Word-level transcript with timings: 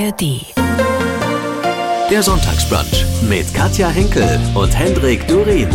ARD. 0.00 0.46
Der 2.10 2.22
Sonntagsbrunch 2.22 3.04
mit 3.28 3.52
Katja 3.52 3.88
Henkel 3.88 4.40
und 4.54 4.76
Hendrik 4.76 5.28
Durin. 5.28 5.68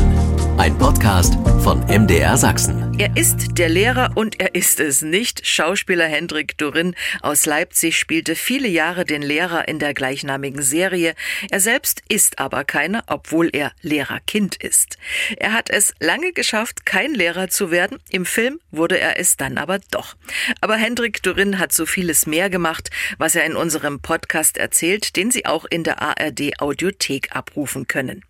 Ein 0.57 0.77
Podcast 0.77 1.33
von 1.63 1.81
MDR 1.81 2.37
Sachsen. 2.37 2.97
Er 2.97 3.17
ist 3.17 3.57
der 3.57 3.67
Lehrer 3.67 4.11
und 4.15 4.39
er 4.39 4.55
ist 4.55 4.79
es 4.79 5.01
nicht. 5.01 5.45
Schauspieler 5.45 6.07
Hendrik 6.07 6.57
Durin 6.57 6.95
aus 7.21 7.45
Leipzig 7.45 7.99
spielte 7.99 8.35
viele 8.35 8.69
Jahre 8.69 9.03
den 9.03 9.21
Lehrer 9.21 9.67
in 9.67 9.79
der 9.79 9.93
gleichnamigen 9.93 10.61
Serie. 10.61 11.13
Er 11.51 11.59
selbst 11.59 12.03
ist 12.07 12.39
aber 12.39 12.63
keiner, 12.63 13.03
obwohl 13.07 13.49
er 13.51 13.73
Lehrerkind 13.81 14.55
ist. 14.55 14.97
Er 15.37 15.51
hat 15.51 15.69
es 15.69 15.93
lange 15.99 16.31
geschafft, 16.31 16.85
kein 16.85 17.13
Lehrer 17.13 17.49
zu 17.49 17.69
werden. 17.69 17.97
Im 18.09 18.25
Film 18.25 18.61
wurde 18.71 18.97
er 18.97 19.19
es 19.19 19.35
dann 19.35 19.57
aber 19.57 19.79
doch. 19.91 20.15
Aber 20.61 20.77
Hendrik 20.77 21.21
Durin 21.21 21.59
hat 21.59 21.73
so 21.73 21.85
vieles 21.85 22.27
mehr 22.27 22.49
gemacht, 22.49 22.89
was 23.17 23.35
er 23.35 23.43
in 23.43 23.57
unserem 23.57 23.99
Podcast 23.99 24.57
erzählt, 24.57 25.17
den 25.17 25.31
Sie 25.31 25.45
auch 25.45 25.65
in 25.65 25.83
der 25.83 26.01
ARD 26.01 26.61
Audiothek 26.61 27.35
abrufen 27.35 27.87
können. 27.87 28.23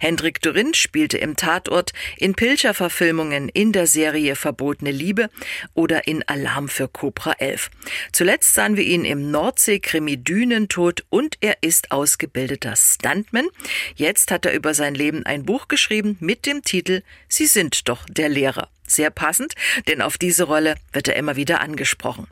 Hendrik 0.00 0.40
Durin 0.40 0.74
spielte 0.74 1.18
im 1.18 1.36
Tatort, 1.36 1.92
in 2.16 2.34
Pilcher-Verfilmungen, 2.34 3.48
in 3.48 3.72
der 3.72 3.86
Serie 3.86 4.36
Verbotene 4.36 4.90
Liebe 4.90 5.30
oder 5.74 6.06
in 6.06 6.22
Alarm 6.28 6.68
für 6.68 6.88
Cobra 6.88 7.32
11. 7.38 7.70
Zuletzt 8.12 8.54
sahen 8.54 8.76
wir 8.76 8.84
ihn 8.84 9.04
im 9.04 9.30
Nordsee-Krimi 9.30 10.18
Dünentod 10.18 11.04
und 11.08 11.36
er 11.40 11.62
ist 11.62 11.90
ausgebildeter 11.92 12.74
Stuntman. 12.76 13.48
Jetzt 13.94 14.30
hat 14.30 14.46
er 14.46 14.52
über 14.52 14.74
sein 14.74 14.94
Leben 14.94 15.24
ein 15.26 15.44
Buch 15.44 15.68
geschrieben 15.68 16.16
mit 16.20 16.46
dem 16.46 16.62
Titel 16.62 17.02
Sie 17.28 17.46
sind 17.46 17.88
doch 17.88 18.06
der 18.08 18.28
Lehrer. 18.28 18.68
Sehr 18.86 19.10
passend, 19.10 19.54
denn 19.88 20.00
auf 20.00 20.16
diese 20.16 20.44
Rolle 20.44 20.76
wird 20.92 21.08
er 21.08 21.16
immer 21.16 21.36
wieder 21.36 21.60
angesprochen. 21.60 22.28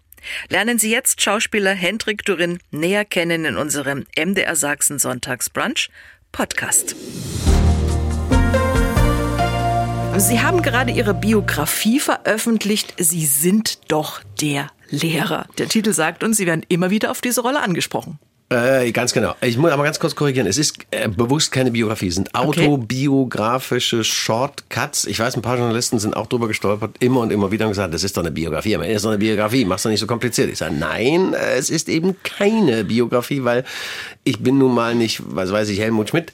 Lernen 0.48 0.79
Sie 0.79 0.91
jetzt 0.91 1.21
Schauspieler 1.21 1.73
Hendrik 1.73 2.24
Durin 2.24 2.59
näher 2.71 3.05
kennen 3.05 3.45
in 3.45 3.57
unserem 3.57 4.07
MDR 4.16 4.57
Sachsen 4.57 4.99
Sonntagsbrunch 4.99 5.90
Podcast. 6.35 6.96
Sie 10.16 10.40
haben 10.40 10.63
gerade 10.63 10.90
Ihre 10.90 11.15
Biografie 11.15 12.01
veröffentlicht. 12.01 12.95
Sie 12.99 13.24
sind 13.24 13.93
doch 13.93 14.21
der 14.40 14.66
Lehrer. 14.90 15.46
Der 15.59 15.68
Titel 15.68 15.93
sagt 15.93 16.24
uns, 16.24 16.37
Sie 16.37 16.46
werden 16.46 16.66
immer 16.68 16.90
wieder 16.90 17.12
auf 17.12 17.21
diese 17.21 17.40
Rolle 17.40 17.62
angesprochen. 17.62 18.18
Äh, 18.50 18.92
ganz 18.92 19.14
genau. 19.14 19.34
Ich 19.40 19.56
muss 19.56 19.73
aber 19.73 19.84
ganz 19.84 19.98
kurz 19.98 20.14
korrigieren. 20.14 20.46
Es 20.46 20.59
ist 20.59 20.76
äh, 20.90 21.09
bewusst 21.09 21.50
keine 21.50 21.70
Biografie. 21.70 22.09
Es 22.09 22.16
sind 22.16 22.34
autobiografische 22.34 24.04
Shortcuts. 24.04 25.06
Ich 25.06 25.18
weiß, 25.18 25.34
ein 25.37 25.42
paar 25.42 25.56
Journalisten 25.56 25.98
sind 25.98 26.14
auch 26.14 26.26
drüber 26.26 26.46
gestolpert, 26.46 26.96
immer 27.00 27.20
und 27.20 27.32
immer 27.32 27.50
wieder 27.50 27.65
und 27.65 27.72
gesagt, 27.72 27.95
das 27.95 28.04
ist 28.04 28.16
doch 28.16 28.22
eine 28.22 28.30
Biografie. 28.30 28.74
Aber 28.74 28.87
es 28.87 28.96
ist 28.96 29.04
doch 29.06 29.10
eine 29.10 29.18
Biografie. 29.18 29.65
Mach's 29.65 29.82
doch 29.82 29.90
nicht 29.90 30.00
so 30.00 30.06
kompliziert. 30.06 30.50
Ich 30.50 30.59
sage, 30.59 30.74
nein, 30.74 31.32
äh, 31.32 31.56
es 31.56 31.70
ist 31.70 31.88
eben 31.88 32.16
keine 32.22 32.84
Biografie, 32.84 33.45
weil 33.45 33.65
ich 34.24 34.40
bin 34.40 34.59
nun 34.59 34.74
mal 34.74 34.95
nicht, 34.95 35.22
was 35.26 35.50
weiß 35.50 35.68
ich, 35.70 35.80
Helmut 35.80 36.10
Schmidt 36.10 36.32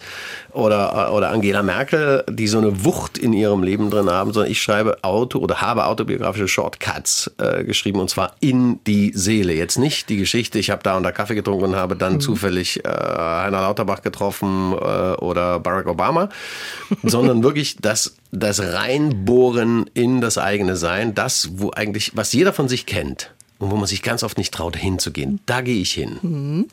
oder, 0.52 1.12
oder 1.12 1.30
Angela 1.30 1.62
Merkel, 1.62 2.24
die 2.28 2.48
so 2.48 2.58
eine 2.58 2.84
Wucht 2.84 3.18
in 3.18 3.32
ihrem 3.32 3.62
Leben 3.62 3.90
drin 3.90 4.10
haben, 4.10 4.32
sondern 4.32 4.50
ich 4.50 4.60
schreibe 4.60 4.98
Auto 5.02 5.38
oder 5.38 5.60
habe 5.60 5.86
autobiografische 5.86 6.48
Shortcuts 6.48 7.30
äh, 7.38 7.64
geschrieben 7.64 8.00
und 8.00 8.10
zwar 8.10 8.34
in 8.40 8.82
die 8.84 9.12
Seele. 9.14 9.52
Jetzt 9.52 9.78
nicht 9.78 10.08
die 10.08 10.16
Geschichte, 10.16 10.58
ich 10.58 10.70
habe 10.70 10.82
da 10.82 10.96
und 10.96 11.02
da 11.02 11.12
Kaffee 11.12 11.34
getrunken 11.34 11.66
und 11.66 11.76
habe 11.76 11.96
dann 12.00 12.14
mhm. 12.14 12.20
zufällig 12.20 12.84
äh, 12.84 12.88
Heiner 12.88 13.62
Lauterbach 13.62 14.02
getroffen 14.02 14.72
äh, 14.72 14.76
oder 14.76 15.60
Barack 15.60 15.86
Obama, 15.86 16.28
sondern 17.02 17.42
wirklich 17.42 17.76
das, 17.76 18.16
das 18.30 18.60
Reinbohren 18.60 19.88
in 19.94 20.20
das 20.20 20.38
eigene 20.38 20.76
Sein, 20.76 21.14
das, 21.14 21.50
wo 21.54 21.70
eigentlich, 21.70 22.12
was 22.14 22.32
jeder 22.32 22.52
von 22.52 22.68
sich 22.68 22.86
kennt 22.86 23.32
und 23.60 23.70
wo 23.70 23.76
man 23.76 23.86
sich 23.86 24.02
ganz 24.02 24.22
oft 24.22 24.38
nicht 24.38 24.54
traut, 24.54 24.74
hinzugehen. 24.74 25.38
Da 25.44 25.60
gehe 25.60 25.80
ich 25.80 25.92
hin. 25.92 26.18
Mhm. 26.22 26.68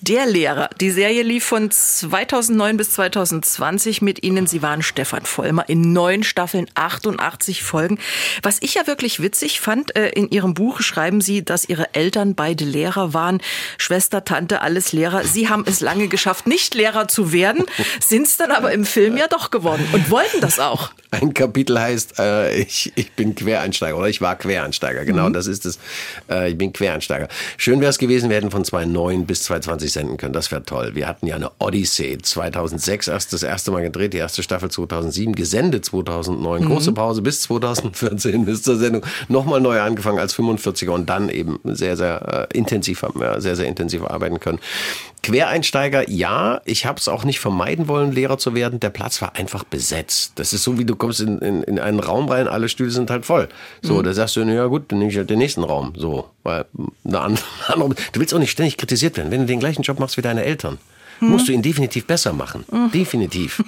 Der 0.00 0.24
Lehrer. 0.24 0.70
Die 0.80 0.90
Serie 0.90 1.24
lief 1.24 1.44
von 1.44 1.70
2009 1.70 2.76
bis 2.76 2.92
2020 2.92 4.02
mit 4.02 4.22
Ihnen. 4.22 4.46
Sie 4.46 4.62
waren 4.62 4.82
Stefan 4.82 5.26
Vollmer 5.26 5.68
in 5.68 5.92
neun 5.92 6.22
Staffeln, 6.22 6.70
88 6.74 7.64
Folgen. 7.64 7.98
Was 8.42 8.58
ich 8.62 8.74
ja 8.74 8.86
wirklich 8.86 9.20
witzig 9.20 9.60
fand, 9.60 9.96
äh, 9.96 10.10
in 10.10 10.30
Ihrem 10.30 10.54
Buch 10.54 10.80
schreiben 10.80 11.20
Sie, 11.20 11.44
dass 11.44 11.68
Ihre 11.68 11.92
Eltern 11.94 12.36
beide 12.36 12.64
Lehrer 12.64 13.12
waren. 13.12 13.42
Schwester, 13.76 14.24
Tante, 14.24 14.60
alles 14.60 14.92
Lehrer. 14.92 15.24
Sie 15.24 15.48
haben 15.48 15.64
es 15.66 15.80
lange 15.80 16.06
geschafft, 16.06 16.46
nicht 16.46 16.76
Lehrer 16.76 17.08
zu 17.08 17.32
werden, 17.32 17.66
sind 18.00 18.28
es 18.28 18.36
dann 18.36 18.52
aber 18.52 18.72
im 18.72 18.84
Film 18.84 19.16
ja 19.16 19.26
doch 19.26 19.50
geworden 19.50 19.84
und 19.92 20.08
wollten 20.08 20.40
das 20.40 20.60
auch. 20.60 20.92
Ein 21.10 21.34
Kapitel 21.34 21.80
heißt, 21.80 22.18
äh, 22.20 22.54
ich, 22.58 22.92
ich 22.94 23.12
bin 23.12 23.34
Quereinsteiger 23.34 23.96
oder 23.96 24.08
ich 24.08 24.20
war 24.20 24.36
Quereinsteiger. 24.36 25.04
Genau, 25.04 25.28
mhm. 25.28 25.32
das 25.32 25.46
ist 25.46 25.66
es. 25.66 25.78
Äh, 26.30 26.50
ich 26.50 26.58
bin 26.58 26.72
Quereinsteiger. 26.72 27.28
Schön 27.56 27.80
wäre 27.80 27.90
es 27.90 27.98
gewesen, 27.98 28.30
wir 28.30 28.36
hätten 28.36 28.50
von 28.50 28.64
2009 28.64 29.26
bis 29.26 29.44
2020 29.44 29.92
senden 29.92 30.16
können. 30.16 30.32
Das 30.32 30.50
wäre 30.50 30.62
toll. 30.62 30.94
Wir 30.94 31.08
hatten 31.08 31.26
ja 31.26 31.36
eine 31.36 31.50
Odyssee. 31.58 32.18
2006 32.18 33.08
erst 33.08 33.32
das 33.32 33.42
erste 33.42 33.70
Mal 33.70 33.82
gedreht, 33.82 34.12
die 34.12 34.18
erste 34.18 34.42
Staffel 34.42 34.70
2007, 34.70 35.34
gesendet 35.34 35.84
2009. 35.84 36.62
Mhm. 36.62 36.66
Große 36.66 36.92
Pause 36.92 37.22
bis 37.22 37.42
2014, 37.42 38.44
bis 38.44 38.62
zur 38.62 38.76
Sendung. 38.76 39.04
Nochmal 39.28 39.60
neu 39.60 39.80
angefangen 39.80 40.18
als 40.18 40.34
45er 40.34 40.90
und 40.90 41.08
dann 41.08 41.28
eben 41.28 41.60
sehr, 41.64 41.96
sehr 41.96 42.48
äh, 42.52 42.56
intensiv 42.56 43.02
haben 43.02 43.20
wir 43.20 43.40
sehr, 43.40 43.56
sehr 43.56 43.66
intensiv 43.66 44.04
arbeiten 44.04 44.40
können. 44.40 44.58
Quereinsteiger, 45.22 46.08
ja. 46.08 46.60
Ich 46.64 46.86
habe 46.86 46.98
es 46.98 47.08
auch 47.08 47.24
nicht 47.24 47.40
vermeiden 47.40 47.88
wollen, 47.88 48.12
Lehrer 48.12 48.38
zu 48.38 48.54
werden. 48.54 48.80
Der 48.80 48.90
Platz 48.90 49.20
war 49.20 49.36
einfach 49.36 49.64
besetzt. 49.64 50.32
Das 50.36 50.52
ist 50.52 50.62
so, 50.62 50.78
wie 50.78 50.84
du 50.84 50.96
kommst 50.96 51.20
in, 51.20 51.38
in, 51.38 51.62
in 51.62 51.78
einen 51.78 52.00
Raum 52.00 52.28
rein, 52.28 52.48
alle 52.48 52.68
Stühle 52.68 52.90
sind 52.90 53.10
halt 53.10 53.26
voll. 53.26 53.48
So, 53.82 53.94
mhm. 53.94 54.04
da 54.04 54.12
sagst 54.12 54.36
du, 54.36 54.42
ja 54.42 54.66
gut, 54.66 54.90
dann 54.92 54.98
nehme 54.98 55.10
ich 55.10 55.16
halt 55.16 55.30
den 55.30 55.38
nächsten 55.38 55.64
Raum. 55.64 55.92
So, 55.96 56.30
weil 56.42 56.64
eine 57.04 57.20
andere, 57.20 57.44
du 57.68 58.20
willst 58.20 58.34
auch 58.34 58.38
nicht 58.38 58.50
ständig 58.50 58.76
kritisiert 58.76 59.16
werden. 59.16 59.30
Wenn 59.30 59.40
du 59.40 59.46
den 59.46 59.60
gleichen 59.60 59.82
Job 59.82 59.98
machst 59.98 60.16
wie 60.16 60.22
deine 60.22 60.44
Eltern, 60.44 60.78
hm. 61.18 61.30
musst 61.30 61.48
du 61.48 61.52
ihn 61.52 61.62
definitiv 61.62 62.06
besser 62.06 62.32
machen. 62.32 62.64
Hm. 62.70 62.90
Definitiv. 62.90 63.62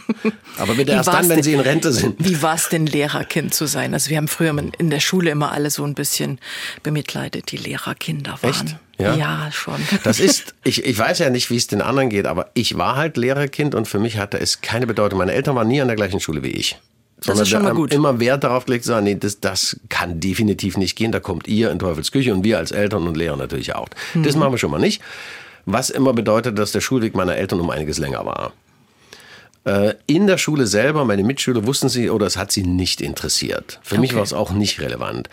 Aber 0.58 0.74
bitte 0.74 0.92
erst 0.92 1.08
dann, 1.08 1.28
wenn 1.28 1.36
denn, 1.36 1.42
sie 1.42 1.52
in 1.52 1.60
Rente 1.60 1.92
sind. 1.92 2.16
Wie 2.18 2.40
war 2.42 2.54
es 2.54 2.68
denn, 2.68 2.86
Lehrerkind 2.86 3.54
zu 3.54 3.66
sein? 3.66 3.94
Also 3.94 4.10
wir 4.10 4.16
haben 4.16 4.28
früher 4.28 4.54
in 4.78 4.90
der 4.90 5.00
Schule 5.00 5.30
immer 5.30 5.52
alle 5.52 5.70
so 5.70 5.84
ein 5.84 5.94
bisschen 5.94 6.38
bemitleidet, 6.82 7.50
die 7.52 7.56
Lehrerkinder 7.56 8.38
waren. 8.42 8.50
Echt? 8.50 8.76
Ja? 8.98 9.14
ja, 9.14 9.52
schon. 9.52 9.80
Das 10.04 10.20
ist, 10.20 10.54
ich, 10.62 10.84
ich 10.84 10.98
weiß 10.98 11.20
ja 11.20 11.30
nicht, 11.30 11.50
wie 11.50 11.56
es 11.56 11.66
den 11.66 11.80
anderen 11.80 12.10
geht, 12.10 12.26
aber 12.26 12.50
ich 12.54 12.76
war 12.76 12.96
halt 12.96 13.16
Lehrerkind 13.16 13.74
und 13.74 13.88
für 13.88 13.98
mich 13.98 14.18
hatte 14.18 14.38
es 14.38 14.60
keine 14.60 14.86
Bedeutung. 14.86 15.18
Meine 15.18 15.32
Eltern 15.32 15.56
waren 15.56 15.68
nie 15.68 15.80
an 15.80 15.88
der 15.88 15.96
gleichen 15.96 16.20
Schule 16.20 16.42
wie 16.42 16.50
ich. 16.50 16.78
Das 17.26 17.38
ist 17.38 17.48
schon 17.48 17.62
mal 17.62 17.74
gut. 17.74 17.92
immer 17.92 18.18
Wert 18.18 18.44
darauf 18.44 18.64
gelegt 18.64 18.84
zu 18.84 18.88
sagen, 18.88 19.04
nee, 19.04 19.14
das, 19.14 19.40
das 19.40 19.78
kann 19.88 20.20
definitiv 20.20 20.76
nicht 20.76 20.96
gehen. 20.96 21.12
Da 21.12 21.20
kommt 21.20 21.48
ihr 21.48 21.70
in 21.70 21.78
Teufels 21.78 22.12
Küche 22.12 22.32
und 22.32 22.44
wir 22.44 22.58
als 22.58 22.72
Eltern 22.72 23.06
und 23.06 23.16
Lehrer 23.16 23.36
natürlich 23.36 23.74
auch. 23.74 23.88
Mhm. 24.14 24.22
Das 24.22 24.36
machen 24.36 24.52
wir 24.52 24.58
schon 24.58 24.70
mal 24.70 24.80
nicht. 24.80 25.02
Was 25.66 25.90
immer 25.90 26.12
bedeutet, 26.12 26.58
dass 26.58 26.72
der 26.72 26.80
Schulweg 26.80 27.14
meiner 27.14 27.36
Eltern 27.36 27.60
um 27.60 27.70
einiges 27.70 27.98
länger 27.98 28.24
war. 28.24 28.52
Äh, 29.64 29.94
in 30.06 30.26
der 30.26 30.38
Schule 30.38 30.66
selber, 30.66 31.04
meine 31.04 31.22
Mitschüler 31.22 31.66
wussten 31.66 31.88
sie 31.88 32.10
oder 32.10 32.26
es 32.26 32.36
hat 32.36 32.50
sie 32.50 32.62
nicht 32.62 33.00
interessiert. 33.00 33.78
Für 33.82 33.94
okay. 33.94 34.00
mich 34.00 34.14
war 34.14 34.22
es 34.22 34.32
auch 34.32 34.52
nicht 34.52 34.80
relevant. 34.80 35.28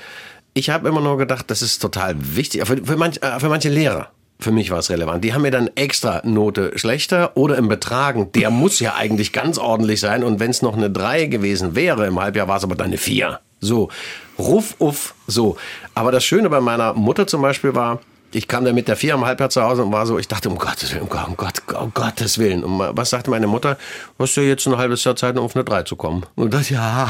Ich 0.54 0.70
habe 0.70 0.88
immer 0.90 1.02
nur 1.02 1.18
gedacht, 1.18 1.50
das 1.50 1.62
ist 1.62 1.80
total 1.80 2.16
wichtig, 2.18 2.66
für, 2.66 2.78
für, 2.78 2.98
manch, 2.98 3.22
äh, 3.22 3.40
für 3.40 3.50
manche 3.50 3.70
Lehrer 3.70 4.12
für 4.40 4.52
mich 4.52 4.70
war 4.70 4.80
es 4.80 4.90
relevant. 4.90 5.24
Die 5.24 5.34
haben 5.34 5.42
mir 5.42 5.52
dann 5.52 5.70
extra 5.76 6.22
Note 6.24 6.78
schlechter 6.78 7.36
oder 7.36 7.58
im 7.58 7.68
Betragen. 7.68 8.32
Der 8.34 8.52
muss 8.52 8.80
ja 8.80 8.96
eigentlich 8.96 9.34
ganz 9.34 9.58
ordentlich 9.58 10.00
sein. 10.00 10.24
Und 10.24 10.40
wenn 10.40 10.52
es 10.52 10.62
noch 10.62 10.76
eine 10.78 10.92
3 10.92 11.26
gewesen 11.26 11.76
wäre, 11.76 12.06
im 12.06 12.20
Halbjahr 12.20 12.48
war 12.48 12.58
es 12.58 12.64
aber 12.64 12.76
dann 12.76 12.88
eine 12.88 12.98
4. 12.98 13.40
So, 13.60 13.90
ruff, 14.38 14.76
uff, 14.78 15.16
so. 15.26 15.58
Aber 15.96 16.12
das 16.12 16.24
Schöne 16.24 16.50
bei 16.50 16.62
meiner 16.62 16.94
Mutter 16.94 17.26
zum 17.26 17.42
Beispiel 17.42 17.74
war, 17.74 18.00
ich 18.34 18.48
kam 18.48 18.66
dann 18.66 18.76
mit 18.76 18.88
der 18.88 18.98
vier 18.98 19.14
am 19.14 19.26
Halbjahr 19.26 19.50
zu 19.50 19.62
Hause 19.62 19.84
und 19.84 19.92
war 19.92 20.06
so, 20.06 20.20
ich 20.20 20.28
dachte, 20.28 20.50
um 20.50 20.58
Gottes 20.58 20.94
Willen, 20.94 21.04
um, 21.04 21.38
Gott, 21.38 21.54
um 21.80 21.94
Gottes 21.94 22.38
Willen. 22.38 22.64
Und 22.64 22.80
was 22.98 23.10
sagte 23.10 23.30
meine 23.30 23.48
Mutter? 23.48 23.78
Du 24.18 24.24
hast 24.24 24.36
ja 24.36 24.44
jetzt 24.44 24.68
ein 24.68 24.78
halbes 24.78 25.04
Jahr 25.04 25.16
Zeit, 25.16 25.38
um 25.38 25.46
auf 25.46 25.56
eine 25.56 25.64
drei 25.64 25.84
zu 25.84 25.96
kommen. 25.96 26.26
Und 26.36 26.54
das, 26.54 26.70
ja. 26.70 27.10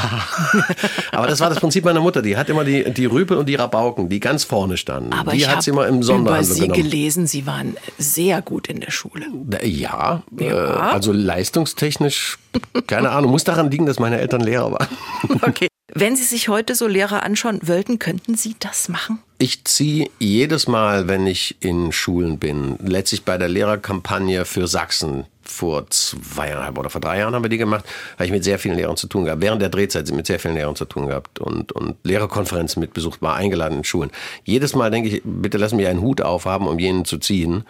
Aber 1.12 1.26
das 1.26 1.40
war 1.40 1.50
das 1.50 1.58
Prinzip 1.58 1.84
meiner 1.84 2.00
Mutter. 2.00 2.22
Die 2.22 2.36
hat 2.36 2.48
immer 2.48 2.64
die, 2.64 2.92
die 2.92 3.06
Rüpel 3.06 3.36
und 3.36 3.46
die 3.46 3.56
Rabauken, 3.56 4.08
die 4.08 4.20
ganz 4.20 4.44
vorne 4.44 4.76
standen. 4.76 5.12
Aber 5.12 5.32
die 5.32 5.38
ich 5.38 5.48
hat 5.48 5.62
sie 5.62 5.70
immer 5.70 5.88
im 5.88 6.02
Sonderhandel 6.02 6.46
über 6.46 6.54
Sie 6.54 6.60
genommen. 6.62 6.82
gelesen, 6.82 7.26
Sie 7.26 7.46
waren 7.46 7.76
sehr 7.98 8.40
gut 8.40 8.68
in 8.68 8.80
der 8.80 8.92
Schule. 8.92 9.26
Ja, 9.64 10.22
ja. 10.38 10.46
Äh, 10.46 10.52
also 10.52 11.12
leistungstechnisch, 11.12 12.38
keine 12.86 13.10
Ahnung. 13.10 13.30
Muss 13.30 13.44
daran 13.44 13.70
liegen, 13.70 13.86
dass 13.86 13.98
meine 13.98 14.18
Eltern 14.18 14.40
Lehrer 14.40 14.72
waren. 14.72 14.88
Okay. 15.42 15.68
Wenn 15.94 16.16
Sie 16.16 16.24
sich 16.24 16.48
heute 16.48 16.74
so 16.74 16.86
Lehrer 16.86 17.22
anschauen 17.22 17.60
wollten, 17.62 17.98
könnten 17.98 18.36
Sie 18.36 18.54
das 18.60 18.88
machen? 18.88 19.20
Ich 19.38 19.64
ziehe 19.64 20.10
jedes 20.18 20.68
Mal, 20.68 21.08
wenn 21.08 21.26
ich 21.26 21.56
in 21.60 21.92
Schulen 21.92 22.38
bin, 22.38 22.76
letztlich 22.84 23.24
bei 23.24 23.38
der 23.38 23.48
Lehrerkampagne 23.48 24.44
für 24.44 24.66
Sachsen 24.66 25.24
vor 25.42 25.88
zweieinhalb 25.88 26.78
oder 26.78 26.90
vor 26.90 27.00
drei 27.00 27.18
Jahren 27.18 27.34
haben 27.34 27.42
wir 27.42 27.48
die 27.48 27.58
gemacht, 27.58 27.84
habe 28.14 28.26
ich 28.26 28.30
mit 28.30 28.44
sehr 28.44 28.58
vielen 28.58 28.76
Lehrern 28.76 28.96
zu 28.96 29.06
tun 29.06 29.24
gehabt. 29.24 29.40
Während 29.40 29.62
der 29.62 29.70
Drehzeit 29.70 30.06
sind 30.06 30.16
mit 30.16 30.26
sehr 30.26 30.38
vielen 30.38 30.54
Lehrern 30.54 30.76
zu 30.76 30.84
tun 30.84 31.06
gehabt 31.06 31.38
und, 31.38 31.72
und 31.72 31.96
Lehrerkonferenzen 32.04 32.80
mitbesucht, 32.80 33.22
war 33.22 33.36
eingeladen 33.36 33.78
in 33.78 33.84
Schulen. 33.84 34.10
Jedes 34.44 34.74
Mal 34.74 34.90
denke 34.90 35.08
ich, 35.08 35.22
bitte 35.24 35.56
lass 35.56 35.72
mich 35.72 35.86
einen 35.86 36.02
Hut 36.02 36.20
aufhaben, 36.20 36.68
um 36.68 36.78
jenen 36.78 37.04
zu 37.04 37.18
ziehen. 37.18 37.64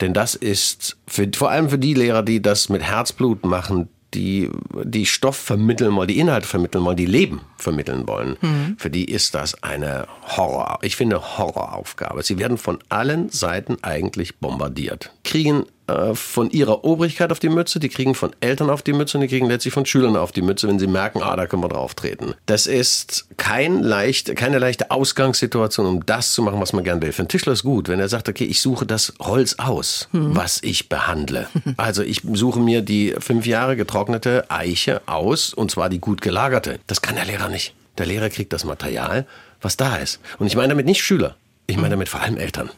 Denn 0.00 0.12
das 0.12 0.34
ist 0.34 0.96
für, 1.06 1.28
vor 1.34 1.50
allem 1.50 1.68
für 1.68 1.78
die 1.78 1.94
Lehrer, 1.94 2.22
die 2.22 2.40
das 2.40 2.68
mit 2.68 2.82
Herzblut 2.82 3.44
machen, 3.44 3.88
die, 4.14 4.50
die 4.84 5.06
Stoff 5.06 5.36
vermitteln 5.36 5.94
wollen, 5.96 6.08
die 6.08 6.18
Inhalte 6.18 6.46
vermitteln 6.46 6.84
wollen, 6.84 6.96
die 6.96 7.06
Leben 7.06 7.40
vermitteln 7.58 8.06
wollen, 8.06 8.36
mhm. 8.40 8.76
für 8.78 8.90
die 8.90 9.04
ist 9.04 9.34
das 9.34 9.62
eine 9.62 10.06
Horror, 10.36 10.78
ich 10.82 10.96
finde 10.96 11.38
Horroraufgabe. 11.38 12.22
Sie 12.22 12.38
werden 12.38 12.58
von 12.58 12.78
allen 12.88 13.30
Seiten 13.30 13.78
eigentlich 13.82 14.38
bombardiert, 14.38 15.12
kriegen 15.24 15.64
äh, 15.88 16.14
von 16.14 16.50
ihrer 16.50 16.84
Obrigkeit 16.84 17.30
auf 17.30 17.38
die 17.38 17.48
Mütze, 17.48 17.78
die 17.78 17.88
kriegen 17.88 18.14
von 18.14 18.34
Eltern 18.40 18.70
auf 18.70 18.82
die 18.82 18.92
Mütze 18.92 19.16
und 19.16 19.22
die 19.22 19.28
kriegen 19.28 19.46
letztlich 19.46 19.72
von 19.72 19.86
Schülern 19.86 20.16
auf 20.16 20.32
die 20.32 20.42
Mütze, 20.42 20.66
wenn 20.66 20.78
sie 20.78 20.88
merken, 20.88 21.22
ah, 21.22 21.36
da 21.36 21.46
können 21.46 21.62
wir 21.62 21.68
drauf 21.68 21.94
treten. 21.94 22.34
Das 22.46 22.66
ist 22.66 23.26
kein 23.36 23.82
leicht, 23.82 24.34
keine 24.34 24.58
leichte 24.58 24.90
Ausgangssituation, 24.90 25.86
um 25.86 26.04
das 26.04 26.32
zu 26.32 26.42
machen, 26.42 26.60
was 26.60 26.72
man 26.72 26.82
gern 26.82 27.00
will. 27.02 27.12
Für 27.12 27.22
einen 27.22 27.28
Tischler 27.28 27.52
ist 27.52 27.62
gut, 27.62 27.88
wenn 27.88 28.00
er 28.00 28.08
sagt, 28.08 28.28
okay, 28.28 28.44
ich 28.44 28.60
suche 28.60 28.84
das 28.84 29.14
Holz 29.20 29.54
aus, 29.58 30.08
hm. 30.10 30.34
was 30.34 30.62
ich 30.62 30.88
behandle. 30.88 31.48
Also 31.76 32.02
ich 32.02 32.22
suche 32.32 32.58
mir 32.58 32.80
die 32.80 33.14
fünf 33.18 33.46
Jahre 33.46 33.76
getrocknete 33.76 34.50
Eiche 34.50 35.02
aus, 35.06 35.52
und 35.52 35.70
zwar 35.70 35.88
die 35.88 35.98
gut 35.98 36.20
gelagerte. 36.20 36.78
Das 36.86 37.02
kann 37.02 37.16
der 37.16 37.26
Lehrer 37.26 37.48
nicht. 37.48 37.74
Der 37.98 38.06
Lehrer 38.06 38.30
kriegt 38.30 38.52
das 38.52 38.64
Material, 38.64 39.26
was 39.60 39.76
da 39.76 39.96
ist. 39.96 40.20
Und 40.38 40.46
ich 40.46 40.56
meine 40.56 40.68
damit 40.68 40.86
nicht 40.86 41.02
Schüler. 41.02 41.36
Ich 41.66 41.76
meine 41.76 41.90
damit 41.90 42.08
vor 42.08 42.20
allem 42.20 42.38
Eltern. 42.38 42.70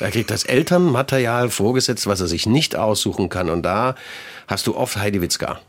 Er 0.00 0.10
kriegt 0.10 0.30
das 0.30 0.44
Elternmaterial 0.44 1.50
vorgesetzt, 1.50 2.06
was 2.06 2.20
er 2.20 2.26
sich 2.26 2.46
nicht 2.46 2.76
aussuchen 2.76 3.28
kann. 3.28 3.50
Und 3.50 3.62
da 3.62 3.94
hast 4.46 4.66
du 4.66 4.76
oft 4.76 4.96
Heidi 4.96 5.22
Witzka. 5.22 5.60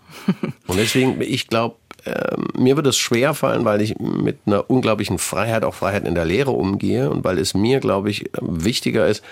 Und 0.67 0.77
deswegen, 0.77 1.21
ich 1.21 1.47
glaube, 1.47 1.75
äh, 2.05 2.35
mir 2.57 2.75
wird 2.75 2.87
es 2.87 2.97
schwer 2.97 3.33
fallen, 3.33 3.65
weil 3.65 3.81
ich 3.81 3.97
mit 3.99 4.39
einer 4.45 4.69
unglaublichen 4.69 5.17
Freiheit, 5.17 5.63
auch 5.63 5.73
Freiheit 5.73 6.07
in 6.07 6.15
der 6.15 6.25
Lehre 6.25 6.51
umgehe 6.51 7.09
und 7.09 7.23
weil 7.23 7.39
es 7.39 7.53
mir, 7.53 7.79
glaube 7.79 8.09
ich, 8.09 8.29
wichtiger 8.41 9.07
ist, 9.07 9.23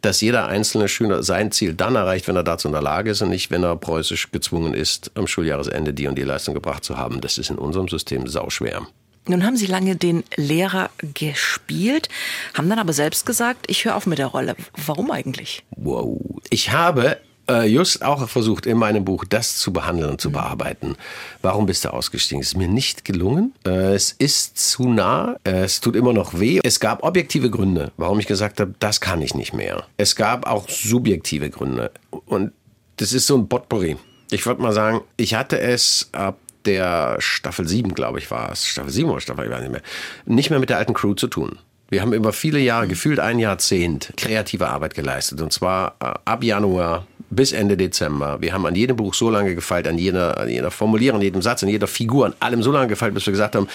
dass 0.00 0.20
jeder 0.20 0.46
einzelne 0.46 0.88
Schüler 0.88 1.22
sein 1.22 1.52
Ziel 1.52 1.74
dann 1.74 1.94
erreicht, 1.94 2.26
wenn 2.28 2.36
er 2.36 2.42
dazu 2.42 2.68
in 2.68 2.72
der 2.72 2.82
Lage 2.82 3.10
ist 3.10 3.22
und 3.22 3.30
nicht, 3.30 3.50
wenn 3.50 3.62
er 3.62 3.76
preußisch 3.76 4.32
gezwungen 4.32 4.74
ist, 4.74 5.12
am 5.14 5.26
Schuljahresende 5.26 5.94
die 5.94 6.08
und 6.08 6.16
die 6.16 6.22
Leistung 6.22 6.54
gebracht 6.54 6.84
zu 6.84 6.96
haben. 6.96 7.20
Das 7.20 7.38
ist 7.38 7.50
in 7.50 7.58
unserem 7.58 7.88
System 7.88 8.26
sauschwer. 8.26 8.86
Nun 9.28 9.44
haben 9.44 9.56
Sie 9.56 9.66
lange 9.66 9.94
den 9.96 10.24
Lehrer 10.36 10.90
gespielt, 11.14 12.08
haben 12.54 12.68
dann 12.68 12.80
aber 12.80 12.92
selbst 12.92 13.24
gesagt, 13.24 13.66
ich 13.68 13.84
höre 13.84 13.94
auf 13.94 14.06
mit 14.06 14.18
der 14.18 14.26
Rolle. 14.26 14.56
Warum 14.86 15.10
eigentlich? 15.12 15.62
Wow. 15.76 16.18
Ich 16.50 16.72
habe 16.72 17.18
äh, 17.48 17.66
just 17.66 18.04
auch 18.04 18.28
versucht, 18.28 18.66
in 18.66 18.78
meinem 18.78 19.04
Buch 19.04 19.24
das 19.28 19.56
zu 19.56 19.72
behandeln 19.72 20.10
und 20.10 20.20
zu 20.20 20.28
mhm. 20.28 20.34
bearbeiten. 20.34 20.96
Warum 21.40 21.66
bist 21.66 21.84
du 21.84 21.92
ausgestiegen? 21.92 22.40
Es 22.40 22.48
ist 22.48 22.56
mir 22.56 22.68
nicht 22.68 23.04
gelungen. 23.04 23.52
Äh, 23.64 23.94
es 23.94 24.12
ist 24.12 24.58
zu 24.58 24.88
nah. 24.88 25.36
Äh, 25.44 25.64
es 25.64 25.80
tut 25.80 25.96
immer 25.96 26.12
noch 26.12 26.38
weh. 26.38 26.60
Es 26.62 26.80
gab 26.80 27.02
objektive 27.02 27.50
Gründe, 27.50 27.92
warum 27.96 28.18
ich 28.18 28.26
gesagt 28.26 28.60
habe, 28.60 28.74
das 28.78 29.00
kann 29.00 29.22
ich 29.22 29.34
nicht 29.34 29.52
mehr. 29.52 29.86
Es 29.96 30.16
gab 30.16 30.46
auch 30.46 30.68
subjektive 30.68 31.50
Gründe. 31.50 31.90
Und 32.10 32.52
das 32.96 33.12
ist 33.12 33.26
so 33.26 33.36
ein 33.36 33.48
Potpourri. 33.48 33.96
Ich 34.30 34.46
würde 34.46 34.62
mal 34.62 34.72
sagen, 34.72 35.02
ich 35.16 35.34
hatte 35.34 35.60
es 35.60 36.08
ab 36.12 36.38
der 36.66 37.16
Staffel 37.18 37.66
7, 37.66 37.94
glaube 37.94 38.18
ich, 38.18 38.30
war 38.30 38.52
es. 38.52 38.66
Staffel 38.66 38.90
7 38.90 39.10
oder 39.10 39.20
Staffel, 39.20 39.46
ich 39.46 39.50
weiß 39.50 39.62
nicht 39.62 39.72
mehr. 39.72 39.82
Nicht 40.24 40.50
mehr 40.50 40.58
mit 40.58 40.70
der 40.70 40.78
alten 40.78 40.94
Crew 40.94 41.14
zu 41.14 41.28
tun. 41.28 41.58
Wir 41.88 42.00
haben 42.00 42.14
über 42.14 42.32
viele 42.32 42.58
Jahre, 42.58 42.88
gefühlt 42.88 43.20
ein 43.20 43.38
Jahrzehnt, 43.38 44.14
kreative 44.16 44.68
Arbeit 44.68 44.94
geleistet. 44.94 45.42
Und 45.42 45.52
zwar 45.52 45.96
äh, 46.00 46.14
ab 46.24 46.42
Januar 46.42 47.06
bis 47.28 47.52
Ende 47.52 47.76
Dezember. 47.76 48.40
Wir 48.40 48.52
haben 48.52 48.64
an 48.66 48.74
jedem 48.74 48.96
Buch 48.96 49.14
so 49.14 49.30
lange 49.30 49.54
gefeilt, 49.54 49.86
an 49.86 49.98
jeder, 49.98 50.38
an 50.38 50.48
jeder 50.48 50.70
Formulierung, 50.70 51.18
an 51.18 51.22
jedem 51.22 51.42
Satz, 51.42 51.62
an 51.62 51.68
jeder 51.68 51.86
Figur, 51.86 52.26
an 52.26 52.34
allem 52.40 52.62
so 52.62 52.72
lange 52.72 52.88
gefeilt, 52.88 53.14
bis 53.14 53.26
wir 53.26 53.32
gesagt 53.32 53.56
haben, 53.56 53.68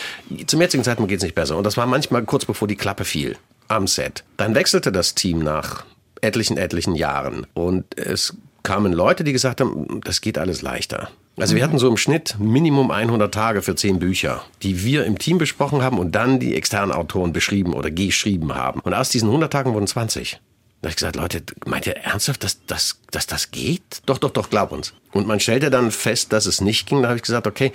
zum 0.45 0.61
jetzigen 0.61 0.83
Zeitpunkt 0.83 1.09
geht 1.09 1.17
es 1.17 1.23
nicht 1.23 1.35
besser. 1.35 1.57
Und 1.57 1.63
das 1.63 1.77
war 1.77 1.85
manchmal 1.85 2.23
kurz 2.23 2.45
bevor 2.45 2.67
die 2.67 2.75
Klappe 2.75 3.05
fiel 3.05 3.35
am 3.67 3.87
Set. 3.87 4.23
Dann 4.37 4.55
wechselte 4.55 4.91
das 4.91 5.15
Team 5.15 5.39
nach 5.39 5.85
etlichen, 6.21 6.57
etlichen 6.57 6.95
Jahren. 6.95 7.45
Und 7.53 7.85
es 7.97 8.35
kamen 8.63 8.93
Leute, 8.93 9.23
die 9.23 9.33
gesagt 9.33 9.61
haben, 9.61 10.01
das 10.03 10.21
geht 10.21 10.37
alles 10.37 10.61
leichter. 10.61 11.09
Also 11.39 11.55
wir 11.55 11.63
hatten 11.63 11.77
so 11.77 11.87
im 11.87 11.97
Schnitt 11.97 12.35
Minimum 12.39 12.89
100 12.89 13.31
Tage 13.31 13.61
für 13.61 13.75
zehn 13.75 13.99
Bücher, 13.99 14.43
die 14.63 14.83
wir 14.83 15.05
im 15.05 15.19
Team 15.19 15.37
besprochen 15.37 15.83
haben 15.83 15.99
und 15.99 16.13
dann 16.13 16.39
die 16.39 16.55
externen 16.55 16.91
Autoren 16.91 17.31
beschrieben 17.31 17.73
oder 17.73 17.91
geschrieben 17.91 18.55
haben. 18.55 18.79
Und 18.79 18.95
aus 18.95 19.09
diesen 19.09 19.29
100 19.29 19.53
Tagen 19.53 19.75
wurden 19.75 19.85
20. 19.85 20.39
Da 20.81 20.87
habe 20.87 20.89
ich 20.89 20.95
gesagt, 20.95 21.15
Leute, 21.15 21.43
meint 21.65 21.85
ihr 21.85 21.97
ernsthaft, 21.97 22.43
dass, 22.43 22.65
dass, 22.65 22.99
dass 23.11 23.27
das 23.27 23.51
geht? 23.51 24.01
Doch, 24.07 24.17
doch, 24.17 24.31
doch, 24.31 24.49
glaub 24.49 24.71
uns. 24.71 24.93
Und 25.11 25.27
man 25.27 25.39
stellte 25.39 25.69
dann 25.69 25.91
fest, 25.91 26.33
dass 26.33 26.47
es 26.47 26.59
nicht 26.59 26.87
ging. 26.87 27.03
Da 27.03 27.09
habe 27.09 27.17
ich 27.17 27.23
gesagt, 27.23 27.45
okay, 27.45 27.71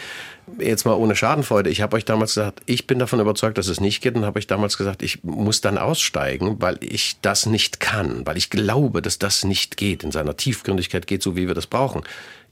jetzt 0.58 0.84
mal 0.84 0.94
ohne 0.94 1.14
Schadenfreude. 1.14 1.70
Ich 1.70 1.82
habe 1.82 1.96
euch 1.96 2.04
damals 2.04 2.34
gesagt, 2.34 2.62
ich 2.66 2.88
bin 2.88 2.98
davon 2.98 3.20
überzeugt, 3.20 3.58
dass 3.58 3.68
es 3.68 3.80
nicht 3.80 4.02
geht. 4.02 4.16
Und 4.16 4.24
habe 4.24 4.38
euch 4.38 4.48
damals 4.48 4.76
gesagt, 4.76 5.02
ich 5.04 5.22
muss 5.22 5.60
dann 5.60 5.78
aussteigen, 5.78 6.56
weil 6.60 6.78
ich 6.80 7.16
das 7.22 7.46
nicht 7.46 7.78
kann. 7.78 8.26
Weil 8.26 8.36
ich 8.36 8.50
glaube, 8.50 9.02
dass 9.02 9.18
das 9.18 9.44
nicht 9.44 9.76
geht, 9.76 10.02
in 10.02 10.10
seiner 10.10 10.36
Tiefgründigkeit 10.36 11.06
geht, 11.06 11.22
so 11.22 11.36
wie 11.36 11.46
wir 11.46 11.54
das 11.54 11.66
brauchen. 11.68 12.02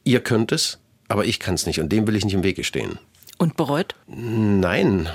Ihr 0.03 0.21
könnt 0.21 0.51
es, 0.51 0.79
aber 1.11 1.25
ich 1.25 1.41
kann 1.41 1.55
es 1.55 1.67
nicht 1.67 1.81
und 1.81 1.91
dem 1.91 2.07
will 2.07 2.17
ich 2.17 2.25
nicht 2.25 2.35
im 2.35 2.45
Wege 2.45 2.65
stehen. 2.65 2.99
Und 3.37 3.57
bereut? 3.57 3.95
Nein. 4.07 5.09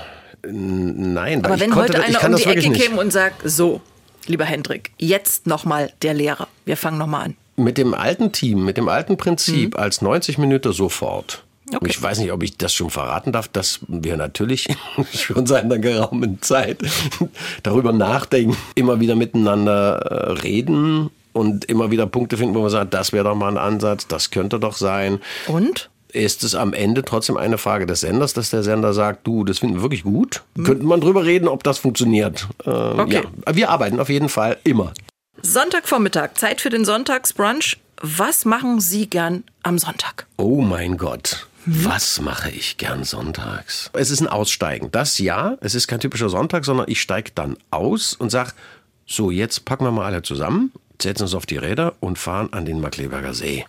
Nein. 0.46 1.44
Aber 1.44 1.58
wenn 1.58 1.74
heute 1.74 2.02
einer 2.02 2.22
um 2.24 2.36
die 2.36 2.44
Ecke 2.44 2.70
käme 2.72 3.00
und 3.00 3.12
sagt, 3.12 3.42
so, 3.48 3.80
lieber 4.26 4.44
Hendrik, 4.44 4.90
jetzt 4.98 5.46
nochmal 5.46 5.92
der 6.02 6.14
Lehrer. 6.14 6.48
Wir 6.64 6.76
fangen 6.76 6.98
nochmal 6.98 7.26
an. 7.26 7.36
Mit 7.56 7.78
dem 7.78 7.94
alten 7.94 8.32
Team, 8.32 8.64
mit 8.64 8.76
dem 8.76 8.88
alten 8.88 9.16
Prinzip 9.16 9.74
mhm. 9.74 9.80
als 9.80 10.02
90 10.02 10.36
Minuten 10.36 10.72
sofort. 10.72 11.44
Okay. 11.74 11.86
Ich 11.88 12.00
weiß 12.00 12.18
nicht, 12.18 12.30
ob 12.30 12.42
ich 12.42 12.58
das 12.58 12.74
schon 12.74 12.90
verraten 12.90 13.32
darf, 13.32 13.48
dass 13.48 13.80
wir 13.88 14.16
natürlich 14.16 14.68
schon 15.14 15.46
seit 15.46 15.64
einer 15.64 15.78
geraumen 15.78 16.42
Zeit 16.42 16.78
darüber 17.62 17.92
nachdenken, 17.92 18.56
immer 18.74 19.00
wieder 19.00 19.16
miteinander 19.16 19.96
äh, 19.98 20.32
reden 20.42 21.10
und 21.36 21.66
immer 21.66 21.90
wieder 21.90 22.06
Punkte 22.06 22.36
finden, 22.36 22.54
wo 22.54 22.62
man 22.62 22.70
sagt, 22.70 22.94
das 22.94 23.12
wäre 23.12 23.24
doch 23.24 23.34
mal 23.34 23.48
ein 23.48 23.58
Ansatz, 23.58 24.06
das 24.06 24.30
könnte 24.30 24.58
doch 24.58 24.76
sein. 24.76 25.20
Und? 25.46 25.90
Ist 26.12 26.44
es 26.44 26.54
am 26.54 26.72
Ende 26.72 27.04
trotzdem 27.04 27.36
eine 27.36 27.58
Frage 27.58 27.84
des 27.84 28.00
Senders, 28.00 28.32
dass 28.32 28.48
der 28.48 28.62
Sender 28.62 28.94
sagt, 28.94 29.26
du, 29.26 29.44
das 29.44 29.58
finden 29.58 29.76
wir 29.76 29.82
wirklich 29.82 30.04
gut? 30.04 30.42
Hm. 30.56 30.64
Könnte 30.64 30.84
man 30.84 31.00
drüber 31.00 31.24
reden, 31.26 31.46
ob 31.46 31.62
das 31.62 31.78
funktioniert? 31.78 32.48
Äh, 32.64 32.70
okay. 32.70 33.22
Ja. 33.46 33.54
Wir 33.54 33.70
arbeiten 33.70 34.00
auf 34.00 34.08
jeden 34.08 34.30
Fall 34.30 34.56
immer. 34.64 34.94
Sonntagvormittag, 35.42 36.30
Zeit 36.36 36.62
für 36.62 36.70
den 36.70 36.86
Sonntagsbrunch. 36.86 37.76
Was 38.00 38.46
machen 38.46 38.80
Sie 38.80 39.08
gern 39.08 39.44
am 39.62 39.78
Sonntag? 39.78 40.26
Oh 40.38 40.62
mein 40.62 40.96
Gott. 40.96 41.46
Was 41.68 42.20
mache 42.20 42.48
ich 42.50 42.76
gern 42.76 43.02
sonntags? 43.02 43.90
Es 43.92 44.12
ist 44.12 44.20
ein 44.20 44.28
Aussteigen. 44.28 44.90
Das 44.92 45.18
ja, 45.18 45.56
es 45.60 45.74
ist 45.74 45.88
kein 45.88 45.98
typischer 45.98 46.28
Sonntag, 46.28 46.64
sondern 46.64 46.86
ich 46.88 47.00
steige 47.00 47.32
dann 47.34 47.56
aus 47.70 48.14
und 48.14 48.30
sage, 48.30 48.52
so, 49.06 49.30
jetzt 49.30 49.64
packen 49.64 49.84
wir 49.84 49.92
mal 49.92 50.04
alle 50.04 50.22
zusammen 50.22 50.72
setzen 51.02 51.22
uns 51.22 51.34
auf 51.34 51.46
die 51.46 51.56
Räder 51.56 51.94
und 52.00 52.18
fahren 52.18 52.48
an 52.52 52.64
den 52.64 52.80
Markleberger 52.80 53.34
See. 53.34 53.64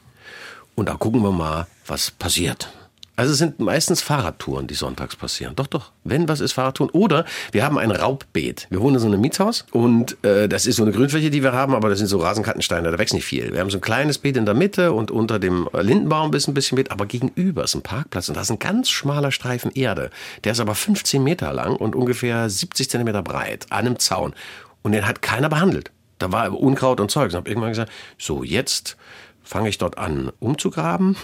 Und 0.76 0.90
da 0.90 0.94
gucken 0.94 1.22
wir 1.22 1.32
mal, 1.32 1.68
was 1.86 2.12
passiert. 2.12 2.70
Also 3.16 3.32
es 3.32 3.40
sind 3.40 3.60
meistens 3.60 4.04
Fahrradtouren, 4.04 4.68
die 4.68 4.76
sonntags 4.76 5.16
passieren. 5.16 5.56
Doch, 5.56 5.66
doch. 5.66 5.92
Wenn 6.04 6.30
was 6.30 6.40
ist, 6.40 6.54
Fahrradtouren. 6.54 6.92
Oder 6.92 7.26
wir 7.52 7.66
haben 7.66 7.80
ein 7.80 7.90
Raubbeet. 7.90 8.68
Wir 8.70 8.80
wohnen 8.80 8.98
in 8.98 9.02
so 9.02 9.08
einem 9.08 9.20
Mietshaus 9.20 9.66
und 9.72 10.24
äh, 10.24 10.48
das 10.48 10.68
ist 10.68 10.76
so 10.76 10.84
eine 10.84 10.92
Grünfläche, 10.92 11.32
die 11.32 11.42
wir 11.42 11.52
haben, 11.52 11.74
aber 11.74 11.90
das 11.90 11.98
sind 11.98 12.10
so 12.10 12.20
Rasenkattensteine, 12.20 12.92
da 12.92 13.00
wächst 13.00 13.16
nicht 13.16 13.26
viel. 13.26 13.52
Wir 13.54 13.60
haben 13.60 13.72
so 13.72 13.80
ein 13.80 13.82
kleines 13.82 14.20
Beet 14.20 14.38
in 14.38 14.46
der 14.46 14.54
Mitte 14.54 14.94
und 14.94 15.10
unter 15.10 15.40
dem 15.40 15.68
Lindenbaum 15.74 16.32
ist 16.36 16.48
ein 16.48 16.54
bisschen 16.54 16.76
Beet, 16.76 16.92
aber 16.92 17.08
gegenüber 17.08 17.64
ist 17.64 17.74
ein 17.74 17.82
Parkplatz 17.82 18.30
und 18.30 18.38
da 18.38 18.42
ist 18.42 18.52
ein 18.52 18.60
ganz 18.60 18.88
schmaler 18.92 19.32
Streifen 19.32 19.72
Erde. 19.72 20.12
Der 20.44 20.52
ist 20.52 20.60
aber 20.60 20.76
15 20.76 21.24
Meter 21.24 21.52
lang 21.54 21.76
und 21.76 21.96
ungefähr 21.96 22.48
70 22.48 22.88
Zentimeter 22.88 23.24
breit 23.24 23.66
an 23.72 23.88
einem 23.88 23.98
Zaun. 23.98 24.36
Und 24.88 24.94
den 24.94 25.06
hat 25.06 25.22
keiner 25.22 25.50
behandelt. 25.50 25.92
Da 26.18 26.32
war 26.32 26.58
Unkraut 26.58 27.02
und 27.02 27.12
Zeug. 27.12 27.28
Ich 27.28 27.36
habe 27.36 27.50
irgendwann 27.50 27.72
gesagt, 27.72 27.92
so 28.18 28.42
jetzt 28.42 28.96
fange 29.44 29.68
ich 29.68 29.78
dort 29.78 29.98
an 29.98 30.32
umzugraben. 30.40 31.18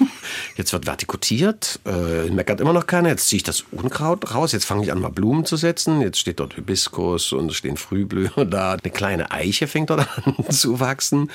Jetzt 0.56 0.72
wird 0.74 0.84
vertikutiert, 0.86 1.80
äh, 1.86 2.30
meckert 2.30 2.60
immer 2.60 2.74
noch 2.74 2.86
keiner. 2.86 3.08
Jetzt 3.08 3.28
ziehe 3.28 3.38
ich 3.38 3.42
das 3.42 3.64
Unkraut 3.70 4.34
raus. 4.34 4.52
Jetzt 4.52 4.66
fange 4.66 4.82
ich 4.82 4.92
an, 4.92 5.00
mal 5.00 5.08
Blumen 5.08 5.46
zu 5.46 5.56
setzen. 5.56 6.02
Jetzt 6.02 6.18
steht 6.18 6.40
dort 6.40 6.54
Hibiskus 6.54 7.32
und 7.32 7.50
es 7.50 7.56
stehen 7.56 7.78
Frühblüher 7.78 8.44
da. 8.44 8.72
Eine 8.72 8.92
kleine 8.92 9.30
Eiche 9.30 9.66
fängt 9.66 9.88
dort 9.88 10.06
an 10.26 10.50
zu 10.50 10.78
wachsen. 10.78 11.30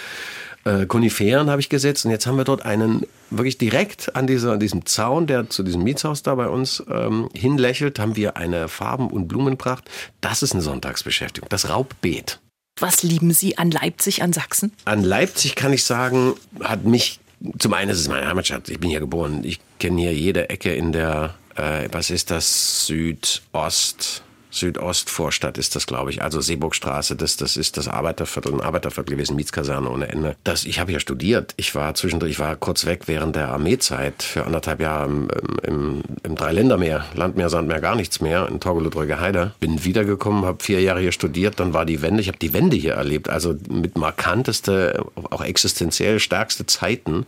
Äh, 0.64 0.86
Koniferen 0.86 1.50
habe 1.50 1.62
ich 1.62 1.70
gesetzt 1.70 2.06
und 2.06 2.12
jetzt 2.12 2.28
haben 2.28 2.38
wir 2.38 2.44
dort 2.44 2.66
einen 2.66 3.06
wirklich 3.30 3.58
direkt 3.58 4.16
an, 4.16 4.28
dieser, 4.28 4.54
an 4.54 4.60
diesem 4.60 4.86
Zaun, 4.86 5.26
der 5.26 5.50
zu 5.50 5.64
diesem 5.64 5.84
Mietshaus 5.84 6.22
da 6.22 6.36
bei 6.36 6.48
uns 6.48 6.84
ähm, 6.90 7.30
hinlächelt, 7.34 7.98
haben 8.00 8.16
wir 8.16 8.38
eine 8.38 8.68
Farben- 8.68 9.10
und 9.10 9.28
Blumenpracht. 9.28 9.90
Das 10.20 10.44
ist 10.44 10.54
eine 10.54 10.62
Sonntagsbeschäftigung, 10.62 11.50
das 11.50 11.70
Raubbeet. 11.70 12.40
Was 12.80 13.04
lieben 13.04 13.32
Sie 13.32 13.58
an 13.58 13.72
Leipzig, 13.72 14.22
an 14.24 14.34
Sachsen? 14.34 14.72
An 14.86 15.04
Leipzig 15.04 15.56
kann 15.56 15.74
ich 15.74 15.84
sagen, 15.84 16.34
hat 16.62 16.86
mich, 16.86 17.20
zum 17.60 17.74
einen 17.74 17.92
ist 17.92 18.00
es 18.00 18.08
meine 18.08 18.28
Heimatstadt, 18.28 18.70
ich 18.70 18.80
bin 18.80 18.90
hier 18.90 19.00
geboren, 19.00 19.42
ich 19.44 19.60
kenne 19.80 20.02
hier 20.02 20.14
jede 20.14 20.50
Ecke 20.50 20.74
in 20.74 20.92
der, 20.92 21.36
äh, 21.56 21.90
was 21.92 22.10
ist 22.10 22.32
das, 22.32 22.86
Südost, 22.86 24.24
Südostvorstadt 24.52 25.58
ist 25.58 25.76
das, 25.76 25.88
glaube 25.88 26.12
ich. 26.12 26.22
Also 26.22 26.42
Seeburgstraße, 26.42 27.16
das, 27.16 27.38
das 27.38 27.58
ist 27.58 27.78
das 27.78 27.88
Arbeiterviertel, 27.88 28.54
ein 28.54 28.62
Arbeiterviertel 28.62 29.16
gewesen, 29.16 29.36
Mietskaserne 29.36 29.90
ohne 29.90 30.10
Ende. 30.10 30.36
Das, 30.44 30.66
ich 30.66 30.80
habe 30.80 30.92
ja 30.92 31.00
studiert. 31.00 31.54
Ich 31.58 31.74
war 31.74 31.94
zwischendurch, 31.96 32.34
ich 32.34 32.40
war 32.40 32.56
kurz 32.56 32.86
weg 32.86 33.04
während 33.08 33.36
der 33.36 33.50
Armeezeit 33.50 34.22
für 34.22 34.46
anderthalb 34.46 34.82
Jahre 34.82 35.06
im, 35.06 35.28
im, 35.64 36.04
im 36.24 36.36
Dreiländermeer, 36.36 37.06
Landmeer, 37.16 37.50
Sandmeer, 37.50 37.80
gar 37.80 37.96
nichts 37.96 38.22
mehr, 38.22 38.48
in 38.48 38.60
Torgelow-Dröge 38.60 39.20
Heide. 39.20 39.54
Bin 39.60 39.84
wiedergekommen, 39.84 40.46
habe 40.46 40.64
vier 40.64 40.82
Jahre 40.82 41.00
hier 41.00 41.12
studiert, 41.12 41.60
dann 41.60 41.74
war 41.74 41.86
die 41.86 42.02
Wende, 42.02 42.22
ich 42.22 42.28
habe 42.28 42.38
die 42.38 42.54
Wende 42.54 42.76
hier 42.76 42.94
erlebt, 42.94 43.30
also 43.30 43.56
mit 43.70 43.98
markanteste, 43.98 45.06
auch 45.30 45.42
existenziell 45.42 46.20
stärkste 46.20 46.66
Zeiten. 46.66 47.26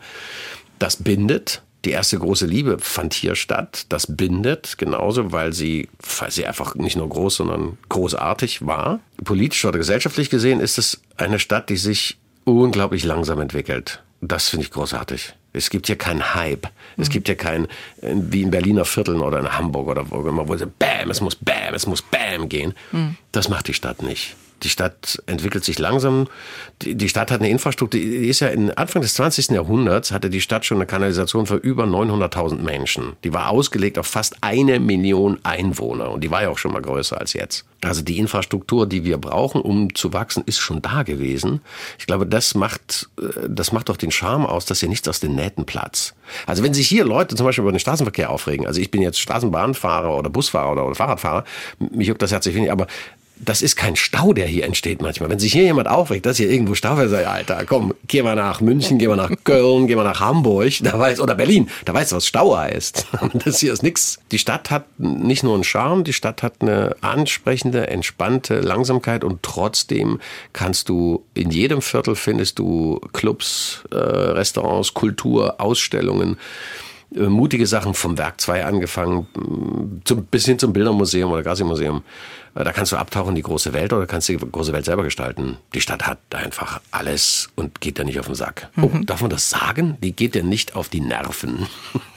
Das 0.80 0.98
bindet, 0.98 1.62
Die 1.86 1.92
erste 1.92 2.18
große 2.18 2.46
Liebe 2.46 2.78
fand 2.80 3.14
hier 3.14 3.36
statt. 3.36 3.86
Das 3.90 4.08
bindet 4.08 4.78
genauso, 4.78 5.34
weil 5.34 5.52
sie, 5.52 5.90
weil 6.20 6.32
sie 6.32 6.46
einfach 6.46 6.76
nicht 6.76 6.96
nur 6.96 7.10
groß, 7.10 7.36
sondern 7.36 7.78
großartig 7.90 8.66
war. 8.66 9.02
Politisch 9.24 9.66
oder 9.66 9.78
gesellschaftlich 9.78 10.30
gesehen 10.30 10.62
ist 10.62 10.78
es 10.78 11.02
eine 11.18 11.40
Stadt, 11.40 11.70
die 11.70 11.78
sich 11.78 12.18
unglaublich 12.46 13.04
langsam 13.04 13.42
entwickelt. 13.42 14.02
Das 14.22 14.48
finde 14.48 14.66
ich 14.66 14.72
großartig. 14.72 15.34
Es 15.52 15.70
gibt 15.70 15.88
hier 15.88 15.98
keinen 15.98 16.34
Hype. 16.34 16.68
Es 16.98 17.10
gibt 17.10 17.28
hier 17.28 17.36
kein, 17.36 17.68
wie 18.02 18.42
in 18.42 18.52
Berliner 18.52 18.86
Vierteln 18.86 19.22
oder 19.22 19.40
in 19.40 19.56
Hamburg 19.56 19.88
oder 19.88 20.10
wo 20.10 20.28
immer, 20.28 20.48
wo 20.48 20.56
sie 20.56 20.66
Bam, 20.66 21.12
es 21.12 21.22
muss 21.22 21.36
Bam, 21.36 21.74
es 21.74 21.86
muss 21.86 22.02
Bam 22.02 22.50
gehen. 22.50 22.74
Mhm. 22.92 23.18
Das 23.32 23.50
macht 23.50 23.68
die 23.68 23.74
Stadt 23.74 24.02
nicht. 24.02 24.36
Die 24.64 24.70
Stadt 24.70 25.22
entwickelt 25.26 25.64
sich 25.64 25.78
langsam. 25.80 26.28
Die, 26.82 27.10
Stadt 27.10 27.32
hat 27.32 27.42
eine 27.42 27.50
Infrastruktur, 27.50 28.00
die 28.00 28.28
ist 28.28 28.40
ja 28.40 28.48
in 28.48 28.72
Anfang 28.72 29.02
des 29.02 29.14
20. 29.16 29.50
Jahrhunderts 29.50 30.12
hatte 30.12 30.30
die 30.30 30.42
Stadt 30.42 30.66
schon 30.66 30.78
eine 30.78 30.86
Kanalisation 30.86 31.46
für 31.46 31.56
über 31.56 31.84
900.000 31.84 32.62
Menschen. 32.62 33.14
Die 33.24 33.34
war 33.34 33.50
ausgelegt 33.50 34.00
auf 34.00 34.08
fast 34.08 34.38
eine 34.42 34.80
Million 34.80 35.40
Einwohner 35.44 36.12
und 36.12 36.24
die 36.24 36.32
war 36.32 36.44
ja 36.44 36.50
auch 36.50 36.58
schon 36.58 36.72
mal 36.72 36.82
größer 36.82 37.20
als 37.20 37.34
jetzt. 37.34 37.66
Also 37.84 38.02
die 38.02 38.18
Infrastruktur, 38.18 38.88
die 38.88 39.04
wir 39.04 39.18
brauchen, 39.18 39.62
um 39.62 39.94
zu 39.94 40.14
wachsen, 40.14 40.44
ist 40.46 40.60
schon 40.60 40.82
da 40.82 41.04
gewesen. 41.04 41.62
Ich 42.00 42.06
glaube, 42.06 42.26
das 42.26 42.56
macht, 42.56 43.10
äh, 43.20 43.48
das 43.50 43.72
macht 43.72 43.90
doch 43.90 43.98
den 43.98 44.12
Charme 44.12 44.46
aus, 44.46 44.66
dass 44.66 44.80
hier 44.80 44.90
nichts 44.90 45.08
aus 45.08 45.20
den 45.20 45.36
Nähten 45.36 45.66
platzt. 45.66 46.16
Also 46.46 46.64
wenn 46.64 46.74
sich 46.74 46.88
hier 46.88 47.04
Leute 47.04 47.36
zum 47.36 47.46
Beispiel 47.46 47.64
über 47.64 47.72
den 47.72 47.80
Straßenverkehr 47.80 48.30
aufregen, 48.30 48.66
also 48.66 48.80
ich 48.80 48.92
bin 48.92 49.02
jetzt 49.02 49.20
Straßenbahnfahrer 49.20 50.18
oder 50.18 50.30
Busfahrer 50.30 50.72
oder, 50.72 50.86
oder 50.86 50.96
Fahrradfahrer, 50.96 51.44
mich 51.80 52.08
juckt 52.08 52.22
das 52.22 52.32
herzlich 52.32 52.56
wenig, 52.56 52.72
aber 52.72 52.88
das 53.46 53.62
ist 53.62 53.76
kein 53.76 53.96
Stau, 53.96 54.34
der 54.34 54.48
hier 54.48 54.66
entsteht 54.66 55.02
manchmal. 55.02 55.30
Wenn 55.30 55.40
sich 55.40 55.54
hier 55.54 55.64
jemand 55.64 55.88
aufregt, 55.88 56.26
dass 56.26 56.38
hier 56.38 56.50
irgendwo 56.50 56.76
Stau 56.76 56.98
ist, 57.00 57.12
sag 57.12 57.28
Alter, 57.28 57.66
komm, 57.66 57.94
geh 58.08 58.22
mal 58.22 58.36
nach 58.36 58.62
München, 58.62 58.98
geh 58.98 59.08
mal 59.08 59.16
nach 59.16 59.32
Köln, 59.44 59.88
geh 59.88 59.96
mal 59.96 60.04
nach 60.04 60.20
Hamburg, 60.20 60.74
da 60.82 60.98
weiß, 60.98 61.20
oder 61.20 61.36
Berlin, 61.36 61.70
da 61.86 61.94
weißt 61.94 62.12
du, 62.12 62.16
was 62.18 62.28
Stau 62.28 62.58
heißt. 62.58 63.08
Das 63.46 63.60
hier 63.60 63.74
ist 63.74 63.84
nix. 63.84 64.20
Die 64.32 64.40
Stadt 64.40 64.70
hat 64.70 64.86
nicht 64.98 65.44
nur 65.44 65.56
einen 65.56 65.64
Charme, 65.64 66.04
die 66.04 66.14
Stadt 66.14 66.44
hat 66.44 66.62
eine 66.62 66.96
ansprechende, 67.02 67.88
entspannte 67.88 68.60
Langsamkeit 68.60 69.24
und 69.24 69.44
trotzdem 69.44 70.20
kannst 70.54 70.88
du 70.88 71.24
in 71.34 71.50
jedem 71.50 71.82
Viertel 71.82 72.16
findest 72.16 72.60
du 72.60 73.02
Clubs, 73.12 73.84
äh, 73.92 73.96
Restaurants, 73.96 74.94
Kultur, 74.94 75.60
Ausstellungen 75.60 76.38
äh, 77.16 77.28
mutige 77.28 77.68
Sachen 77.68 77.94
vom 77.94 78.18
Werk 78.18 78.42
2 78.42 78.66
angefangen, 78.66 79.28
zum, 80.04 80.26
bis 80.26 80.46
hin 80.46 80.60
zum 80.60 80.74
Bildermuseum 80.74 81.32
oder 81.32 81.44
Gassi-Museum. 81.44 82.04
Da 82.56 82.72
kannst 82.72 82.92
du 82.92 82.98
abtauchen 82.98 83.30
in 83.30 83.36
die 83.36 83.42
große 83.42 83.74
Welt 83.74 83.94
oder 83.94 84.06
kannst 84.06 84.30
die 84.30 84.38
große 84.38 84.74
Welt 84.74 84.86
selber 84.86 85.04
gestalten. 85.04 85.58
Die 85.74 85.82
Stadt 85.82 86.06
hat 86.06 86.20
einfach 86.32 86.82
alles 86.92 87.50
und 87.56 87.82
geht 87.82 87.98
dir 87.98 88.06
nicht 88.06 88.20
auf 88.20 88.28
den 88.28 88.36
Sack. 88.36 88.70
Oh, 88.78 88.90
mhm. 88.90 89.06
darf 89.06 89.22
man 89.22 89.32
das 89.32 89.50
sagen? 89.50 89.98
Die 90.02 90.12
geht 90.12 90.36
dir 90.36 90.44
nicht 90.44 90.76
auf 90.76 90.90
die 90.90 91.02
Nerven. 91.02 91.68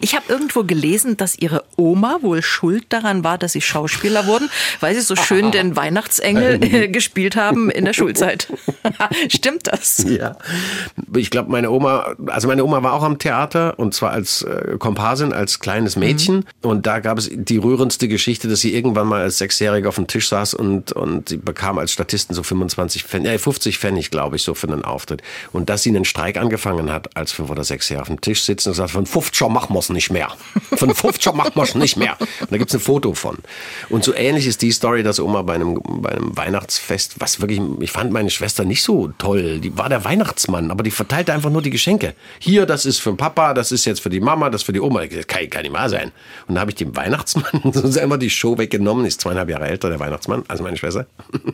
Ich 0.00 0.14
habe 0.14 0.24
irgendwo 0.28 0.64
gelesen, 0.64 1.16
dass 1.16 1.38
ihre 1.38 1.64
Oma 1.76 2.18
wohl 2.22 2.42
schuld 2.42 2.84
daran 2.90 3.24
war, 3.24 3.38
dass 3.38 3.52
sie 3.52 3.60
Schauspieler 3.60 4.26
wurden, 4.26 4.50
weil 4.80 4.94
sie 4.94 5.00
so 5.00 5.16
schön 5.16 5.50
den 5.50 5.76
Weihnachtsengel 5.76 6.62
äh, 6.62 6.88
gespielt 6.88 7.36
haben 7.36 7.70
in 7.70 7.84
der 7.84 7.92
Schulzeit. 7.92 8.48
Stimmt 9.28 9.66
das? 9.66 10.04
Ja. 10.06 10.36
Ich 11.14 11.30
glaube, 11.30 11.50
meine 11.50 11.70
Oma, 11.70 12.14
also 12.26 12.48
meine 12.48 12.64
Oma 12.64 12.82
war 12.82 12.92
auch 12.92 13.02
am 13.02 13.18
Theater 13.18 13.78
und 13.78 13.94
zwar 13.94 14.10
als 14.10 14.42
äh, 14.42 14.76
Komparsin, 14.78 15.32
als 15.32 15.60
kleines 15.60 15.96
Mädchen. 15.96 16.36
Mhm. 16.36 16.44
Und 16.62 16.86
da 16.86 17.00
gab 17.00 17.18
es 17.18 17.30
die 17.32 17.58
rührendste 17.58 18.08
Geschichte, 18.08 18.48
dass 18.48 18.60
sie 18.60 18.74
irgendwann 18.74 19.06
mal 19.06 19.22
als 19.22 19.38
Sechsjährige 19.38 19.88
auf 19.88 19.96
dem 19.96 20.06
Tisch 20.06 20.28
saß 20.28 20.54
und, 20.54 20.92
und 20.92 21.30
sie 21.30 21.36
bekam 21.36 21.78
als 21.78 21.92
Statisten 21.92 22.34
so 22.34 22.42
25 22.42 23.04
Pfennig, 23.04 23.32
äh, 23.32 23.38
50 23.38 23.78
Pfennig, 23.78 24.10
glaube 24.10 24.36
ich, 24.36 24.42
so 24.42 24.54
für 24.54 24.68
einen 24.68 24.84
Auftritt. 24.84 25.22
Und 25.52 25.68
dass 25.68 25.82
sie 25.82 25.90
einen 25.90 26.04
Streik 26.04 26.36
angefangen 26.36 26.90
hat, 26.90 27.16
als 27.16 27.32
fünf 27.32 27.50
oder 27.50 27.64
sechs 27.64 27.88
Jahre 27.88 28.02
auf 28.02 28.08
dem 28.08 28.20
Tisch 28.20 28.42
sitzen 28.42 28.70
und 28.70 28.74
sagt, 28.74 28.90
von 28.90 29.06
50 29.06 29.36
machen 29.60 29.74
wir 29.74 29.80
es 29.80 29.90
nicht 29.90 30.10
mehr. 30.10 30.28
Von 30.74 30.94
50 30.94 31.34
machen 31.34 31.52
wir 31.54 31.62
es 31.62 31.74
nicht 31.74 31.96
mehr. 31.96 32.16
Und 32.40 32.50
da 32.50 32.56
gibt 32.56 32.70
es 32.70 32.74
ein 32.74 32.80
Foto 32.80 33.14
von. 33.14 33.38
Und 33.88 34.04
so 34.04 34.14
ähnlich 34.14 34.46
ist 34.46 34.62
die 34.62 34.72
Story, 34.72 35.02
dass 35.02 35.20
Oma 35.20 35.42
bei 35.42 35.54
einem, 35.54 35.80
bei 35.84 36.10
einem 36.10 36.36
Weihnachtsfest, 36.36 37.16
was 37.18 37.40
wirklich, 37.40 37.60
ich 37.80 37.92
fand 37.92 38.12
meine 38.12 38.30
Schwester 38.30 38.64
nicht 38.64 38.82
so 38.82 39.08
toll. 39.18 39.60
Die 39.60 39.76
war 39.76 39.88
der 39.88 40.04
Weihnachtsmann, 40.04 40.70
aber 40.70 40.82
die 40.82 40.90
verteilte 40.90 41.32
einfach 41.32 41.50
nur 41.50 41.62
die 41.62 41.70
Geschenke. 41.70 42.14
Hier, 42.38 42.66
das 42.66 42.86
ist 42.86 42.98
für 43.00 43.10
den 43.10 43.16
Papa, 43.16 43.54
das 43.54 43.72
ist 43.72 43.84
jetzt 43.84 44.00
für 44.00 44.10
die 44.10 44.20
Mama, 44.20 44.50
das 44.50 44.62
für 44.62 44.72
die 44.72 44.80
Oma. 44.80 45.04
Das 45.04 45.26
kann, 45.26 45.48
kann 45.50 45.62
nicht 45.62 45.72
mal 45.72 45.88
sein. 45.88 46.12
Und 46.48 46.54
da 46.54 46.62
habe 46.62 46.70
ich 46.70 46.76
dem 46.76 46.96
Weihnachtsmann 46.96 47.60
so 47.72 47.86
selber 47.88 48.16
die 48.16 48.30
Show 48.30 48.56
weggenommen. 48.56 49.04
Ist 49.04 49.20
zweieinhalb 49.20 49.50
Jahre 49.50 49.68
älter, 49.68 49.90
der 49.90 50.00
Weihnachtsmann, 50.00 50.44
also 50.48 50.62
meine 50.62 50.76
Schwester. 50.76 51.06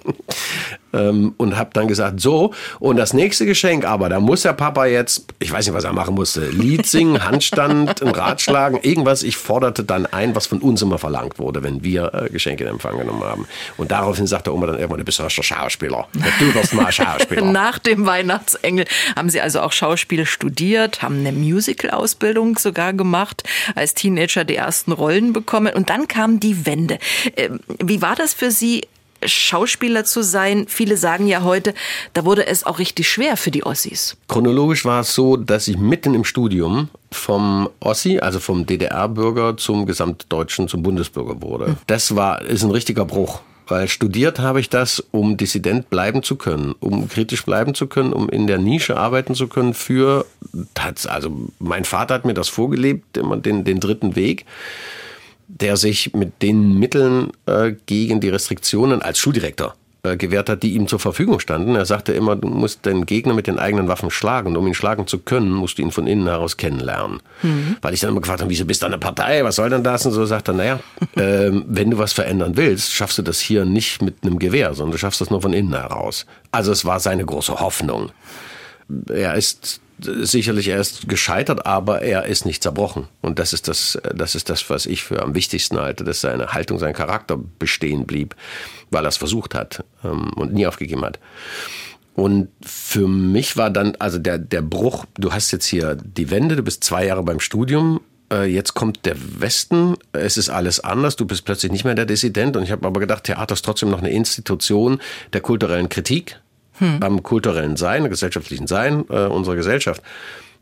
Ähm, 0.96 1.34
und 1.36 1.56
habe 1.56 1.70
dann 1.72 1.88
gesagt, 1.88 2.20
so, 2.20 2.54
und 2.78 2.96
das 2.96 3.12
nächste 3.12 3.44
Geschenk 3.44 3.84
aber, 3.84 4.08
da 4.08 4.20
muss 4.20 4.42
der 4.42 4.52
Papa 4.52 4.86
jetzt, 4.86 5.26
ich 5.38 5.52
weiß 5.52 5.66
nicht, 5.66 5.75
was 5.75 5.84
er 5.84 5.92
machen 5.92 6.14
musste, 6.14 6.48
Lied 6.48 6.86
singen, 6.86 7.25
Handstand, 7.25 7.95
ein 8.02 8.08
Rad 8.08 8.40
schlagen, 8.40 8.78
irgendwas. 8.82 9.22
Ich 9.22 9.36
forderte 9.36 9.84
dann 9.84 10.06
ein, 10.06 10.34
was 10.34 10.46
von 10.46 10.60
uns 10.60 10.82
immer 10.82 10.98
verlangt 10.98 11.38
wurde, 11.38 11.62
wenn 11.62 11.82
wir 11.82 12.12
äh, 12.14 12.28
Geschenke 12.30 12.64
in 12.64 12.70
Empfang 12.70 12.98
genommen 12.98 13.24
haben. 13.24 13.46
Und 13.76 13.90
daraufhin 13.90 14.26
sagte 14.26 14.52
Oma 14.52 14.66
dann 14.66 14.76
irgendwann, 14.76 14.98
du 14.98 15.04
bist 15.04 15.18
ja 15.18 15.30
Schauspieler. 15.30 16.08
Du 16.38 16.54
wirst 16.54 16.74
mal 16.74 16.90
Schauspieler. 16.92 17.42
Nach 17.52 17.78
dem 17.78 18.06
Weihnachtsengel 18.06 18.86
haben 19.14 19.30
Sie 19.30 19.40
also 19.40 19.60
auch 19.60 19.72
Schauspiel 19.72 20.26
studiert, 20.26 21.02
haben 21.02 21.20
eine 21.20 21.32
Musical-Ausbildung 21.32 22.58
sogar 22.58 22.92
gemacht, 22.92 23.42
als 23.74 23.94
Teenager 23.94 24.44
die 24.44 24.56
ersten 24.56 24.92
Rollen 24.92 25.32
bekommen 25.32 25.74
und 25.74 25.90
dann 25.90 26.08
kam 26.08 26.40
die 26.40 26.66
Wende. 26.66 26.98
Ähm, 27.36 27.60
wie 27.82 28.02
war 28.02 28.14
das 28.14 28.34
für 28.34 28.50
Sie, 28.50 28.86
Schauspieler 29.25 30.04
zu 30.04 30.23
sein. 30.23 30.66
Viele 30.68 30.96
sagen 30.96 31.26
ja 31.26 31.42
heute, 31.42 31.75
da 32.12 32.25
wurde 32.25 32.46
es 32.46 32.64
auch 32.64 32.78
richtig 32.78 33.08
schwer 33.08 33.37
für 33.37 33.50
die 33.50 33.64
Ossis. 33.64 34.16
Chronologisch 34.28 34.85
war 34.85 35.00
es 35.00 35.14
so, 35.14 35.37
dass 35.37 35.68
ich 35.68 35.78
mitten 35.78 36.14
im 36.14 36.25
Studium 36.25 36.88
vom 37.12 37.68
Ossi, 37.80 38.18
also 38.18 38.40
vom 38.40 38.66
DDR-Bürger 38.66 39.56
zum 39.56 39.87
Gesamtdeutschen, 39.87 40.68
zum 40.68 40.82
Bundesbürger 40.82 41.40
wurde. 41.40 41.76
Das 41.87 42.16
war, 42.16 42.42
ist 42.42 42.62
ein 42.62 42.70
richtiger 42.70 43.04
Bruch. 43.04 43.40
Weil 43.68 43.88
studiert 43.88 44.38
habe 44.38 44.61
ich 44.61 44.68
das, 44.68 45.02
um 45.11 45.37
Dissident 45.37 45.90
bleiben 45.90 46.23
zu 46.23 46.37
können, 46.37 46.76
um 46.78 47.08
kritisch 47.08 47.44
bleiben 47.44 47.75
zu 47.75 47.88
können, 47.88 48.12
um 48.12 48.28
in 48.28 48.46
der 48.46 48.58
Nische 48.58 48.96
arbeiten 48.96 49.35
zu 49.35 49.49
können 49.49 49.75
für, 49.75 50.25
also 51.08 51.50
mein 51.58 51.85
Vater 51.85 52.14
hat 52.14 52.25
mir 52.25 52.35
das 52.35 52.49
vorgelebt, 52.49 53.16
immer 53.16 53.37
den, 53.37 53.64
den 53.64 53.80
dritten 53.80 54.14
Weg 54.14 54.46
der 55.48 55.76
sich 55.76 56.12
mit 56.14 56.42
den 56.42 56.78
Mitteln 56.78 57.30
äh, 57.46 57.72
gegen 57.86 58.20
die 58.20 58.28
Restriktionen 58.28 59.02
als 59.02 59.18
Schuldirektor 59.18 59.74
äh, 60.02 60.16
gewährt 60.16 60.48
hat, 60.48 60.62
die 60.62 60.74
ihm 60.74 60.88
zur 60.88 60.98
Verfügung 60.98 61.40
standen. 61.40 61.74
Er 61.74 61.86
sagte 61.86 62.12
immer, 62.12 62.36
du 62.36 62.48
musst 62.48 62.84
den 62.86 63.06
Gegner 63.06 63.34
mit 63.34 63.46
den 63.46 63.58
eigenen 63.58 63.88
Waffen 63.88 64.10
schlagen. 64.10 64.48
Und 64.48 64.56
um 64.56 64.66
ihn 64.66 64.74
schlagen 64.74 65.06
zu 65.06 65.18
können, 65.18 65.50
musst 65.50 65.78
du 65.78 65.82
ihn 65.82 65.90
von 65.90 66.06
innen 66.06 66.26
heraus 66.26 66.56
kennenlernen. 66.56 67.20
Mhm. 67.42 67.76
Weil 67.80 67.94
ich 67.94 68.00
dann 68.00 68.10
immer 68.10 68.20
gefragt 68.20 68.40
habe, 68.40 68.50
wieso 68.50 68.64
bist 68.64 68.82
du 68.82 68.86
eine 68.86 68.98
Partei? 68.98 69.44
Was 69.44 69.56
soll 69.56 69.70
denn 69.70 69.82
das? 69.82 70.06
Und 70.06 70.12
so 70.12 70.24
sagt 70.26 70.48
er, 70.48 70.54
naja, 70.54 70.80
äh, 71.16 71.50
wenn 71.66 71.90
du 71.90 71.98
was 71.98 72.12
verändern 72.12 72.56
willst, 72.56 72.92
schaffst 72.92 73.18
du 73.18 73.22
das 73.22 73.40
hier 73.40 73.64
nicht 73.64 74.02
mit 74.02 74.16
einem 74.22 74.38
Gewehr, 74.38 74.74
sondern 74.74 74.92
du 74.92 74.98
schaffst 74.98 75.20
das 75.20 75.30
nur 75.30 75.42
von 75.42 75.52
innen 75.52 75.74
heraus. 75.74 76.26
Also 76.52 76.72
es 76.72 76.84
war 76.84 77.00
seine 77.00 77.24
große 77.24 77.58
Hoffnung. 77.60 78.10
Er 79.08 79.34
ist 79.34 79.80
sicherlich 79.98 80.68
er 80.68 80.78
ist 80.78 81.08
gescheitert, 81.08 81.66
aber 81.66 82.02
er 82.02 82.26
ist 82.26 82.44
nicht 82.44 82.62
zerbrochen. 82.62 83.08
Und 83.22 83.38
das 83.38 83.52
ist 83.52 83.68
das, 83.68 83.98
das 84.14 84.34
ist 84.34 84.50
das, 84.50 84.68
was 84.68 84.86
ich 84.86 85.02
für 85.02 85.22
am 85.22 85.34
wichtigsten 85.34 85.78
halte, 85.78 86.04
dass 86.04 86.20
seine 86.20 86.48
Haltung, 86.48 86.78
sein 86.78 86.94
Charakter 86.94 87.38
bestehen 87.58 88.06
blieb, 88.06 88.34
weil 88.90 89.04
er 89.04 89.08
es 89.08 89.16
versucht 89.16 89.54
hat 89.54 89.84
ähm, 90.04 90.32
und 90.34 90.52
nie 90.52 90.66
aufgegeben 90.66 91.04
hat. 91.04 91.18
Und 92.14 92.48
für 92.62 93.08
mich 93.08 93.56
war 93.56 93.70
dann, 93.70 93.94
also 93.98 94.18
der, 94.18 94.38
der 94.38 94.62
Bruch, 94.62 95.04
du 95.14 95.32
hast 95.32 95.50
jetzt 95.50 95.66
hier 95.66 95.96
die 95.96 96.30
Wende, 96.30 96.56
du 96.56 96.62
bist 96.62 96.82
zwei 96.82 97.06
Jahre 97.06 97.22
beim 97.22 97.40
Studium, 97.40 98.00
äh, 98.32 98.44
jetzt 98.44 98.74
kommt 98.74 99.04
der 99.04 99.16
Westen, 99.38 99.96
es 100.12 100.36
ist 100.36 100.48
alles 100.48 100.80
anders, 100.80 101.16
du 101.16 101.26
bist 101.26 101.44
plötzlich 101.44 101.72
nicht 101.72 101.84
mehr 101.84 101.94
der 101.94 102.06
Dissident. 102.06 102.56
Und 102.56 102.62
ich 102.62 102.70
habe 102.70 102.86
aber 102.86 103.00
gedacht, 103.00 103.24
Theater 103.24 103.54
ist 103.54 103.64
trotzdem 103.64 103.90
noch 103.90 103.98
eine 103.98 104.10
Institution 104.10 105.00
der 105.32 105.40
kulturellen 105.42 105.88
Kritik 105.88 106.40
hm. 106.78 107.02
am 107.02 107.23
kulturellen 107.23 107.76
Sein, 107.76 108.09
gesellschaftlichen 108.09 108.66
Sein 108.66 109.04
äh, 109.09 109.26
unserer 109.26 109.56
Gesellschaft. 109.56 110.02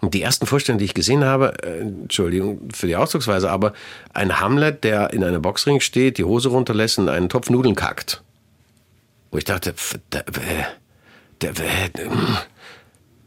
Und 0.01 0.13
die 0.13 0.23
ersten 0.23 0.47
Vorstellungen, 0.47 0.81
die 0.81 0.85
ich 0.85 0.95
gesehen 0.95 1.25
habe, 1.25 1.55
äh, 1.63 1.81
Entschuldigung 1.81 2.69
für 2.73 2.87
die 2.87 2.97
Ausdrucksweise, 2.97 3.51
aber 3.51 3.73
ein 4.13 4.41
Hamlet, 4.41 4.85
der 4.85 5.13
in 5.13 5.25
einem 5.25 5.41
Boxring 5.41 5.81
steht, 5.81 6.19
die 6.19 6.25
Hose 6.25 6.51
runterlässt 6.51 6.99
und 6.99 7.09
einen 7.09 7.29
Topf 7.29 7.51
Nudeln 7.51 7.75
kackt. 7.75 8.23
Wo 9.31 9.39
ich 9.39 9.45
dachte, 9.45 9.75
der, 10.13 10.25
der, 11.41 11.53
der, 11.53 11.91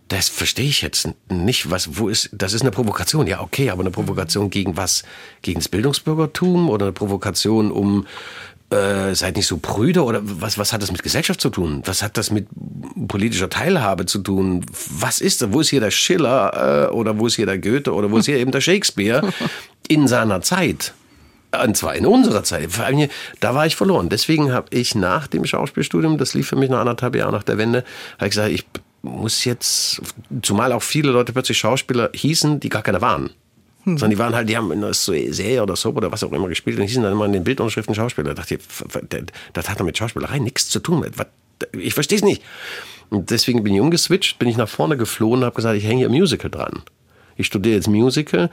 das 0.07 0.29
verstehe 0.29 0.69
ich 0.69 0.81
jetzt 0.81 1.09
nicht. 1.29 1.69
Was, 1.69 1.97
wo 1.97 2.07
ist, 2.07 2.29
das 2.31 2.53
ist 2.53 2.61
eine 2.61 2.71
Provokation. 2.71 3.27
Ja, 3.27 3.41
okay, 3.41 3.69
aber 3.69 3.81
eine 3.81 3.91
Provokation 3.91 4.49
gegen 4.49 4.77
was? 4.77 5.03
Gegen 5.41 5.59
das 5.59 5.67
Bildungsbürgertum 5.67 6.69
oder 6.69 6.85
eine 6.85 6.93
Provokation, 6.93 7.71
um 7.71 8.07
äh, 8.69 9.15
seid 9.15 9.37
nicht 9.37 9.47
so 9.47 9.57
prüde 9.57 10.03
oder 10.03 10.19
was, 10.23 10.57
was 10.57 10.73
hat 10.73 10.81
das 10.81 10.91
mit 10.91 11.03
Gesellschaft 11.03 11.39
zu 11.39 11.49
tun? 11.49 11.81
Was 11.85 12.03
hat 12.03 12.17
das 12.17 12.31
mit 12.31 12.47
politischer 13.07 13.49
Teilhabe 13.49 14.05
zu 14.05 14.19
tun? 14.19 14.65
Was 14.89 15.21
ist 15.21 15.41
da? 15.41 15.53
Wo 15.53 15.61
ist 15.61 15.69
hier 15.69 15.79
der 15.79 15.91
Schiller 15.91 16.89
äh, 16.89 16.93
oder 16.93 17.17
wo 17.17 17.27
ist 17.27 17.35
hier 17.35 17.45
der 17.45 17.59
Goethe 17.59 17.93
oder 17.93 18.11
wo 18.11 18.17
ist 18.17 18.25
hier 18.25 18.37
eben 18.37 18.51
der 18.51 18.61
Shakespeare 18.61 19.21
in 19.87 20.07
seiner 20.07 20.41
Zeit? 20.41 20.93
Und 21.63 21.77
zwar 21.77 21.95
in 21.95 22.05
unserer 22.05 22.43
Zeit. 22.43 22.71
Vor 22.71 22.85
allem 22.85 22.97
hier, 22.97 23.09
da 23.39 23.55
war 23.55 23.65
ich 23.65 23.77
verloren. 23.77 24.09
Deswegen 24.09 24.51
habe 24.51 24.67
ich 24.71 24.95
nach 24.95 25.27
dem 25.27 25.45
Schauspielstudium, 25.45 26.17
das 26.17 26.33
lief 26.33 26.47
für 26.47 26.57
mich 26.57 26.69
noch 26.69 26.79
anderthalb 26.79 27.15
Jahre 27.15 27.31
nach 27.31 27.43
der 27.43 27.57
Wende, 27.57 27.85
habe 28.17 28.25
ich 28.25 28.31
gesagt, 28.31 28.51
ich 28.51 28.65
muss 29.01 29.45
jetzt, 29.45 30.01
zumal 30.41 30.73
auch 30.73 30.83
viele 30.83 31.11
Leute 31.11 31.31
plötzlich 31.31 31.57
Schauspieler 31.57 32.09
hießen, 32.13 32.59
die 32.59 32.67
gar 32.67 32.83
keine 32.83 33.01
waren. 33.01 33.29
Hm. 33.87 33.97
Sondern 33.97 34.09
die 34.09 34.17
waren 34.17 34.35
halt, 34.35 34.49
die 34.49 34.57
haben 34.57 34.69
in 34.73 34.83
einer 34.83 34.93
Serie 34.93 35.63
oder 35.63 35.77
Soap 35.77 35.95
oder 35.95 36.11
was 36.11 36.21
auch 36.21 36.33
immer 36.33 36.49
gespielt 36.49 36.77
und 36.77 36.83
hießen 36.83 37.01
dann 37.01 37.13
immer 37.13 37.23
in 37.23 37.31
den 37.31 37.45
Bildunterschriften 37.45 37.95
Schauspieler. 37.95 38.33
Da 38.33 38.41
dachte 38.41 38.55
ich, 38.55 38.61
das 39.53 39.69
hat 39.69 39.79
doch 39.79 39.85
mit 39.85 39.97
Schauspielerei 39.97 40.39
nichts 40.39 40.67
zu 40.67 40.81
tun. 40.81 41.05
Ich 41.71 41.93
verstehe 41.93 42.17
es 42.17 42.23
nicht. 42.23 42.43
Und 43.09 43.31
deswegen 43.31 43.63
bin 43.63 43.73
ich 43.73 43.79
umgeswitcht, 43.79 44.39
bin 44.39 44.49
ich 44.49 44.57
nach 44.57 44.67
vorne 44.67 44.97
geflohen 44.97 45.39
und 45.39 45.45
habe 45.45 45.55
gesagt, 45.55 45.77
ich 45.77 45.85
hänge 45.85 45.99
hier 45.99 46.09
Musical 46.09 46.51
dran. 46.51 46.81
Ich 47.37 47.47
studiere 47.47 47.75
jetzt 47.75 47.87
Musical, 47.87 48.49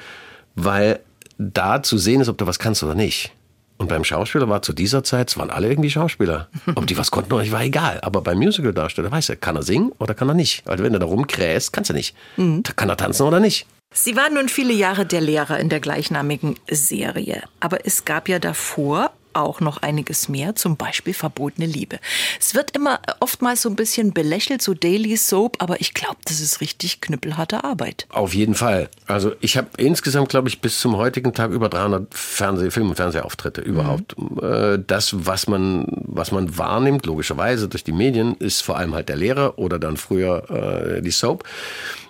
weil 0.55 1.01
da 1.37 1.83
zu 1.83 1.99
sehen 1.99 2.21
ist, 2.21 2.29
ob 2.29 2.39
du 2.39 2.47
was 2.47 2.61
kannst 2.61 2.85
oder 2.85 2.95
nicht. 2.95 3.33
Und 3.77 3.89
beim 3.89 4.05
Schauspieler 4.05 4.49
war 4.49 4.63
zu 4.63 4.73
dieser 4.73 5.03
Zeit, 5.03 5.31
es 5.31 5.37
waren 5.37 5.51
alle 5.51 5.69
irgendwie 5.69 5.91
Schauspieler. 5.91 6.49
Ob 6.77 6.87
die 6.87 6.97
was 6.97 7.11
konnten 7.11 7.33
oder 7.33 7.43
nicht, 7.43 7.51
war 7.51 7.65
egal. 7.65 7.99
Aber 8.03 8.21
beim 8.21 8.39
Musical-Darsteller 8.39 9.11
weißt 9.11 9.31
du, 9.31 9.37
kann 9.37 9.57
er 9.57 9.65
singen 9.65 9.91
oder 9.99 10.15
kann 10.15 10.29
er 10.29 10.35
nicht. 10.37 10.63
Weil 10.65 10.79
wenn 10.79 10.93
du 10.93 11.01
da 11.01 11.07
rumkräst, 11.07 11.73
kannst 11.73 11.91
du 11.91 11.95
nicht. 11.95 12.15
Mhm. 12.37 12.63
Kann 12.63 12.89
er 12.89 12.97
tanzen 12.97 13.27
oder 13.27 13.41
nicht. 13.41 13.67
Sie 13.97 14.17
waren 14.17 14.35
nun 14.35 14.49
viele 14.49 14.73
Jahre 14.73 15.07
der 15.07 15.21
Lehrer 15.21 15.61
in 15.61 15.69
der 15.69 15.79
gleichnamigen 15.79 16.57
Serie. 16.69 17.45
Aber 17.61 17.87
es 17.87 18.05
gab 18.05 18.29
ja 18.29 18.41
davor 18.41 19.13
auch 19.35 19.61
noch 19.61 19.83
einiges 19.83 20.29
mehr, 20.29 20.55
zum 20.55 20.77
Beispiel 20.77 21.15
verbotene 21.15 21.67
Liebe. 21.67 21.99
Es 22.41 22.55
wird 22.55 22.75
immer 22.77 23.01
oftmals 23.21 23.63
so 23.63 23.69
ein 23.69 23.77
bisschen 23.77 24.13
belächelt, 24.13 24.63
so 24.63 24.75
Daily 24.75 25.17
Soap, 25.17 25.57
aber 25.61 25.81
ich 25.81 25.95
glaube, 25.95 26.17
das 26.25 26.41
ist 26.41 26.61
richtig 26.61 27.01
knüppelharte 27.01 27.65
Arbeit. 27.65 28.07
Auf 28.11 28.35
jeden 28.35 28.55
Fall. 28.55 28.89
Also 29.07 29.33
ich 29.41 29.57
habe 29.57 29.69
insgesamt, 29.77 30.29
glaube 30.29 30.49
ich, 30.49 30.61
bis 30.61 30.81
zum 30.81 30.97
heutigen 30.97 31.33
Tag 31.33 31.51
über 31.51 31.69
300 31.69 32.15
Fernseh-, 32.15 32.71
Film- 32.71 32.91
und 32.91 32.97
Fernsehauftritte 32.97 33.61
überhaupt. 33.61 34.17
Mhm. 34.19 34.85
Das, 34.87 35.27
was 35.27 35.47
man, 35.47 35.87
was 35.91 36.33
man 36.33 36.57
wahrnimmt, 36.57 37.07
logischerweise 37.07 37.69
durch 37.69 37.85
die 37.85 37.93
Medien, 37.93 38.35
ist 38.37 38.63
vor 38.63 38.77
allem 38.77 38.95
halt 38.95 39.09
der 39.09 39.17
Lehrer 39.17 39.59
oder 39.59 39.79
dann 39.79 39.97
früher 39.97 40.99
äh, 40.99 41.03
die 41.03 41.11
Soap. 41.11 41.45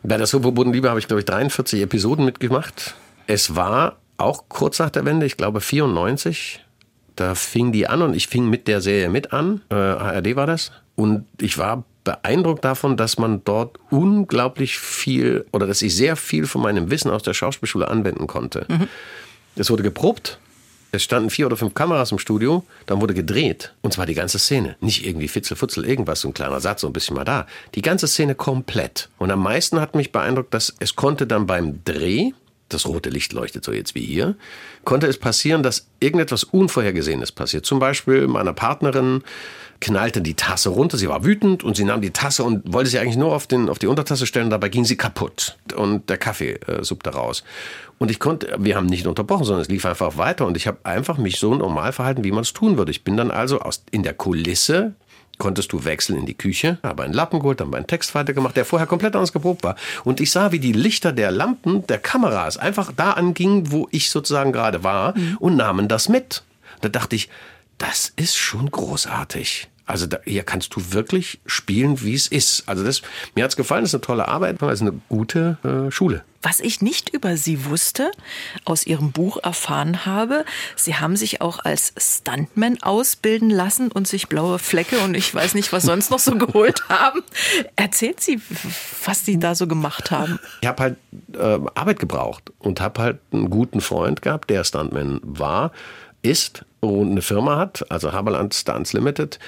Bei 0.02 0.16
der 0.16 0.26
Soap 0.26 0.42
Verbotene 0.42 0.74
Liebe 0.74 0.88
habe 0.88 0.98
ich, 0.98 1.06
glaube 1.06 1.20
ich, 1.20 1.26
43 1.26 1.82
Episoden 1.82 2.24
mitgemacht. 2.24 2.94
Es 3.26 3.56
war 3.56 3.96
auch 4.16 4.44
kurz 4.48 4.78
nach 4.78 4.90
der 4.90 5.04
Wende, 5.04 5.26
ich 5.26 5.36
glaube 5.36 5.60
94, 5.60 6.63
da 7.16 7.34
fing 7.34 7.72
die 7.72 7.86
an 7.86 8.02
und 8.02 8.14
ich 8.14 8.28
fing 8.28 8.48
mit 8.48 8.68
der 8.68 8.80
Serie 8.80 9.08
mit 9.08 9.32
an. 9.32 9.62
Äh, 9.70 9.74
ARD 9.74 10.36
war 10.36 10.46
das. 10.46 10.72
Und 10.96 11.26
ich 11.40 11.58
war 11.58 11.84
beeindruckt 12.04 12.64
davon, 12.64 12.96
dass 12.96 13.18
man 13.18 13.42
dort 13.44 13.78
unglaublich 13.90 14.78
viel 14.78 15.46
oder 15.52 15.66
dass 15.66 15.82
ich 15.82 15.96
sehr 15.96 16.16
viel 16.16 16.46
von 16.46 16.62
meinem 16.62 16.90
Wissen 16.90 17.10
aus 17.10 17.22
der 17.22 17.34
Schauspielschule 17.34 17.88
anwenden 17.88 18.26
konnte. 18.26 18.66
Mhm. 18.68 18.88
Es 19.56 19.70
wurde 19.70 19.82
geprobt. 19.82 20.38
Es 20.92 21.02
standen 21.02 21.28
vier 21.28 21.46
oder 21.46 21.56
fünf 21.56 21.74
Kameras 21.74 22.12
im 22.12 22.20
Studio, 22.20 22.64
dann 22.86 23.00
wurde 23.00 23.14
gedreht. 23.14 23.74
Und 23.82 23.92
zwar 23.92 24.06
die 24.06 24.14
ganze 24.14 24.38
Szene. 24.38 24.76
Nicht 24.80 25.04
irgendwie 25.04 25.26
Fitzelfutzel, 25.26 25.84
irgendwas, 25.84 26.20
so 26.20 26.28
ein 26.28 26.34
kleiner 26.34 26.60
Satz, 26.60 26.82
so 26.82 26.86
ein 26.86 26.92
bisschen 26.92 27.16
mal 27.16 27.24
da. 27.24 27.48
Die 27.74 27.82
ganze 27.82 28.06
Szene 28.06 28.36
komplett. 28.36 29.08
Und 29.18 29.32
am 29.32 29.42
meisten 29.42 29.80
hat 29.80 29.96
mich 29.96 30.12
beeindruckt, 30.12 30.54
dass 30.54 30.72
es 30.78 30.94
konnte 30.94 31.26
dann 31.26 31.48
beim 31.48 31.82
Dreh, 31.84 32.30
das 32.68 32.86
rote 32.86 33.10
Licht 33.10 33.32
leuchtet 33.32 33.64
so 33.64 33.72
jetzt 33.72 33.94
wie 33.94 34.04
hier, 34.04 34.36
konnte 34.84 35.06
es 35.06 35.18
passieren, 35.18 35.62
dass 35.62 35.86
irgendetwas 36.00 36.44
Unvorhergesehenes 36.44 37.32
passiert. 37.32 37.66
Zum 37.66 37.78
Beispiel 37.78 38.26
meiner 38.26 38.52
Partnerin 38.52 39.22
knallte 39.80 40.22
die 40.22 40.34
Tasse 40.34 40.70
runter, 40.70 40.96
sie 40.96 41.08
war 41.08 41.24
wütend 41.24 41.62
und 41.62 41.76
sie 41.76 41.84
nahm 41.84 42.00
die 42.00 42.10
Tasse 42.10 42.42
und 42.44 42.72
wollte 42.72 42.90
sie 42.90 42.98
eigentlich 42.98 43.16
nur 43.16 43.34
auf, 43.34 43.46
den, 43.46 43.68
auf 43.68 43.78
die 43.78 43.86
Untertasse 43.86 44.26
stellen, 44.26 44.50
dabei 44.50 44.68
ging 44.68 44.84
sie 44.84 44.96
kaputt 44.96 45.58
und 45.76 46.08
der 46.08 46.16
Kaffee 46.16 46.54
äh, 46.66 46.82
suppte 46.82 47.10
raus. 47.10 47.44
Und 47.98 48.10
ich 48.10 48.18
konnte, 48.18 48.56
wir 48.58 48.76
haben 48.76 48.86
nicht 48.86 49.06
unterbrochen, 49.06 49.44
sondern 49.44 49.62
es 49.62 49.68
lief 49.68 49.84
einfach 49.86 50.16
weiter 50.16 50.46
und 50.46 50.56
ich 50.56 50.66
habe 50.66 50.78
einfach 50.84 51.18
mich 51.18 51.38
so 51.38 51.54
normal 51.54 51.92
verhalten, 51.92 52.24
wie 52.24 52.32
man 52.32 52.42
es 52.42 52.52
tun 52.52 52.76
würde. 52.76 52.90
Ich 52.90 53.04
bin 53.04 53.16
dann 53.16 53.30
also 53.30 53.60
aus, 53.60 53.84
in 53.90 54.02
der 54.02 54.14
Kulisse 54.14 54.94
konntest 55.38 55.72
du 55.72 55.84
wechseln 55.84 56.18
in 56.18 56.26
die 56.26 56.34
Küche, 56.34 56.78
habe 56.82 57.02
einen 57.02 57.12
Lappen 57.12 57.40
geholt, 57.40 57.60
dann 57.60 57.70
meinen 57.70 57.86
Text 57.86 58.14
weitergemacht, 58.14 58.56
der 58.56 58.64
vorher 58.64 58.86
komplett 58.86 59.14
anders 59.14 59.32
geprobt 59.32 59.62
war. 59.62 59.76
Und 60.04 60.20
ich 60.20 60.30
sah, 60.30 60.52
wie 60.52 60.58
die 60.58 60.72
Lichter 60.72 61.12
der 61.12 61.30
Lampen, 61.30 61.86
der 61.86 61.98
Kameras 61.98 62.56
einfach 62.56 62.92
da 62.94 63.12
angingen, 63.12 63.70
wo 63.70 63.88
ich 63.90 64.10
sozusagen 64.10 64.52
gerade 64.52 64.84
war 64.84 65.16
mhm. 65.16 65.36
und 65.38 65.56
nahmen 65.56 65.88
das 65.88 66.08
mit. 66.08 66.42
Da 66.80 66.88
dachte 66.88 67.16
ich, 67.16 67.28
das 67.78 68.12
ist 68.16 68.36
schon 68.36 68.70
großartig. 68.70 69.68
Also 69.86 70.06
da, 70.06 70.18
hier 70.24 70.44
kannst 70.44 70.74
du 70.74 70.92
wirklich 70.92 71.40
spielen, 71.46 72.00
wie 72.02 72.14
es 72.14 72.26
ist. 72.26 72.66
Also 72.66 72.84
das, 72.84 73.02
mir 73.34 73.44
hat's 73.44 73.56
gefallen, 73.56 73.82
das 73.82 73.90
ist 73.90 73.94
eine 73.94 74.00
tolle 74.02 74.28
Arbeit, 74.28 74.62
es 74.62 74.72
ist 74.74 74.80
eine 74.80 75.00
gute 75.08 75.58
äh, 75.62 75.90
Schule. 75.90 76.24
Was 76.40 76.60
ich 76.60 76.82
nicht 76.82 77.08
über 77.08 77.38
Sie 77.38 77.64
wusste, 77.66 78.10
aus 78.66 78.86
Ihrem 78.86 79.12
Buch 79.12 79.38
erfahren 79.42 80.04
habe, 80.04 80.44
Sie 80.76 80.94
haben 80.94 81.16
sich 81.16 81.40
auch 81.40 81.58
als 81.58 81.94
Stuntman 81.98 82.82
ausbilden 82.82 83.48
lassen 83.50 83.90
und 83.90 84.06
sich 84.06 84.28
blaue 84.28 84.58
Flecke 84.58 84.98
und 84.98 85.14
ich 85.14 85.34
weiß 85.34 85.54
nicht, 85.54 85.72
was 85.72 85.84
sonst 85.84 86.10
noch 86.10 86.18
so 86.18 86.34
geholt 86.38 86.88
haben. 86.88 87.22
Erzählt 87.76 88.20
Sie, 88.20 88.40
was 89.04 89.24
Sie 89.24 89.38
da 89.38 89.54
so 89.54 89.66
gemacht 89.66 90.10
haben. 90.10 90.38
Ich 90.60 90.68
habe 90.68 90.82
halt 90.82 90.96
äh, 91.32 91.60
Arbeit 91.74 91.98
gebraucht 91.98 92.52
und 92.58 92.80
habe 92.80 93.02
halt 93.02 93.18
einen 93.32 93.50
guten 93.50 93.80
Freund 93.80 94.22
gehabt, 94.22 94.50
der 94.50 94.64
Stuntman 94.64 95.20
war, 95.22 95.72
ist 96.22 96.64
und 96.86 97.10
eine 97.10 97.22
Firma 97.22 97.56
hat, 97.56 97.90
also 97.90 98.12
Haberland 98.12 98.54
Stunts 98.54 98.92
Limited, 98.92 99.38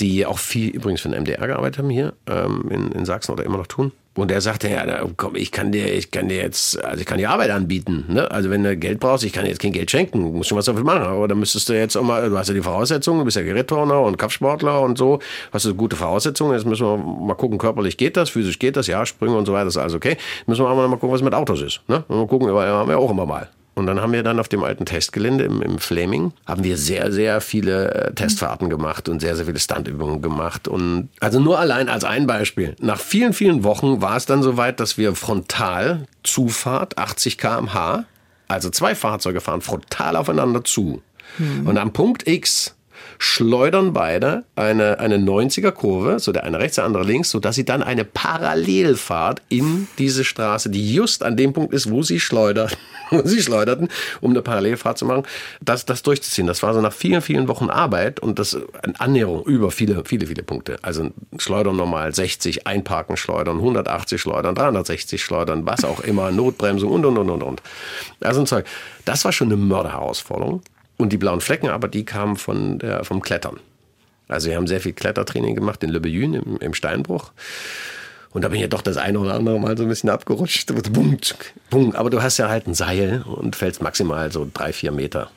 die 0.00 0.26
auch 0.26 0.38
viel 0.38 0.70
übrigens 0.70 1.00
für 1.00 1.08
den 1.08 1.22
MDR 1.22 1.46
gearbeitet 1.46 1.78
haben 1.78 1.90
hier 1.90 2.12
ähm, 2.26 2.68
in, 2.70 2.92
in 2.92 3.04
Sachsen 3.04 3.32
oder 3.32 3.44
immer 3.44 3.58
noch 3.58 3.66
tun. 3.66 3.92
Und 4.16 4.30
er 4.30 4.40
sagte, 4.40 4.68
ja, 4.68 4.84
komm, 5.16 5.36
ich 5.36 5.52
kann 5.52 5.72
dir, 5.72 5.92
ich 5.92 6.10
kann 6.10 6.28
dir 6.28 6.38
jetzt, 6.38 6.82
also 6.82 7.00
ich 7.00 7.06
kann 7.06 7.18
dir 7.18 7.28
Arbeit 7.28 7.50
anbieten. 7.50 8.06
Ne? 8.08 8.30
Also 8.30 8.48
wenn 8.48 8.64
du 8.64 8.74
Geld 8.76 8.98
brauchst, 8.98 9.24
ich 9.24 9.32
kann 9.32 9.44
dir 9.44 9.50
jetzt 9.50 9.60
kein 9.60 9.72
Geld 9.72 9.90
schenken, 9.90 10.22
du 10.22 10.32
musst 10.32 10.48
schon 10.48 10.56
was 10.56 10.64
dafür 10.64 10.84
machen. 10.84 11.02
Aber 11.02 11.28
dann 11.28 11.38
müsstest 11.38 11.68
du 11.68 11.74
jetzt 11.74 11.96
auch 11.96 12.02
mal, 12.02 12.28
du 12.30 12.38
hast 12.38 12.48
ja 12.48 12.54
die 12.54 12.62
Voraussetzungen, 12.62 13.18
du 13.18 13.24
bist 13.26 13.36
ja 13.36 13.42
Gerätturner 13.42 14.00
und 14.00 14.16
Kampfsportler 14.16 14.80
und 14.80 14.96
so, 14.96 15.18
hast 15.52 15.66
du 15.66 15.74
gute 15.74 15.96
Voraussetzungen. 15.96 16.54
Jetzt 16.54 16.64
müssen 16.64 16.86
wir 16.86 16.96
mal 16.96 17.34
gucken, 17.34 17.58
körperlich 17.58 17.98
geht 17.98 18.16
das, 18.16 18.30
physisch 18.30 18.58
geht 18.58 18.76
das, 18.76 18.86
ja, 18.86 19.04
Sprünge 19.04 19.36
und 19.36 19.44
so 19.44 19.52
weiter, 19.52 19.68
ist 19.68 19.76
alles 19.76 19.94
okay. 19.94 20.16
Müssen 20.46 20.64
wir 20.64 20.68
aber 20.68 20.88
mal 20.88 20.96
gucken, 20.96 21.12
was 21.12 21.22
mit 21.22 21.34
Autos 21.34 21.60
ist. 21.60 21.82
Ne? 21.86 22.02
Mal 22.08 22.26
gucken, 22.26 22.48
haben 22.48 22.88
wir 22.88 22.98
auch 22.98 23.10
immer 23.10 23.26
mal. 23.26 23.50
Und 23.76 23.86
dann 23.86 24.00
haben 24.00 24.14
wir 24.14 24.22
dann 24.22 24.40
auf 24.40 24.48
dem 24.48 24.64
alten 24.64 24.86
Testgelände 24.86 25.44
im, 25.44 25.60
im 25.60 25.78
Flaming, 25.78 26.32
haben 26.46 26.64
wir 26.64 26.78
sehr, 26.78 27.12
sehr 27.12 27.42
viele 27.42 27.92
äh, 27.92 28.14
Testfahrten 28.14 28.70
gemacht 28.70 29.06
und 29.10 29.20
sehr, 29.20 29.36
sehr 29.36 29.44
viele 29.44 29.58
Standübungen 29.58 30.22
gemacht. 30.22 30.66
Und 30.66 31.10
also 31.20 31.40
nur 31.40 31.58
allein 31.58 31.90
als 31.90 32.02
ein 32.02 32.26
Beispiel. 32.26 32.74
Nach 32.80 32.98
vielen, 32.98 33.34
vielen 33.34 33.64
Wochen 33.64 34.00
war 34.00 34.16
es 34.16 34.24
dann 34.24 34.42
soweit, 34.42 34.80
dass 34.80 34.96
wir 34.96 35.14
frontal 35.14 36.06
Zufahrt 36.22 36.96
80 36.96 37.36
kmh, 37.36 38.06
also 38.48 38.70
zwei 38.70 38.94
Fahrzeuge 38.94 39.42
fahren 39.42 39.60
frontal 39.60 40.16
aufeinander 40.16 40.64
zu. 40.64 41.02
Hm. 41.36 41.66
Und 41.66 41.76
am 41.76 41.92
Punkt 41.92 42.26
X 42.26 42.75
schleudern 43.18 43.92
beide 43.92 44.44
eine, 44.56 44.98
eine 44.98 45.16
90er 45.16 45.70
Kurve, 45.72 46.18
so 46.18 46.32
der 46.32 46.44
eine 46.44 46.58
rechts, 46.58 46.76
der 46.76 46.84
andere 46.84 47.04
links, 47.04 47.30
sodass 47.30 47.54
sie 47.54 47.64
dann 47.64 47.82
eine 47.82 48.04
Parallelfahrt 48.04 49.42
in 49.48 49.88
diese 49.98 50.24
Straße, 50.24 50.70
die 50.70 50.94
just 50.94 51.22
an 51.22 51.36
dem 51.36 51.52
Punkt 51.52 51.72
ist, 51.72 51.90
wo 51.90 52.02
sie 52.02 52.20
schleudern, 52.20 52.70
wo 53.10 53.22
sie 53.24 53.42
schleuderten, 53.42 53.88
um 54.20 54.30
eine 54.32 54.42
Parallelfahrt 54.42 54.98
zu 54.98 55.06
machen, 55.06 55.24
das, 55.60 55.86
das 55.86 56.02
durchzuziehen. 56.02 56.46
Das 56.46 56.62
war 56.62 56.74
so 56.74 56.80
nach 56.80 56.92
vielen, 56.92 57.22
vielen 57.22 57.48
Wochen 57.48 57.70
Arbeit 57.70 58.20
und 58.20 58.38
das 58.38 58.56
eine 58.82 58.98
Annäherung 59.00 59.44
über 59.44 59.70
viele, 59.70 60.04
viele, 60.04 60.26
viele 60.26 60.42
Punkte. 60.42 60.78
Also 60.82 61.10
schleudern 61.38 61.76
normal 61.76 62.14
60, 62.14 62.66
einparken 62.66 63.16
schleudern, 63.16 63.56
180 63.56 64.20
schleudern, 64.20 64.54
360 64.54 65.22
schleudern, 65.22 65.66
was 65.66 65.84
auch 65.84 66.00
immer, 66.00 66.30
Notbremsung 66.30 66.90
und, 66.90 67.04
und, 67.04 67.18
und, 67.18 67.30
und, 67.30 67.42
und. 67.42 67.62
Also 68.20 68.40
ein 68.40 68.46
Zeug. 68.46 68.66
Das 69.04 69.24
war 69.24 69.32
schon 69.32 69.48
eine 69.48 69.56
Mörderherausforderung. 69.56 70.62
Und 70.96 71.12
die 71.12 71.18
blauen 71.18 71.40
Flecken, 71.40 71.68
aber 71.68 71.88
die 71.88 72.04
kamen 72.04 72.36
von 72.36 72.78
der, 72.78 73.04
vom 73.04 73.20
Klettern. 73.20 73.60
Also 74.28 74.48
wir 74.48 74.56
haben 74.56 74.66
sehr 74.66 74.80
viel 74.80 74.92
Klettertraining 74.92 75.54
gemacht 75.54 75.82
in 75.82 75.90
Le 75.90 76.00
Bellune 76.00 76.38
im, 76.38 76.56
im 76.58 76.74
Steinbruch. 76.74 77.32
Und 78.36 78.42
da 78.42 78.48
bin 78.48 78.56
ich 78.56 78.62
ja 78.62 78.68
doch 78.68 78.82
das 78.82 78.98
eine 78.98 79.18
oder 79.18 79.34
andere 79.34 79.58
Mal 79.58 79.78
so 79.78 79.84
ein 79.84 79.88
bisschen 79.88 80.10
abgerutscht. 80.10 80.70
Bum, 80.92 81.16
bum. 81.70 81.94
Aber 81.94 82.10
du 82.10 82.22
hast 82.22 82.36
ja 82.36 82.50
halt 82.50 82.66
ein 82.66 82.74
Seil 82.74 83.22
und 83.22 83.56
fällst 83.56 83.80
maximal 83.80 84.30
so 84.30 84.46
drei, 84.52 84.74
vier 84.74 84.92
Meter. 84.92 85.30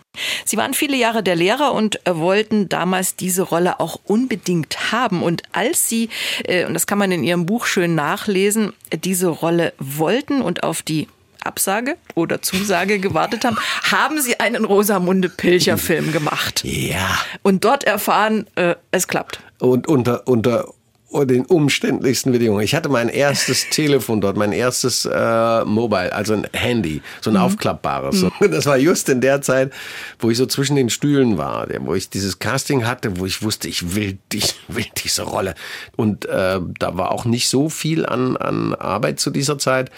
Sie 0.44 0.58
waren 0.58 0.74
viele 0.74 0.98
Jahre 0.98 1.24
der 1.24 1.38
Lehrer 1.38 1.74
und 1.74 2.00
wollten 2.06 2.68
damals 2.68 3.16
diese 3.16 3.44
Rolle 3.44 3.80
auch 3.80 4.00
unbedingt 4.04 4.92
haben. 4.92 5.24
Und 5.24 5.44
als 5.54 5.88
Sie, 5.88 6.10
äh, 6.44 6.66
und 6.66 6.74
das 6.74 6.88
kann 6.88 6.98
man 6.98 7.12
in 7.12 7.24
Ihrem 7.24 7.46
Buch 7.46 7.68
schön 7.68 7.96
nachlesen, 7.96 8.74
diese 8.92 9.28
Rolle 9.28 9.72
wollten 9.78 10.42
und 10.42 10.64
auf 10.64 10.82
die 10.82 11.08
Absage 11.44 11.96
oder 12.16 12.42
Zusage 12.42 13.00
gewartet 13.00 13.46
haben, 13.46 13.58
haben 13.92 14.22
sie 14.22 14.40
einen 14.40 14.66
Rosamunde 14.66 15.30
Pilcher 15.30 15.78
Film 15.78 16.12
gemacht. 16.12 16.64
Ja. 16.64 17.18
Und 17.44 17.64
dort 17.66 17.84
erfahren, 17.84 18.48
äh, 18.56 18.76
es 18.92 19.08
klappt. 19.08 19.40
Und 19.60 19.88
unter, 19.88 20.28
unter 20.28 20.66
den 21.12 21.46
umständlichsten 21.46 22.32
Bedingungen. 22.32 22.64
Ich 22.64 22.76
hatte 22.76 22.90
mein 22.90 23.10
erstes 23.10 23.70
Telefon 23.72 24.22
dort, 24.22 24.38
mein 24.38 24.52
erstes 24.52 25.06
äh, 25.06 25.66
Mobile, 25.66 26.14
also 26.14 26.34
ein 26.34 26.48
Handy, 26.54 27.02
so 27.22 27.32
ein 27.32 27.34
mhm. 27.34 27.42
aufklappbares. 27.42 28.24
Mhm. 28.24 28.32
Das 28.52 28.66
war 28.66 28.78
just 28.78 29.10
in 29.10 29.22
der 29.22 29.42
Zeit, 29.42 29.74
wo 30.20 30.30
ich 30.30 30.38
so 30.38 30.46
zwischen 30.46 30.76
den 30.76 30.90
Stühlen 30.90 31.38
war, 31.38 31.68
wo 31.80 31.96
ich 31.96 32.10
dieses 32.10 32.40
Casting 32.40 32.86
hatte, 32.86 33.20
wo 33.20 33.26
ich 33.26 33.42
wusste, 33.42 33.68
ich 33.68 33.96
will, 33.96 34.18
ich 34.34 34.56
will 34.68 34.86
diese 35.04 35.24
Rolle. 35.24 35.56
Und 35.96 36.26
äh, 36.26 36.60
da 36.80 36.98
war 36.98 37.12
auch 37.12 37.26
nicht 37.26 37.50
so 37.50 37.70
viel 37.70 38.06
an, 38.06 38.38
an 38.38 38.76
Arbeit 38.76 39.20
zu 39.20 39.32
dieser 39.32 39.58
Zeit 39.58 39.90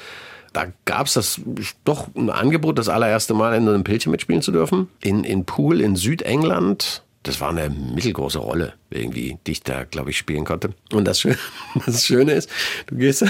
da 0.54 0.68
gab 0.86 1.08
es 1.08 1.14
das 1.14 1.42
doch 1.84 2.08
ein 2.16 2.30
Angebot, 2.30 2.78
das 2.78 2.90
allererste 2.90 3.34
Mal 3.34 3.56
in 3.56 3.68
einem 3.68 3.84
Pilchen 3.84 4.12
mitspielen 4.12 4.42
zu 4.42 4.52
dürfen. 4.52 4.90
In, 5.02 5.24
in 5.24 5.46
Pool 5.46 5.82
in 5.82 5.96
Südengland. 5.96 7.04
Das 7.24 7.40
war 7.40 7.50
eine 7.50 7.70
mittelgroße 7.70 8.40
Rolle, 8.40 8.74
irgendwie, 8.90 9.38
die 9.46 9.52
ich 9.52 9.62
da, 9.62 9.84
glaube 9.84 10.10
ich, 10.10 10.18
spielen 10.18 10.44
konnte. 10.44 10.72
Und 10.92 11.06
das 11.06 11.20
Schöne, 11.20 11.38
das 11.86 12.06
Schöne 12.06 12.32
ist, 12.34 12.50
du 12.88 12.96
gehst, 12.96 13.24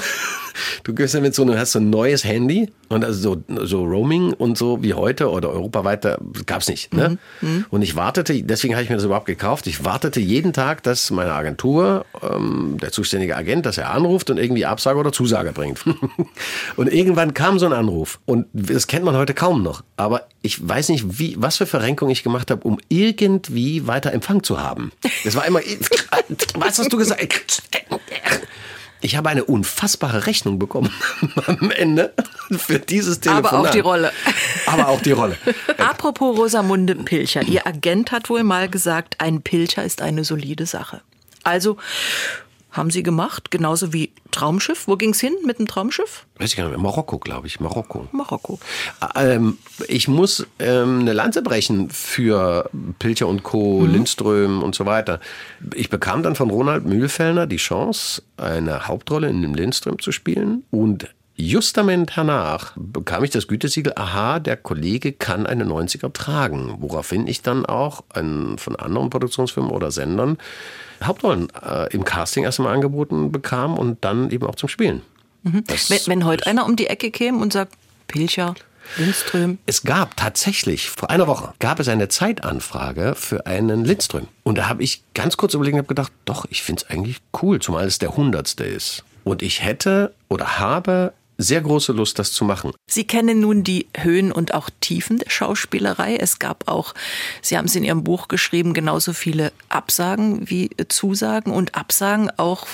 du 0.84 0.94
gehst 0.94 1.14
ja 1.14 1.20
mit 1.20 1.36
so, 1.36 1.46
du 1.46 1.58
hast 1.58 1.74
so 1.74 1.80
ein 1.80 1.90
neues 1.90 2.24
Handy 2.24 2.72
und 2.90 3.06
also 3.06 3.38
so, 3.48 3.66
so 3.66 3.84
Roaming 3.84 4.34
und 4.34 4.58
so 4.58 4.84
wie 4.84 4.94
heute 4.94 5.30
oder 5.30 5.50
europaweit 5.50 6.04
gab 6.46 6.62
es 6.62 6.68
nicht. 6.68 6.94
Ne? 6.94 7.18
Mhm. 7.42 7.66
Und 7.70 7.82
ich 7.82 7.96
wartete, 7.96 8.44
deswegen 8.44 8.74
habe 8.74 8.84
ich 8.84 8.90
mir 8.90 8.96
das 8.96 9.06
überhaupt 9.06 9.26
gekauft. 9.26 9.68
Ich 9.68 9.86
wartete 9.86 10.20
jeden 10.20 10.54
Tag, 10.54 10.84
dass 10.84 11.12
meine 11.12 11.34
Agentur, 11.34 12.06
ähm, 12.22 12.78
der 12.82 12.92
zuständige 12.92 13.36
Agent, 13.36 13.66
dass 13.66 13.78
er 13.78 13.92
anruft 13.92 14.30
und 14.30 14.38
irgendwie 14.38 14.66
Absage 14.66 15.00
oder 15.00 15.12
Zusage 15.12 15.52
bringt. 15.52 15.84
und 16.76 16.92
irgendwann 16.92 17.34
kam 17.34 17.60
so 17.60 17.66
ein 17.66 17.74
Anruf 17.74 18.20
und 18.26 18.48
das 18.54 18.88
kennt 18.88 19.06
man 19.06 19.16
heute 19.16 19.34
kaum 19.34 19.64
noch. 19.64 19.84
Aber 19.96 20.28
ich 20.42 20.68
weiß 20.68 20.90
nicht, 20.90 21.20
wie, 21.20 21.36
was 21.38 21.58
für 21.58 21.66
Verrenkung 21.66 22.10
ich 22.10 22.24
gemacht 22.24 22.52
habe, 22.52 22.64
um 22.64 22.80
irgendwie 22.90 23.88
weiter 23.88 24.12
Empfang 24.12 24.44
zu 24.44 24.60
haben. 24.60 24.92
Das 25.24 25.36
war 25.36 25.46
immer, 25.46 25.60
was 26.56 26.80
hast 26.80 26.92
du 26.92 26.98
gesagt? 26.98 27.64
Ich 29.02 29.16
habe 29.16 29.30
eine 29.30 29.44
unfassbare 29.44 30.28
Rechnung 30.28 30.60
bekommen 30.60 30.94
am 31.48 31.72
Ende 31.72 32.14
für 32.58 32.80
dieses 32.80 33.20
Telefonat. 33.20 33.54
Aber 33.54 33.68
auch 33.68 33.72
die 33.72 33.80
Rolle. 33.80 34.12
Aber 34.68 34.88
auch 34.90 35.02
die 35.02 35.12
Rolle. 35.12 35.38
Apropos 35.78 36.38
Rosamunde 36.38 36.96
Pilcher. 36.96 37.42
Ihr 37.44 37.66
Agent 37.66 38.12
hat 38.12 38.30
wohl 38.30 38.44
mal 38.44 38.70
gesagt, 38.70 39.16
ein 39.20 39.42
Pilcher 39.42 39.84
ist 39.84 40.02
eine 40.02 40.24
solide 40.24 40.66
Sache. 40.66 41.02
Also 41.44 41.78
haben 42.72 42.90
Sie 42.90 43.04
gemacht, 43.04 43.52
genauso 43.52 43.94
wie 43.94 44.12
Traumschiff. 44.32 44.88
Wo 44.88 44.96
ging 44.96 45.12
es 45.12 45.20
hin 45.20 45.34
mit 45.46 45.60
dem 45.60 45.68
Traumschiff? 45.68 46.26
Weiß 46.38 46.52
ich 46.52 46.56
gar 46.56 46.64
nicht 46.64 46.72
mehr. 46.72 46.82
Marokko, 46.82 47.20
glaube 47.20 47.48
ich. 47.48 47.60
Marokko. 47.60 48.08
Marokko. 48.12 48.60
Ähm, 49.16 49.58
ich 49.88 50.08
muss 50.08 50.48
ähm, 50.60 51.00
eine 51.02 51.14
Lanze 51.14 51.42
brechen 51.42 51.90
für 51.90 52.70
Pilcher 53.00 53.28
und 53.28 53.44
Co., 53.44 53.82
mhm. 53.82 53.92
Lindström 53.92 54.64
und 54.64 54.74
so 54.74 54.86
weiter. 54.86 55.20
Ich 55.76 55.90
bekam 55.90 56.24
dann 56.24 56.36
von 56.36 56.50
Ronald 56.50 56.86
Mühlfellner 56.86 57.46
die 57.46 57.58
Chance, 57.58 58.24
eine 58.38 58.88
Hauptrolle 58.88 59.30
in 59.30 59.42
dem 59.42 59.54
Lindström 59.54 60.00
zu 60.00 60.12
spielen 60.12 60.64
und 60.72 61.10
Justament 61.42 62.16
hernach 62.16 62.74
bekam 62.76 63.24
ich 63.24 63.32
das 63.32 63.48
Gütesiegel, 63.48 63.94
aha, 63.96 64.40
der 64.40 64.58
Kollege 64.58 65.12
kann 65.12 65.48
eine 65.48 65.66
90er 65.66 66.14
tragen, 66.14 66.76
woraufhin 66.80 67.26
ich 67.26 67.42
dann 67.42 67.66
auch 67.66 68.04
ein, 68.14 68.60
von 68.60 68.76
anderen 68.76 69.10
Produktionsfirmen 69.10 69.72
oder 69.72 69.90
Sendern 69.92 70.38
Hauptrollen 71.04 71.48
äh, 71.66 71.92
im 71.94 72.04
Casting 72.04 72.44
erstmal 72.44 72.76
angeboten 72.76 73.32
bekam 73.32 73.78
und 73.78 74.06
dann 74.06 74.30
eben 74.30 74.46
auch 74.46 74.54
zum 74.54 74.70
Spielen. 74.70 75.02
Mhm. 75.42 75.64
Wenn, 75.66 76.00
wenn 76.06 76.26
heute 76.26 76.46
einer 76.46 76.64
um 76.64 76.76
die 76.76 76.86
Ecke 76.86 77.10
käme 77.10 77.40
und 77.40 77.52
sagt, 77.54 77.74
Pilcher, 78.08 78.54
Lindström. 78.98 79.58
Es 79.66 79.82
gab 79.82 80.16
tatsächlich, 80.18 80.92
vor 80.92 81.10
einer 81.10 81.26
Woche, 81.26 81.54
gab 81.58 81.80
es 81.80 81.88
eine 81.88 82.08
Zeitanfrage 82.08 83.16
für 83.16 83.48
einen 83.48 83.84
Lindström. 83.84 84.28
Und 84.44 84.60
da 84.60 84.70
habe 84.70 84.84
ich 84.84 85.02
ganz 85.16 85.38
kurz 85.38 85.56
überlegt 85.56 85.74
und 85.74 85.80
habe 85.80 85.88
gedacht, 85.88 86.12
doch, 86.26 86.46
ich 86.50 86.62
finde 86.62 86.84
es 86.84 86.90
eigentlich 86.92 87.18
cool, 87.42 87.60
zumal 87.60 87.88
es 87.88 87.98
der 87.98 88.16
hundertste 88.16 88.64
ist. 88.64 89.04
Und 89.24 89.42
ich 89.42 89.64
hätte 89.64 90.14
oder 90.30 90.60
habe 90.60 91.14
sehr 91.42 91.62
große 91.62 91.92
Lust, 91.92 92.20
das 92.20 92.32
zu 92.32 92.46
machen. 92.46 92.72
Sie 92.88 93.06
kennen 93.06 93.40
nun 93.40 93.64
die 93.64 93.88
Höhen 93.98 94.32
und 94.32 94.54
auch 94.54 94.70
Tiefen 94.80 95.20
der 95.20 95.30
Schauspielerei. 95.30 96.16
Es 96.16 96.40
gab 96.40 96.68
auch, 96.68 96.94
Sie 97.42 97.58
haben 97.58 97.66
es 97.66 97.76
in 97.76 97.84
Ihrem 97.84 98.04
Buch 98.04 98.28
geschrieben, 98.28 98.74
genauso 98.74 99.14
viele 99.14 99.52
Absagen 99.70 100.50
wie 100.50 100.70
Zusagen 100.88 101.52
und 101.52 101.76
Absagen 101.76 102.32
auch 102.38 102.68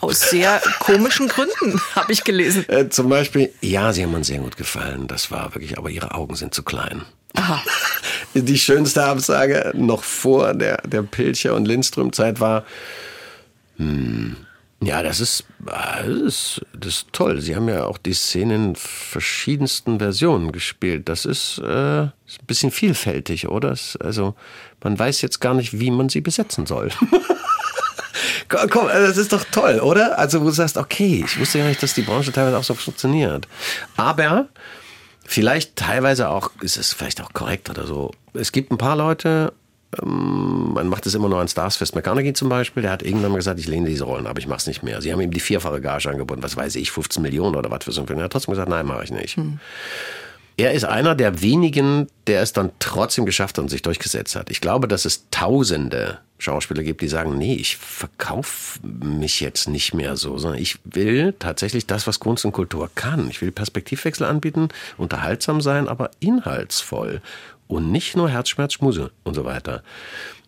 aus 0.00 0.30
sehr 0.30 0.60
komischen 0.80 1.28
Gründen, 1.28 1.80
habe 1.94 2.12
ich 2.12 2.24
gelesen. 2.24 2.68
Äh, 2.68 2.88
zum 2.88 3.08
Beispiel, 3.08 3.52
ja, 3.60 3.92
Sie 3.92 4.02
haben 4.02 4.14
uns 4.14 4.28
sehr 4.28 4.40
gut 4.40 4.56
gefallen. 4.56 5.06
Das 5.06 5.30
war 5.30 5.54
wirklich, 5.54 5.78
aber 5.78 5.90
Ihre 5.90 6.14
Augen 6.14 6.34
sind 6.36 6.54
zu 6.54 6.62
klein. 6.62 7.02
Aha. 7.34 7.62
Die 8.34 8.58
schönste 8.58 9.04
Absage 9.04 9.72
noch 9.74 10.04
vor 10.04 10.54
der, 10.54 10.78
der 10.82 11.02
Pilcher- 11.02 11.54
und 11.54 11.66
Lindström-Zeit 11.66 12.40
war, 12.40 12.64
hm, 13.76 14.36
ja, 14.82 15.02
das 15.02 15.20
ist, 15.20 15.44
das 15.58 16.06
ist, 16.06 16.66
das 16.72 16.94
ist 16.94 17.12
toll. 17.12 17.40
Sie 17.42 17.54
haben 17.54 17.68
ja 17.68 17.84
auch 17.84 17.98
die 17.98 18.14
Szenen 18.14 18.70
in 18.70 18.76
verschiedensten 18.76 19.98
Versionen 19.98 20.52
gespielt. 20.52 21.08
Das 21.10 21.26
ist, 21.26 21.58
äh, 21.58 22.04
ist 22.04 22.40
ein 22.40 22.46
bisschen 22.46 22.70
vielfältig, 22.70 23.48
oder? 23.48 23.76
Also 24.00 24.34
man 24.82 24.98
weiß 24.98 25.20
jetzt 25.20 25.40
gar 25.40 25.52
nicht, 25.52 25.78
wie 25.78 25.90
man 25.90 26.08
sie 26.08 26.22
besetzen 26.22 26.64
soll. 26.64 26.90
Komm, 28.48 28.88
das 28.88 29.18
ist 29.18 29.32
doch 29.34 29.44
toll, 29.52 29.80
oder? 29.80 30.18
Also 30.18 30.40
wo 30.40 30.46
du 30.46 30.50
sagst, 30.50 30.78
okay, 30.78 31.24
ich 31.26 31.38
wusste 31.38 31.58
ja 31.58 31.66
nicht, 31.66 31.82
dass 31.82 31.94
die 31.94 32.02
Branche 32.02 32.32
teilweise 32.32 32.56
auch 32.56 32.64
so 32.64 32.74
funktioniert. 32.74 33.46
Aber 33.96 34.48
vielleicht 35.26 35.76
teilweise 35.76 36.30
auch, 36.30 36.50
ist 36.62 36.78
es 36.78 36.94
vielleicht 36.94 37.20
auch 37.20 37.32
korrekt 37.34 37.68
oder 37.68 37.86
so. 37.86 38.12
Es 38.32 38.50
gibt 38.50 38.72
ein 38.72 38.78
paar 38.78 38.96
Leute, 38.96 39.52
ähm, 40.02 40.72
man 40.74 40.88
macht 40.88 41.06
es 41.06 41.14
immer 41.14 41.28
nur 41.28 41.40
an 41.40 41.48
Starsfest. 41.48 41.94
McConaughey 41.94 42.32
zum 42.32 42.48
Beispiel, 42.48 42.82
der 42.82 42.92
hat 42.92 43.02
irgendwann 43.02 43.32
mal 43.32 43.38
gesagt, 43.38 43.58
ich 43.58 43.66
lehne 43.66 43.88
diese 43.88 44.04
Rollen, 44.04 44.26
aber 44.26 44.38
ich 44.38 44.46
mache 44.46 44.58
es 44.58 44.66
nicht 44.66 44.82
mehr. 44.82 45.00
Sie 45.02 45.12
haben 45.12 45.20
ihm 45.20 45.32
die 45.32 45.40
vierfache 45.40 45.80
Gage 45.80 46.08
angeboten, 46.08 46.42
was 46.42 46.56
weiß 46.56 46.76
ich, 46.76 46.90
15 46.90 47.22
Millionen 47.22 47.56
oder 47.56 47.70
was 47.70 47.84
für 47.84 47.92
so 47.92 48.00
ein 48.00 48.06
Film. 48.06 48.18
Er 48.18 48.26
hat 48.26 48.32
trotzdem 48.32 48.52
gesagt, 48.52 48.68
nein, 48.68 48.86
mache 48.86 49.04
ich 49.04 49.10
nicht. 49.10 49.36
Hm. 49.36 49.58
Er 50.56 50.72
ist 50.72 50.84
einer 50.84 51.14
der 51.14 51.40
wenigen, 51.40 52.08
der 52.26 52.42
es 52.42 52.52
dann 52.52 52.70
trotzdem 52.80 53.24
geschafft 53.24 53.56
hat 53.56 53.62
und 53.62 53.70
sich 53.70 53.82
durchgesetzt 53.82 54.36
hat. 54.36 54.50
Ich 54.50 54.60
glaube, 54.60 54.88
dass 54.88 55.06
es 55.06 55.24
tausende 55.30 56.18
Schauspieler 56.38 56.82
gibt, 56.82 57.00
die 57.00 57.08
sagen, 57.08 57.38
nee, 57.38 57.54
ich 57.54 57.76
verkaufe 57.76 58.78
mich 58.86 59.40
jetzt 59.40 59.68
nicht 59.68 59.94
mehr 59.94 60.16
so, 60.16 60.38
sondern 60.38 60.60
ich 60.60 60.78
will 60.84 61.34
tatsächlich 61.38 61.86
das, 61.86 62.06
was 62.06 62.20
Kunst 62.20 62.44
und 62.44 62.52
Kultur 62.52 62.90
kann. 62.94 63.30
Ich 63.30 63.40
will 63.40 63.52
Perspektivwechsel 63.52 64.26
anbieten, 64.26 64.68
unterhaltsam 64.98 65.60
sein, 65.60 65.88
aber 65.88 66.10
inhaltsvoll 66.20 67.22
und 67.70 67.90
nicht 67.90 68.16
nur 68.16 68.28
Herzschmerz, 68.28 68.74
Schmuse 68.74 69.10
und 69.24 69.34
so 69.34 69.44
weiter. 69.44 69.82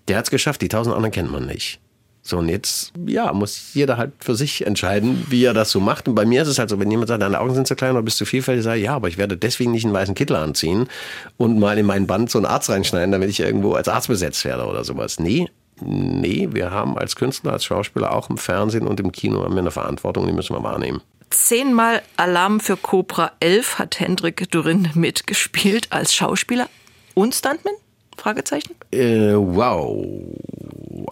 Der 0.09 0.19
hat 0.19 0.25
es 0.25 0.31
geschafft, 0.31 0.61
die 0.63 0.69
tausend 0.69 0.95
anderen 0.95 1.13
kennt 1.13 1.31
man 1.31 1.47
nicht. 1.47 1.81
So, 2.25 2.39
und 2.39 2.49
jetzt, 2.49 2.93
ja, 3.05 3.33
muss 3.33 3.75
jeder 3.75 3.97
halt 3.97 4.13
für 4.21 4.37
sich 4.37 4.65
entscheiden, 4.65 5.27
wie 5.29 5.45
er 5.45 5.55
das 5.55 5.73
so 5.73 5.81
macht. 5.81 6.07
Und 6.07 6.15
bei 6.15 6.25
mir 6.25 6.43
ist 6.43 6.49
es 6.49 6.59
halt 6.59 6.71
so, 6.71 6.79
wenn 6.79 6.91
jemand 6.91 7.09
sagt, 7.09 7.21
deine 7.21 7.41
Augen 7.41 7.55
sind 7.55 7.67
zu 7.67 7.75
klein 7.75 7.93
oder 7.93 8.03
bist 8.03 8.21
du 8.21 8.25
vielfältig, 8.25 8.63
sage 8.63 8.79
ich, 8.79 8.85
ja, 8.85 8.95
aber 8.95 9.09
ich 9.09 9.19
werde 9.19 9.37
deswegen 9.37 9.73
nicht 9.73 9.85
einen 9.85 9.95
weißen 9.95 10.15
Kittel 10.15 10.37
anziehen 10.37 10.89
und 11.37 11.59
mal 11.59 11.79
in 11.79 11.87
meinen 11.87 12.07
Band 12.07 12.31
so 12.31 12.39
einen 12.39 12.47
Arzt 12.47 12.71
reinschneiden, 12.71 13.11
damit 13.11 13.29
ich 13.29 13.41
irgendwo 13.41 13.73
als 13.73 13.89
Arzt 13.89 14.07
besetzt 14.07 14.45
werde 14.45 14.67
oder 14.67 14.85
sowas. 14.85 15.19
Nee, 15.19 15.49
nee, 15.81 16.49
wir 16.53 16.71
haben 16.71 16.97
als 16.97 17.17
Künstler, 17.17 17.55
als 17.55 17.65
Schauspieler 17.65 18.13
auch 18.13 18.31
im 18.31 18.39
Fernsehen 18.39 18.87
und 18.87 19.01
im 19.01 19.11
Kino 19.11 19.43
haben 19.43 19.55
wir 19.55 19.61
eine 19.61 19.73
Verantwortung, 19.73 20.27
die 20.27 20.33
müssen 20.33 20.55
wir 20.55 20.63
wahrnehmen. 20.63 21.01
Zehnmal 21.31 22.03
Alarm 22.17 22.61
für 22.61 22.77
Cobra 22.77 23.33
11 23.41 23.79
hat 23.81 23.99
Hendrik 23.99 24.49
Durin 24.53 24.91
mitgespielt 24.95 25.89
als 25.91 26.15
Schauspieler 26.15 26.69
und 27.15 27.35
Stuntman? 27.35 27.75
Fragezeichen? 28.17 28.75
Äh, 28.93 29.35
wow. 29.35 30.07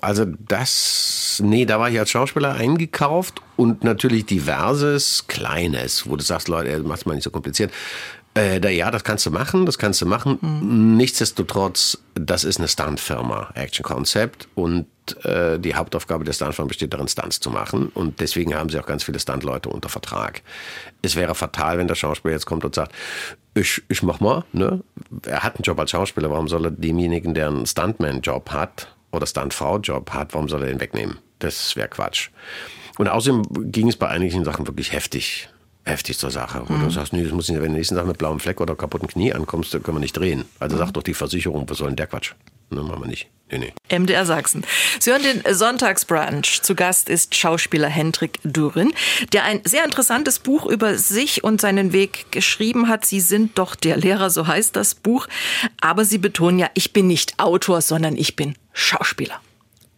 Also 0.02 0.26
das, 0.26 1.40
nee, 1.44 1.64
da 1.64 1.80
war 1.80 1.90
ich 1.90 1.98
als 1.98 2.10
Schauspieler 2.10 2.54
eingekauft 2.54 3.40
und 3.56 3.84
natürlich 3.84 4.26
diverses 4.26 5.26
Kleines, 5.26 6.08
wo 6.08 6.16
du 6.16 6.22
sagst, 6.22 6.48
Leute, 6.48 6.78
mach's 6.80 7.06
mal 7.06 7.14
nicht 7.14 7.24
so 7.24 7.30
kompliziert. 7.30 7.72
Äh, 8.34 8.60
da, 8.60 8.68
ja, 8.68 8.92
das 8.92 9.02
kannst 9.02 9.26
du 9.26 9.30
machen, 9.30 9.66
das 9.66 9.76
kannst 9.76 10.00
du 10.00 10.06
machen. 10.06 10.38
Mhm. 10.40 10.96
Nichtsdestotrotz, 10.96 11.98
das 12.14 12.44
ist 12.44 12.58
eine 12.58 12.68
Stuntfirma, 12.68 13.50
Action 13.54 13.82
Concept 13.82 14.48
und 14.54 14.86
äh, 15.24 15.58
die 15.58 15.74
Hauptaufgabe 15.74 16.24
der 16.24 16.32
Stuntfirma 16.32 16.68
besteht 16.68 16.94
darin, 16.94 17.08
Stunts 17.08 17.40
zu 17.40 17.50
machen 17.50 17.88
und 17.88 18.20
deswegen 18.20 18.54
haben 18.54 18.68
sie 18.70 18.78
auch 18.78 18.86
ganz 18.86 19.02
viele 19.02 19.18
Stuntleute 19.18 19.68
unter 19.68 19.88
Vertrag. 19.88 20.42
Es 21.02 21.16
wäre 21.16 21.34
fatal, 21.34 21.78
wenn 21.78 21.88
der 21.88 21.96
Schauspieler 21.96 22.34
jetzt 22.34 22.46
kommt 22.46 22.64
und 22.64 22.74
sagt, 22.74 22.92
ich, 23.54 23.82
ich 23.88 24.04
mach 24.04 24.20
mal, 24.20 24.44
ne? 24.52 24.80
Er 25.26 25.42
hat 25.42 25.56
einen 25.56 25.64
Job 25.64 25.80
als 25.80 25.90
Schauspieler, 25.90 26.30
warum 26.30 26.46
soll 26.46 26.66
er 26.66 26.70
demjenigen, 26.70 27.34
der 27.34 27.48
einen 27.48 27.66
Stuntman-Job 27.66 28.52
hat 28.52 28.94
oder 29.10 29.26
Stuntfrau-Job 29.26 30.12
hat, 30.12 30.34
warum 30.34 30.48
soll 30.48 30.62
er 30.62 30.68
den 30.68 30.80
wegnehmen? 30.80 31.18
Das 31.40 31.74
wäre 31.74 31.88
Quatsch. 31.88 32.30
Und 32.96 33.08
außerdem 33.08 33.72
ging 33.72 33.88
es 33.88 33.96
bei 33.96 34.06
einigen 34.06 34.44
Sachen 34.44 34.68
wirklich 34.68 34.92
heftig 34.92 35.48
heftig 35.90 36.18
zur 36.18 36.31
Sache. 36.31 36.62
Wo 36.66 36.72
mhm. 36.72 36.85
du 36.85 36.90
sagst, 36.90 37.12
nee, 37.12 37.22
das 37.22 37.33
muss 37.33 37.48
nicht, 37.48 37.61
wenn 37.61 37.72
du 37.72 37.79
nächsten 37.79 37.96
Tag 37.96 38.07
mit 38.07 38.18
blauem 38.18 38.40
Fleck 38.40 38.61
oder 38.61 38.74
kaputten 38.74 39.09
Knie 39.09 39.33
ankommst, 39.33 39.74
dann 39.74 39.83
können 39.83 39.96
wir 39.96 40.00
nicht 40.00 40.16
drehen. 40.16 40.44
Also 40.59 40.76
mhm. 40.76 40.81
sagt 40.81 40.96
doch 40.96 41.03
die 41.03 41.14
Versicherung, 41.14 41.68
was 41.68 41.79
soll 41.79 41.88
denn 41.88 41.96
der 41.96 42.07
Quatsch? 42.07 42.33
Ne, 42.70 42.83
machen 42.83 43.03
wir 43.03 43.09
nicht. 43.09 43.29
Nee, 43.50 43.59
nee. 43.59 43.98
MDR 43.98 44.24
Sachsen. 44.24 44.64
Sie 45.00 45.11
hören 45.11 45.22
den 45.22 45.55
Sonntagsbrunch. 45.55 46.62
Zu 46.62 46.76
Gast 46.76 47.09
ist 47.09 47.35
Schauspieler 47.35 47.88
Hendrik 47.88 48.38
Dürren, 48.44 48.92
der 49.33 49.44
ein 49.44 49.61
sehr 49.64 49.85
interessantes 49.85 50.38
Buch 50.38 50.66
über 50.66 50.96
sich 50.96 51.42
und 51.42 51.61
seinen 51.61 51.92
Weg 51.92 52.31
geschrieben 52.31 52.88
hat. 52.88 53.05
Sie 53.05 53.20
sind 53.20 53.59
doch 53.59 53.74
der 53.74 53.96
Lehrer, 53.96 54.31
so 54.31 54.46
heißt 54.46 54.76
das 54.76 54.94
Buch. 54.94 55.26
Aber 55.81 56.05
Sie 56.05 56.18
betonen 56.18 56.61
ja, 56.61 56.70
ich 56.74 56.92
bin 56.92 57.09
nicht 57.09 57.40
Autor, 57.40 57.81
sondern 57.81 58.16
ich 58.16 58.37
bin 58.37 58.55
Schauspieler. 58.72 59.40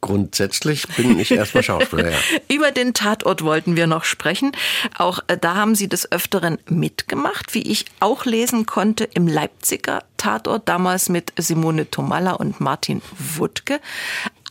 Grundsätzlich 0.02 0.86
bin 0.88 1.18
ich 1.18 1.30
erstmal 1.30 1.62
Schauspieler, 1.62 2.10
ja. 2.10 2.18
Über 2.54 2.72
den 2.72 2.92
Tatort 2.92 3.42
wollten 3.42 3.76
wir 3.76 3.86
noch 3.86 4.04
sprechen. 4.04 4.52
Auch 4.98 5.20
äh, 5.28 5.38
da 5.38 5.54
haben 5.54 5.74
Sie 5.74 5.88
des 5.88 6.10
Öfteren 6.10 6.58
mitgemacht, 6.68 7.54
wie 7.54 7.62
ich 7.62 7.86
auch 8.00 8.24
lesen 8.24 8.66
konnte, 8.66 9.04
im 9.04 9.28
Leipziger 9.28 10.02
Tatort, 10.16 10.68
damals 10.68 11.08
mit 11.08 11.32
Simone 11.38 11.88
Tomalla 11.88 12.32
und 12.32 12.60
Martin 12.60 13.00
Wuttke 13.36 13.80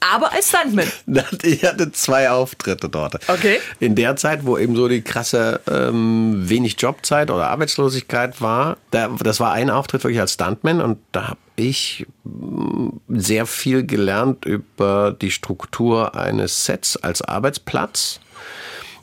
aber 0.01 0.33
als 0.33 0.49
Stuntman. 0.49 0.87
Ich 1.43 1.63
hatte 1.63 1.91
zwei 1.91 2.29
Auftritte 2.29 2.89
dort. 2.89 3.15
Okay. 3.29 3.59
In 3.79 3.95
der 3.95 4.15
Zeit, 4.15 4.45
wo 4.45 4.57
eben 4.57 4.75
so 4.75 4.87
die 4.87 5.01
krasse 5.01 5.61
ähm, 5.69 6.49
wenig 6.49 6.75
Jobzeit 6.79 7.29
oder 7.29 7.49
Arbeitslosigkeit 7.49 8.41
war, 8.41 8.77
da, 8.89 9.09
das 9.23 9.39
war 9.39 9.53
ein 9.53 9.69
Auftritt 9.69 10.03
wirklich 10.03 10.19
als 10.19 10.33
Stuntman 10.33 10.81
und 10.81 10.97
da 11.11 11.37
habe 11.61 11.69
ich 11.69 12.07
mm, 12.23 12.89
sehr 13.09 13.45
viel 13.45 13.85
gelernt 13.85 14.45
über 14.45 15.15
die 15.19 15.31
Struktur 15.31 16.15
eines 16.15 16.65
Sets 16.65 16.97
als 16.97 17.21
Arbeitsplatz 17.21 18.19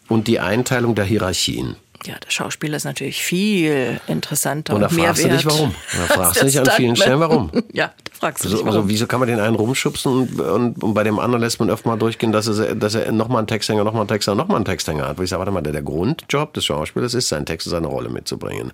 und 0.08 0.26
die 0.26 0.40
Einteilung 0.40 0.94
der 0.94 1.04
Hierarchien. 1.04 1.76
Ja, 2.04 2.14
der 2.18 2.30
Schauspieler 2.30 2.76
ist 2.76 2.84
natürlich 2.84 3.22
viel 3.22 4.00
interessanter 4.06 4.74
und, 4.74 4.82
und, 4.82 4.92
da 4.92 4.96
mehr 4.96 5.14
fragst 5.14 5.24
du 5.24 5.28
dich, 5.28 5.46
warum. 5.46 5.74
Da 5.96 6.14
fragst 6.14 6.42
du 6.42 6.46
dich 6.46 6.58
an 6.58 6.70
vielen 6.76 6.96
Stellen, 6.96 7.18
warum. 7.18 7.50
ja, 7.72 7.92
da 8.04 8.12
fragst 8.12 8.44
du 8.44 8.48
dich, 8.48 8.58
also, 8.58 8.66
warum. 8.66 8.88
wieso 8.88 9.06
kann 9.08 9.18
man 9.18 9.28
den 9.28 9.40
einen 9.40 9.56
rumschubsen 9.56 10.12
und, 10.12 10.40
und, 10.40 10.82
und 10.82 10.94
bei 10.94 11.02
dem 11.02 11.18
anderen 11.18 11.42
lässt 11.42 11.58
man 11.58 11.70
öfter 11.70 11.88
mal 11.88 11.96
durchgehen, 11.96 12.30
dass 12.30 12.46
er, 12.46 12.76
dass 12.76 12.94
er 12.94 13.10
nochmal 13.10 13.38
einen 13.38 13.48
Texthänger, 13.48 13.82
nochmal 13.82 14.02
einen 14.02 14.08
Texthänger, 14.08 14.36
nochmal 14.36 14.56
einen 14.56 14.64
Texthänger 14.64 15.08
hat. 15.08 15.18
Wo 15.18 15.22
ich 15.22 15.30
sage, 15.30 15.40
warte 15.40 15.52
mal, 15.52 15.60
der, 15.60 15.72
der 15.72 15.82
Grundjob 15.82 16.54
des 16.54 16.64
Schauspielers 16.64 17.14
ist, 17.14 17.28
seinen 17.28 17.46
Text 17.46 17.66
und 17.66 17.72
seine 17.72 17.88
Rolle 17.88 18.10
mitzubringen. 18.10 18.72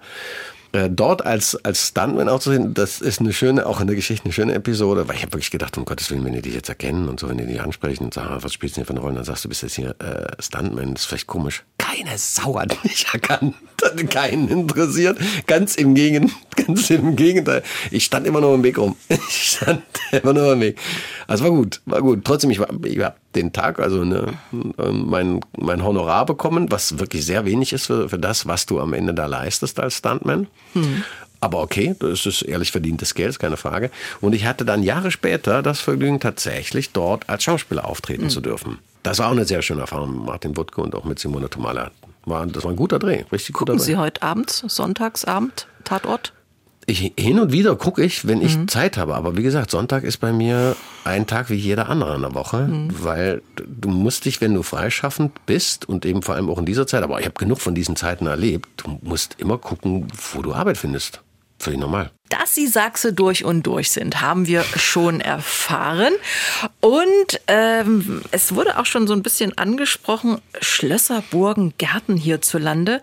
Äh, 0.75 0.91
dort 0.91 1.25
als, 1.25 1.55
als 1.65 1.87
Stuntman 1.89 2.29
auch 2.29 2.41
zu 2.41 2.51
sehen, 2.51 2.75
das 2.75 3.01
ist 3.01 3.21
eine 3.21 3.33
schöne, 3.33 3.65
auch 3.65 3.81
in 3.81 3.87
der 3.87 3.95
Geschichte 3.95 4.25
eine 4.25 4.33
schöne 4.33 4.55
Episode, 4.55 5.07
weil 5.07 5.15
ich 5.15 5.23
habe 5.23 5.33
wirklich 5.33 5.53
gedacht, 5.53 5.79
um 5.79 5.85
Gottes 5.85 6.11
Willen, 6.11 6.25
wenn 6.25 6.33
die 6.33 6.43
dich 6.43 6.55
jetzt 6.55 6.69
erkennen 6.69 7.09
und 7.09 7.21
so, 7.21 7.29
wenn 7.29 7.39
die 7.39 7.47
dich 7.47 7.61
ansprechen 7.61 8.03
und 8.03 8.15
sagen, 8.15 8.29
ah, 8.29 8.39
was 8.41 8.53
spielst 8.53 8.77
du 8.77 8.81
denn 8.81 8.87
für 8.87 8.95
eine 8.95 9.01
Rolle, 9.01 9.15
dann 9.15 9.25
sagst 9.25 9.45
du, 9.45 9.49
bist 9.49 9.63
jetzt 9.63 9.77
hier 9.77 9.95
äh, 10.01 10.43
Stuntman, 10.43 10.95
das 10.95 11.03
ist 11.03 11.07
vielleicht 11.07 11.29
komisch. 11.29 11.63
Keine 11.79 12.19
Sau 12.19 12.59
hat 12.59 12.77
mich 12.83 13.07
erkannt, 13.13 13.55
hat 13.85 14.11
keinen 14.11 14.49
interessiert, 14.49 15.17
ganz 15.47 15.77
im 15.77 15.95
Gegen, 15.95 16.33
ganz 16.67 16.91
im 16.91 17.17
Gegenteil. 17.17 17.63
Ich 17.91 18.05
stand 18.05 18.27
immer 18.27 18.41
nur 18.41 18.55
im 18.55 18.63
Weg 18.63 18.79
rum. 18.79 18.97
Ich 19.09 19.59
stand 19.59 19.83
immer 20.13 20.33
nur 20.33 20.53
im 20.53 20.61
Weg. 20.61 20.79
Also 21.27 21.45
war 21.45 21.51
gut, 21.51 21.81
war 21.87 22.01
gut. 22.01 22.25
Trotzdem, 22.25 22.51
ich, 22.51 22.59
war, 22.59 22.69
ich 22.85 22.99
habe 23.01 23.17
den 23.35 23.53
Tag, 23.53 23.79
also 23.79 24.05
ne, 24.05 24.35
mein, 24.53 25.41
mein 25.57 25.85
Honorar 25.85 26.27
bekommen, 26.27 26.71
was 26.71 26.99
wirklich 26.99 27.25
sehr 27.25 27.45
wenig 27.45 27.73
ist 27.73 27.87
für, 27.87 28.09
für 28.09 28.19
das, 28.19 28.47
was 28.47 28.67
du 28.67 28.81
am 28.81 28.93
Ende 28.93 29.15
da 29.15 29.27
leistest 29.27 29.81
als 29.81 29.99
Stuntman. 29.99 30.47
Aber 31.41 31.61
okay, 31.61 31.95
das 31.99 32.25
ist 32.25 32.41
ehrlich 32.41 32.73
verdientes 32.73 33.15
Geld, 33.15 33.39
keine 33.39 33.59
Frage. 33.59 33.91
Und 34.23 34.35
ich 34.35 34.47
hatte 34.47 34.65
dann 34.65 34.83
Jahre 34.83 35.11
später 35.11 35.63
das 35.63 35.79
Vergnügen, 35.81 36.19
tatsächlich 36.19 36.93
dort 36.93 37.29
als 37.29 37.45
Schauspieler 37.45 37.85
auftreten 37.87 38.31
zu 38.31 38.41
dürfen. 38.41 38.79
Das 39.03 39.19
war 39.19 39.29
auch 39.29 39.33
eine 39.33 39.45
sehr 39.45 39.61
schöne 39.61 39.83
Erfahrung 39.83 40.17
mit 40.17 40.25
Martin 40.25 40.57
Wuttke 40.57 40.81
und 40.81 40.95
auch 40.95 41.05
mit 41.05 41.19
Simone 41.19 41.51
Tomala. 41.51 41.91
War, 42.25 42.47
das 42.47 42.65
war 42.65 42.71
ein 42.71 42.77
guter 42.77 42.99
Dreh, 42.99 43.25
richtig 43.31 43.55
guter 43.55 43.75
Gucken 43.75 43.87
Dreh. 43.87 43.93
Sie 43.93 43.99
heute 43.99 44.23
Abend, 44.23 44.51
Sonntagsabend, 44.51 45.67
Tatort? 45.85 46.33
Ich, 46.87 47.13
hin 47.19 47.41
und 47.41 47.53
wieder 47.53 47.77
gucke 47.77 48.03
ich, 48.03 48.27
wenn 48.27 48.43
ich 48.43 48.67
Zeit 48.69 48.99
habe. 48.99 49.15
Aber 49.15 49.37
wie 49.37 49.43
gesagt, 49.43 49.71
Sonntag 49.71 50.05
ist 50.05 50.19
bei 50.19 50.33
mir 50.33 50.77
ein 51.05 51.27
Tag 51.27 51.51
wie 51.51 51.55
jeder 51.55 51.89
andere 51.89 52.15
in 52.15 52.23
der 52.23 52.35
Woche, 52.35 52.69
weil 53.01 53.43
du 53.57 53.89
musst 53.89 54.25
dich, 54.27 54.41
wenn 54.41 54.55
du 54.55 54.63
freischaffend 54.63 55.33
bist 55.47 55.89
und 55.89 56.05
eben 56.05 56.23
vor 56.23 56.35
allem 56.35 56.51
auch 56.51 56.59
in 56.59 56.67
dieser 56.67 56.87
Zeit, 56.87 57.03
aber 57.03 57.19
ich 57.21 57.27
habe 57.27 57.39
genug 57.39 57.61
von 57.61 57.75
diesen 57.75 57.97
Zeiten 57.97 58.27
erlebt, 58.27 58.69
du 58.77 58.99
musst 59.03 59.37
immer 59.39 59.59
gucken, 59.59 60.09
wo 60.33 60.43
du 60.43 60.53
Arbeit 60.53 60.77
findest. 60.77 61.24
Völlig 61.65 61.81
normal. 61.81 62.11
Dass 62.29 62.55
Sie 62.55 62.67
Sachse 62.67 63.15
durch 63.15 63.43
und 63.43 63.63
durch 63.63 63.91
sind, 63.91 64.21
haben 64.21 64.47
wir 64.47 64.63
schon 64.77 65.23
erfahren. 65.23 66.13
Und 66.81 67.41
ähm, 67.47 68.21
es 68.33 68.55
wurde 68.55 68.79
auch 68.79 68.85
schon 68.85 69.07
so 69.07 69.15
ein 69.15 69.23
bisschen 69.23 69.57
angesprochen, 69.57 70.43
Schlösser, 70.61 71.25
Burgen, 71.31 71.73
Gärten 71.79 72.19
hierzulande 72.19 73.01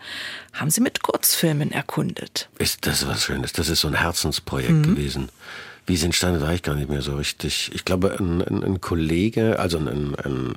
haben 0.54 0.69
Sie 0.69 0.82
mit 0.82 1.02
Kurzfilmen 1.02 1.71
erkundet. 1.71 2.50
Ist 2.60 2.86
das 2.86 3.08
was 3.08 3.24
Schönes? 3.24 3.52
Das 3.54 3.67
ist 3.67 3.82
so 3.82 3.88
ein 3.88 3.95
Herzensprojekt 3.95 4.84
gewesen. 4.84 5.30
Wie 5.88 5.95
es 5.95 6.04
entstanden, 6.04 6.43
weiß 6.43 6.56
ich 6.56 6.63
gar 6.63 6.76
nicht 6.76 6.89
mehr 6.89 7.02
so 7.02 7.15
richtig. 7.15 7.71
Ich 7.74 7.84
glaube, 7.84 8.15
ein, 8.19 8.43
ein, 8.43 8.63
ein 8.63 8.82
Kollege, 8.82 9.58
also 9.58 9.80
ein, 9.80 10.13
ein, 10.24 10.56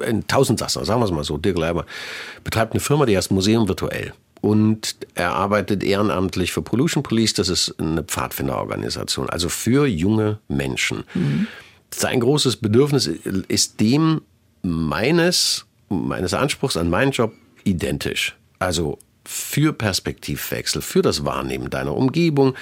ein 0.00 0.26
Tausendsasser, 0.26 0.84
sagen 0.84 1.00
wir 1.00 1.06
es 1.06 1.10
mal 1.10 1.24
so, 1.24 1.38
Dirk 1.38 1.56
Leiber, 1.56 1.86
betreibt 2.44 2.74
eine 2.74 2.80
Firma, 2.80 3.06
die 3.06 3.16
heißt 3.16 3.30
Museum 3.30 3.66
Virtuell. 3.66 4.12
Und 4.40 4.96
er 5.14 5.32
arbeitet 5.32 5.82
ehrenamtlich 5.82 6.52
für 6.52 6.62
Pollution 6.62 7.02
Police, 7.02 7.34
das 7.34 7.48
ist 7.48 7.74
eine 7.78 8.04
Pfadfinderorganisation, 8.04 9.28
also 9.28 9.48
für 9.48 9.86
junge 9.86 10.38
Menschen. 10.48 11.04
Sein 11.92 12.20
großes 12.20 12.56
Bedürfnis 12.56 13.06
ist 13.06 13.80
dem 13.80 14.20
meines, 14.62 15.66
meines 15.88 16.34
Anspruchs 16.34 16.76
an 16.76 16.90
meinen 16.90 17.12
Job 17.12 17.32
identisch. 17.64 18.36
Also 18.58 18.98
für 19.24 19.72
Perspektivwechsel, 19.72 20.82
für 20.82 21.02
das 21.02 21.24
Wahrnehmen 21.24 21.68
deiner 21.70 21.94
Umgebung, 21.94 22.54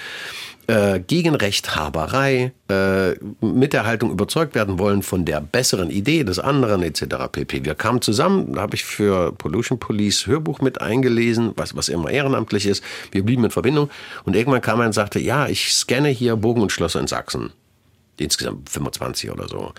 äh, 0.67 1.01
gegen 1.01 1.35
Rechthaberei, 1.35 2.53
äh, 2.69 3.13
mit 3.41 3.73
der 3.73 3.87
Haltung 3.87 4.11
überzeugt 4.11 4.55
werden 4.55 4.79
wollen 4.79 5.03
von 5.03 5.25
der 5.25 5.41
besseren 5.41 5.91
Idee 5.91 6.25
des 6.25 6.39
anderen 6.39 6.83
etc. 6.83 7.05
pp. 7.31 7.65
Wir 7.65 7.75
kamen 7.75 8.03
zusammen, 8.03 8.55
da 8.55 8.63
habe 8.63 8.75
ich 8.75 8.85
für 8.85 9.33
Pollution 9.33 9.79
Police 9.79 10.27
Hörbuch 10.27 10.61
mit 10.61 10.81
eingelesen, 10.81 11.53
was, 11.57 11.77
was 11.77 11.89
immer 11.89 12.11
ehrenamtlich 12.11 12.67
ist. 12.67 12.83
Wir 13.13 13.25
blieben 13.25 13.45
in 13.45 13.51
Verbindung 13.51 13.91
und 14.25 14.35
irgendwann 14.35 14.61
kam 14.61 14.81
er 14.81 14.87
und 14.87 14.93
sagte, 14.93 15.21
ja, 15.21 15.47
ich 15.47 15.73
scanne 15.73 16.09
hier 16.09 16.37
Burgen 16.37 16.63
und 16.63 16.73
Schlösser 16.73 17.01
in 17.01 17.07
Sachsen. 17.07 17.53
Insgesamt 18.19 18.69
25 18.71 19.31
oder 19.31 19.49
so. 19.49 19.73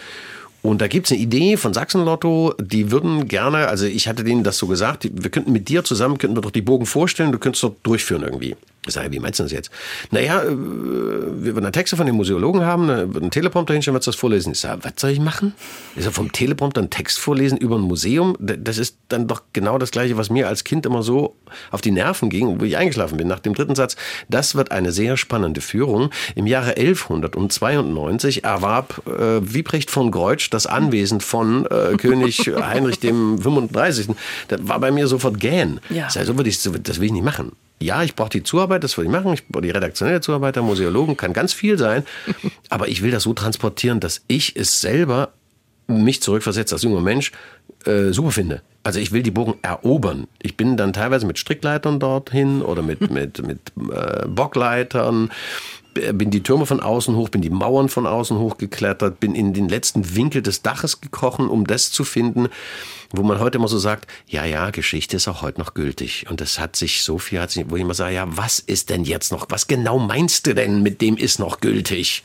Und 0.61 0.81
da 0.81 0.87
gibt's 0.87 1.11
eine 1.11 1.21
Idee 1.21 1.55
von 1.55 1.73
Sachsenlotto, 1.73 2.53
die 2.59 2.91
würden 2.91 3.27
gerne, 3.27 3.67
also 3.67 3.85
ich 3.85 4.07
hatte 4.07 4.23
denen 4.23 4.43
das 4.43 4.57
so 4.57 4.67
gesagt, 4.67 5.09
wir 5.11 5.29
könnten 5.29 5.51
mit 5.51 5.69
dir 5.69 5.83
zusammen, 5.83 6.17
könnten 6.17 6.35
wir 6.35 6.41
doch 6.41 6.51
die 6.51 6.61
Burgen 6.61 6.85
vorstellen, 6.85 7.31
du 7.31 7.39
könntest 7.39 7.63
doch 7.63 7.75
durchführen 7.83 8.23
irgendwie. 8.23 8.55
Ich 8.87 8.93
sage, 8.93 9.11
wie 9.11 9.19
meinst 9.19 9.39
du 9.39 9.43
das 9.43 9.51
jetzt? 9.51 9.71
Naja, 10.11 10.41
äh, 10.43 10.49
wir 10.49 11.55
würden 11.55 11.71
Texte 11.71 11.95
von 11.95 12.05
den 12.05 12.15
Museologen 12.15 12.61
haben, 12.61 12.87
würden 12.87 13.23
einen 13.23 13.31
Teleprompter 13.31 13.73
hinstellen, 13.73 13.99
du 13.99 14.05
das 14.05 14.15
vorlesen. 14.15 14.53
Ich 14.53 14.59
sage, 14.59 14.83
was 14.83 14.93
soll 14.97 15.11
ich 15.11 15.19
machen? 15.19 15.53
Ich 15.95 16.03
sage, 16.03 16.13
vom 16.13 16.31
Teleprompter 16.31 16.81
einen 16.81 16.89
Text 16.89 17.19
vorlesen 17.19 17.57
über 17.57 17.75
ein 17.75 17.81
Museum, 17.81 18.35
das 18.39 18.77
ist 18.77 18.97
dann 19.09 19.27
doch 19.27 19.43
genau 19.53 19.77
das 19.77 19.91
Gleiche, 19.91 20.17
was 20.17 20.29
mir 20.29 20.47
als 20.47 20.63
Kind 20.63 20.85
immer 20.85 21.03
so 21.03 21.35
auf 21.71 21.81
die 21.81 21.91
Nerven 21.91 22.29
ging, 22.29 22.59
wo 22.59 22.65
ich 22.65 22.77
eingeschlafen 22.77 23.17
bin. 23.17 23.27
Nach 23.27 23.39
dem 23.39 23.53
dritten 23.53 23.75
Satz, 23.75 23.95
das 24.29 24.55
wird 24.55 24.71
eine 24.71 24.91
sehr 24.91 25.17
spannende 25.17 25.61
Führung. 25.61 26.09
Im 26.35 26.47
Jahre 26.47 26.77
1192 26.77 28.43
erwarb 28.43 29.01
äh, 29.07 29.41
Wiebrecht 29.41 29.91
von 29.91 30.11
Greutsch 30.11 30.49
das 30.49 30.65
Anwesen 30.65 31.21
von 31.21 31.65
äh, 31.65 31.95
König 31.97 32.39
Heinrich 32.47 32.99
dem 32.99 33.39
35. 33.39 34.09
Das 34.47 34.67
war 34.67 34.79
bei 34.79 34.91
mir 34.91 35.07
sofort 35.07 35.39
gähn. 35.39 35.79
Ja. 35.89 36.07
Ich 36.07 36.13
sag, 36.13 36.25
so 36.25 36.35
würde 36.37 36.49
ich, 36.49 36.61
das 36.61 36.99
will 36.99 37.05
ich 37.05 37.11
nicht 37.11 37.23
machen. 37.23 37.51
Ja, 37.79 38.03
ich 38.03 38.15
brauche 38.15 38.29
die 38.29 38.43
Zuarbeit, 38.43 38.83
das 38.83 38.97
würde 38.97 39.07
ich 39.07 39.11
machen. 39.11 39.33
Ich 39.33 39.47
brauche 39.47 39.61
die 39.61 39.69
redaktionelle 39.69 40.21
Zuarbeit 40.21 40.55
der 40.55 40.63
Museologen, 40.63 41.15
kann 41.15 41.33
ganz 41.33 41.53
viel 41.53 41.77
sein. 41.77 42.03
Aber 42.69 42.87
ich 42.87 43.03
will 43.03 43.11
das 43.11 43.23
so 43.23 43.33
transportieren, 43.33 43.99
dass 43.99 44.21
ich 44.27 44.55
es 44.55 44.81
selber 44.81 45.33
mich 45.87 46.21
zurückversetzt 46.21 46.73
als 46.73 46.83
junger 46.83 47.01
Mensch 47.01 47.31
äh, 47.85 48.11
super 48.11 48.31
finde. 48.31 48.61
Also 48.83 48.99
ich 48.99 49.11
will 49.11 49.21
die 49.21 49.31
Burgen 49.31 49.55
erobern. 49.61 50.27
Ich 50.41 50.55
bin 50.55 50.77
dann 50.77 50.93
teilweise 50.93 51.25
mit 51.25 51.37
Strickleitern 51.37 51.99
dorthin 51.99 52.61
oder 52.61 52.81
mit, 52.81 53.01
mit, 53.11 53.45
mit 53.45 53.59
äh, 53.91 54.25
Bockleitern, 54.27 55.29
bin 56.13 56.31
die 56.31 56.43
Türme 56.43 56.65
von 56.65 56.79
außen 56.79 57.15
hoch, 57.15 57.29
bin 57.29 57.41
die 57.41 57.49
Mauern 57.49 57.89
von 57.89 58.05
außen 58.05 58.37
hoch 58.37 58.57
geklettert, 58.57 59.19
bin 59.19 59.35
in 59.35 59.53
den 59.53 59.69
letzten 59.69 60.15
Winkel 60.15 60.41
des 60.41 60.61
Daches 60.61 61.01
gekrochen, 61.01 61.49
um 61.49 61.67
das 61.67 61.91
zu 61.91 62.03
finden, 62.03 62.47
wo 63.11 63.23
man 63.23 63.39
heute 63.39 63.57
immer 63.57 63.67
so 63.67 63.77
sagt, 63.77 64.07
ja, 64.27 64.45
ja, 64.45 64.69
Geschichte 64.71 65.17
ist 65.17 65.27
auch 65.27 65.41
heute 65.41 65.59
noch 65.59 65.73
gültig. 65.73 66.25
Und 66.29 66.41
das 66.41 66.59
hat 66.59 66.75
sich 66.75 67.03
so 67.03 67.17
viel, 67.17 67.39
hat 67.39 67.51
sich, 67.51 67.69
wo 67.69 67.75
ich 67.75 67.81
immer 67.81 67.93
sage, 67.93 68.15
ja, 68.15 68.25
was 68.27 68.59
ist 68.59 68.89
denn 68.89 69.03
jetzt 69.03 69.31
noch, 69.31 69.47
was 69.49 69.67
genau 69.67 69.99
meinst 69.99 70.47
du 70.47 70.53
denn 70.53 70.83
mit 70.83 71.01
dem 71.01 71.17
ist 71.17 71.39
noch 71.39 71.59
gültig? 71.59 72.23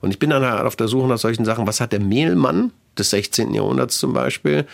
Und 0.00 0.10
ich 0.10 0.18
bin 0.18 0.30
dann 0.30 0.44
halt 0.44 0.66
auf 0.66 0.76
der 0.76 0.88
Suche 0.88 1.08
nach 1.08 1.18
solchen 1.18 1.46
Sachen. 1.46 1.66
Was 1.66 1.80
hat 1.80 1.92
der 1.92 2.00
Mehlmann 2.00 2.72
des 2.98 3.10
16. 3.10 3.54
Jahrhunderts 3.54 3.98
zum 3.98 4.12
Beispiel 4.12 4.66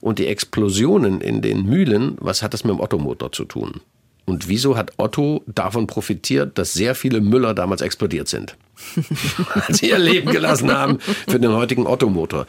und 0.00 0.18
die 0.18 0.26
Explosionen 0.26 1.20
in 1.20 1.42
den 1.42 1.64
Mühlen, 1.66 2.16
was 2.20 2.42
hat 2.42 2.54
das 2.54 2.64
mit 2.64 2.72
dem 2.74 2.80
Ottomotor 2.80 3.30
zu 3.30 3.44
tun? 3.44 3.80
Und 4.28 4.46
wieso 4.46 4.76
hat 4.76 4.92
Otto 4.98 5.42
davon 5.46 5.86
profitiert, 5.86 6.58
dass 6.58 6.74
sehr 6.74 6.94
viele 6.94 7.22
Müller 7.22 7.54
damals 7.54 7.80
explodiert 7.80 8.28
sind? 8.28 8.56
Als 9.54 9.78
sie 9.78 9.88
ihr 9.88 9.98
Leben 9.98 10.30
gelassen 10.30 10.70
haben 10.70 10.98
für 11.26 11.40
den 11.40 11.52
heutigen 11.52 11.86
Ottomotor. 11.86 12.46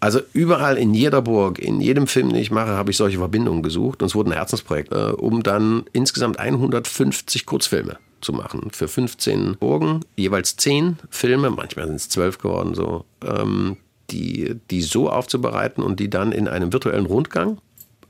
Also 0.00 0.20
überall 0.32 0.76
in 0.76 0.94
jeder 0.94 1.22
Burg, 1.22 1.60
in 1.60 1.80
jedem 1.80 2.08
Film, 2.08 2.30
den 2.30 2.42
ich 2.42 2.50
mache, 2.50 2.70
habe 2.70 2.90
ich 2.90 2.96
solche 2.96 3.18
Verbindungen 3.18 3.62
gesucht. 3.62 4.02
Und 4.02 4.08
es 4.08 4.16
wurde 4.16 4.30
ein 4.30 4.36
Herzensprojekt, 4.36 4.92
äh, 4.92 5.12
um 5.12 5.44
dann 5.44 5.84
insgesamt 5.92 6.40
150 6.40 7.46
Kurzfilme 7.46 7.98
zu 8.20 8.32
machen. 8.32 8.70
Für 8.72 8.88
15 8.88 9.58
Burgen, 9.60 10.00
jeweils 10.16 10.56
10 10.56 10.98
Filme, 11.08 11.50
manchmal 11.50 11.86
sind 11.86 11.96
es 11.96 12.08
12 12.08 12.38
geworden, 12.38 12.74
so, 12.74 13.04
ähm, 13.24 13.76
die, 14.10 14.56
die 14.72 14.82
so 14.82 15.08
aufzubereiten 15.08 15.84
und 15.84 16.00
die 16.00 16.10
dann 16.10 16.32
in 16.32 16.48
einem 16.48 16.72
virtuellen 16.72 17.06
Rundgang 17.06 17.58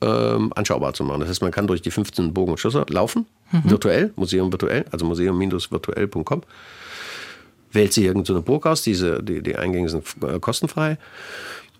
ähm, 0.02 0.52
anschaubar 0.54 0.92
zu 0.94 1.04
machen. 1.04 1.20
Das 1.20 1.28
heißt, 1.28 1.42
man 1.42 1.52
kann 1.52 1.66
durch 1.66 1.82
die 1.82 1.90
15 1.90 2.34
Burgen 2.34 2.52
und 2.52 2.58
Schlösser 2.58 2.84
laufen, 2.88 3.26
virtuell, 3.64 4.12
Museum 4.16 4.52
virtuell, 4.52 4.84
also 4.90 5.06
museum-virtuell.com. 5.06 6.42
Wählt 7.72 7.92
sich 7.92 8.04
irgendeine 8.04 8.38
so 8.38 8.42
Burg 8.42 8.66
aus, 8.66 8.82
diese, 8.82 9.22
die, 9.22 9.42
die 9.42 9.56
Eingänge 9.56 9.88
sind 9.88 10.04
äh, 10.22 10.38
kostenfrei, 10.40 10.98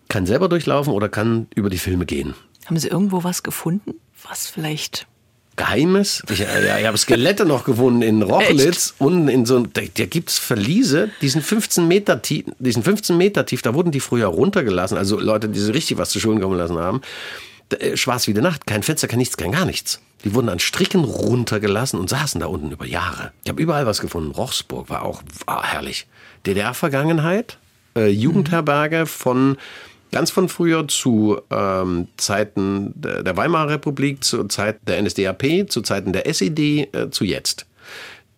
kann 0.09 0.27
selber 0.27 0.49
durchlaufen 0.49 0.93
oder 0.93 1.09
kann 1.09 1.49
über 1.55 1.69
die 1.69 1.79
Filme 1.79 2.07
gehen. 2.07 2.35
Haben 2.67 2.79
Sie 2.79 2.89
irgendwo 2.89 3.25
was 3.25 3.43
gefunden, 3.43 3.95
was 4.29 4.47
vielleicht 4.47 5.07
Geheimes. 5.57 6.23
Ich, 6.31 6.39
ja, 6.39 6.79
ich 6.79 6.87
habe 6.87 6.97
Skelette 6.97 7.45
noch 7.45 7.65
gefunden 7.65 8.01
in 8.01 8.23
Rochlitz 8.23 8.95
und 8.99 9.29
in 9.29 9.45
so 9.45 9.61
da, 9.61 9.83
da 9.83 10.07
gibt 10.07 10.31
es 10.31 10.39
Verliese, 10.39 11.11
die 11.21 11.29
sind 11.29 11.45
15 11.45 11.87
Meter 11.87 12.23
tief, 12.23 12.47
die 12.59 12.73
sind 12.73 12.85
15 12.85 13.19
Meter 13.19 13.45
tief, 13.45 13.61
da 13.61 13.75
wurden 13.75 13.91
die 13.91 14.01
früher 14.01 14.29
runtergelassen, 14.29 14.97
also 14.97 15.21
Leute, 15.21 15.51
die 15.51 15.59
so 15.59 15.73
richtig 15.73 15.99
was 15.99 16.09
zu 16.09 16.21
Schulen 16.21 16.41
kommen 16.41 16.57
lassen 16.57 16.79
haben. 16.79 17.03
Äh, 17.81 17.97
Schwarz 17.97 18.27
wie 18.27 18.35
die 18.35 18.41
Nacht, 18.41 18.67
kein 18.67 18.83
Fenster, 18.83 19.09
kein 19.09 19.19
nichts, 19.19 19.37
kein 19.37 19.53
gar 19.53 19.65
nichts. 19.65 20.01
Die 20.25 20.35
wurden 20.35 20.49
an 20.49 20.61
Stricken 20.61 21.05
runtergelassen 21.05 21.99
und 21.99 22.09
saßen 22.09 22.41
da 22.41 22.47
unten 22.47 22.71
über 22.71 22.87
Jahre. 22.87 23.33
Ich 23.43 23.51
habe 23.51 23.61
überall 23.61 23.87
was 23.87 24.01
gefunden. 24.01 24.31
Rochsburg 24.31 24.89
war 24.89 25.03
auch 25.03 25.23
war 25.47 25.65
herrlich. 25.65 26.07
DDR-Vergangenheit, 26.47 27.59
äh, 27.97 28.09
Jugendherberge 28.09 29.07
von 29.07 29.57
Ganz 30.13 30.31
von 30.31 30.51
früher 30.51 30.87
zu 30.89 31.41
ähm, 31.51 32.07
Zeiten 32.19 32.93
der 32.95 33.35
Weimarer 33.35 33.71
Republik, 33.71 34.23
zu 34.23 34.45
Zeiten 34.45 34.85
der 34.85 35.01
NSDAP, 35.01 35.71
zu 35.71 35.81
Zeiten 35.81 36.13
der 36.13 36.27
SED, 36.27 36.91
äh, 36.93 37.11
zu 37.11 37.25
jetzt. 37.25 37.65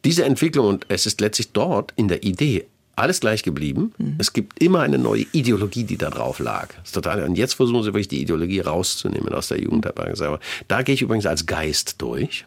Diese 0.04 0.24
Entwicklung, 0.24 0.68
und 0.68 0.86
es 0.88 1.04
ist 1.04 1.20
letztlich 1.20 1.50
dort 1.50 1.92
in 1.96 2.06
der 2.06 2.22
Idee 2.22 2.66
alles 2.96 3.20
gleich 3.20 3.42
geblieben. 3.42 3.92
Mhm. 3.98 4.16
Es 4.18 4.32
gibt 4.32 4.62
immer 4.62 4.80
eine 4.80 4.98
neue 4.98 5.26
Ideologie, 5.32 5.84
die 5.84 5.96
da 5.96 6.10
drauf 6.10 6.38
lag. 6.38 6.68
Das 6.76 6.86
ist 6.86 6.92
total, 6.92 7.22
und 7.24 7.36
jetzt 7.36 7.54
versuchen 7.54 7.82
sie 7.82 7.88
wirklich 7.88 8.08
die 8.08 8.22
Ideologie 8.22 8.60
rauszunehmen 8.60 9.32
aus 9.34 9.48
der 9.48 9.60
Jugendherberge 9.60 10.16
selber. 10.16 10.40
Da 10.68 10.82
gehe 10.82 10.94
ich 10.94 11.02
übrigens 11.02 11.26
als 11.26 11.46
Geist 11.46 12.00
durch. 12.00 12.46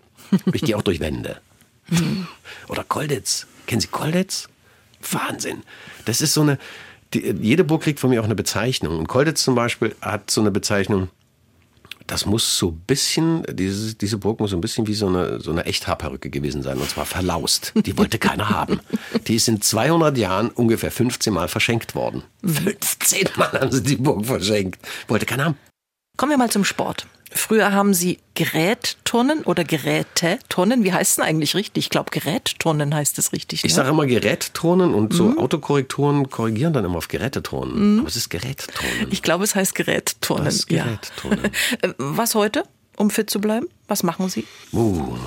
Ich 0.54 0.62
gehe 0.62 0.76
auch 0.76 0.82
durch 0.82 1.00
Wände. 1.00 1.38
Mhm. 1.90 2.28
Oder 2.68 2.84
Kolditz. 2.84 3.48
Kennen 3.66 3.82
Sie 3.82 3.88
Kolditz? 3.88 4.48
Wahnsinn. 5.12 5.64
Das 6.06 6.22
ist 6.22 6.34
so 6.34 6.42
eine, 6.42 6.58
die, 7.14 7.36
jede 7.42 7.64
Burg 7.64 7.84
kriegt 7.84 8.00
von 8.00 8.10
mir 8.10 8.22
auch 8.22 8.26
eine 8.26 8.36
Bezeichnung. 8.36 8.98
Und 8.98 9.08
Kolditz 9.08 9.44
zum 9.44 9.56
Beispiel 9.56 9.96
hat 10.02 10.32
so 10.32 10.42
eine 10.42 10.52
Bezeichnung, 10.52 11.10
das 12.08 12.26
muss 12.26 12.58
so 12.58 12.70
ein 12.70 12.80
bisschen, 12.88 13.44
diese, 13.52 13.94
diese 13.96 14.18
Burg 14.18 14.40
muss 14.40 14.52
so 14.52 14.58
ein 14.58 14.62
bisschen 14.62 14.88
wie 14.88 14.94
so 14.94 15.08
eine, 15.08 15.40
so 15.40 15.52
eine 15.52 15.66
Echthaarperücke 15.66 16.30
gewesen 16.30 16.64
sein, 16.64 16.78
und 16.78 16.90
zwar 16.90 17.06
verlaust. 17.06 17.74
Die 17.76 17.98
wollte 17.98 18.18
keiner 18.18 18.50
haben. 18.50 18.80
Die 19.28 19.36
ist 19.36 19.48
in 19.48 19.62
200 19.62 20.18
Jahren 20.18 20.50
ungefähr 20.50 20.92
15 20.92 21.34
Mal 21.34 21.48
verschenkt 21.48 21.96
worden. 21.96 22.24
15 22.44 23.30
Mal 23.36 23.52
haben 23.62 23.72
sie 23.72 23.84
die 23.84 23.98
Burg 23.98 24.26
verschenkt. 24.26 24.80
Wollte 25.08 25.26
keiner 25.26 25.46
haben. 25.46 25.58
Kommen 26.16 26.32
wir 26.32 26.38
mal 26.38 26.50
zum 26.50 26.64
Sport. 26.64 27.06
Früher 27.32 27.74
haben 27.74 27.94
sie 27.94 28.20
Gerättonnen 28.38 29.44
oder 29.46 29.64
Gerätetonnen. 29.64 30.84
Wie 30.84 30.94
heißt 30.94 31.10
es 31.10 31.16
denn 31.16 31.26
eigentlich 31.26 31.56
richtig? 31.56 31.86
Ich 31.86 31.90
glaube, 31.90 32.12
Gerättonnen 32.12 32.94
heißt 32.94 33.18
es 33.18 33.34
richtig. 33.34 33.64
Ne? 33.64 33.68
Ich 33.68 33.74
sage 33.74 33.90
immer 33.90 34.06
Gerättonnen 34.06 34.94
und 34.94 35.12
so 35.12 35.30
mhm. 35.30 35.40
Autokorrektoren 35.40 36.30
korrigieren 36.30 36.72
dann 36.72 36.86
immer 36.86 37.00
auf 37.00 37.08
Gerätetonnen. 37.08 37.96
Mhm. 37.96 38.02
Aber 38.02 38.10
es 38.10 38.16
ist 38.16 38.30
Gerättonnen. 38.30 39.08
Ich 39.10 39.24
glaube, 39.24 39.44
es 39.44 39.56
heißt 39.56 39.74
Gerättonnen. 39.74 40.46
Das 40.46 40.54
ist 40.54 40.68
Gerättonnen. 40.68 41.40
Ja. 41.44 41.50
Äh, 41.82 41.94
was 41.98 42.36
heute, 42.36 42.64
um 42.96 43.10
fit 43.10 43.28
zu 43.30 43.42
bleiben? 43.42 43.68
Was 43.88 44.04
machen 44.04 44.30
Sie? 44.30 44.46
Uh, 44.72 45.18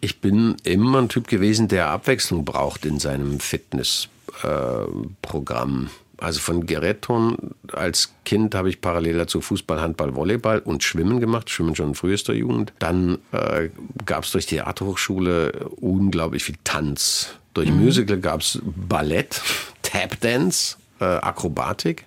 ich 0.00 0.20
bin 0.20 0.56
immer 0.64 1.02
ein 1.02 1.10
Typ 1.10 1.28
gewesen, 1.28 1.68
der 1.68 1.88
Abwechslung 1.88 2.46
braucht 2.46 2.86
in 2.86 2.98
seinem 2.98 3.38
Fitnessprogramm. 3.38 5.86
Äh, 5.86 5.90
also 6.18 6.40
von 6.40 6.66
Gerätturnen 6.66 7.54
als 7.72 8.14
Kind 8.24 8.54
habe 8.54 8.68
ich 8.68 8.80
parallel 8.80 9.18
dazu 9.18 9.40
Fußball, 9.40 9.80
Handball, 9.80 10.14
Volleyball 10.14 10.60
und 10.60 10.82
Schwimmen 10.82 11.20
gemacht, 11.20 11.50
Schwimmen 11.50 11.74
schon 11.74 11.88
in 11.88 11.94
frühester 11.94 12.34
Jugend. 12.34 12.72
Dann 12.78 13.18
äh, 13.32 13.70
gab 14.06 14.24
es 14.24 14.32
durch 14.32 14.46
die 14.46 14.56
Theaterhochschule 14.56 15.68
unglaublich 15.80 16.44
viel 16.44 16.56
Tanz. 16.64 17.34
Durch 17.54 17.70
mhm. 17.70 17.84
Musical 17.84 18.18
gab 18.18 18.40
es 18.40 18.60
Ballett, 18.64 19.40
Tapdance, 19.82 20.76
äh, 21.00 21.04
Akrobatik. 21.04 22.06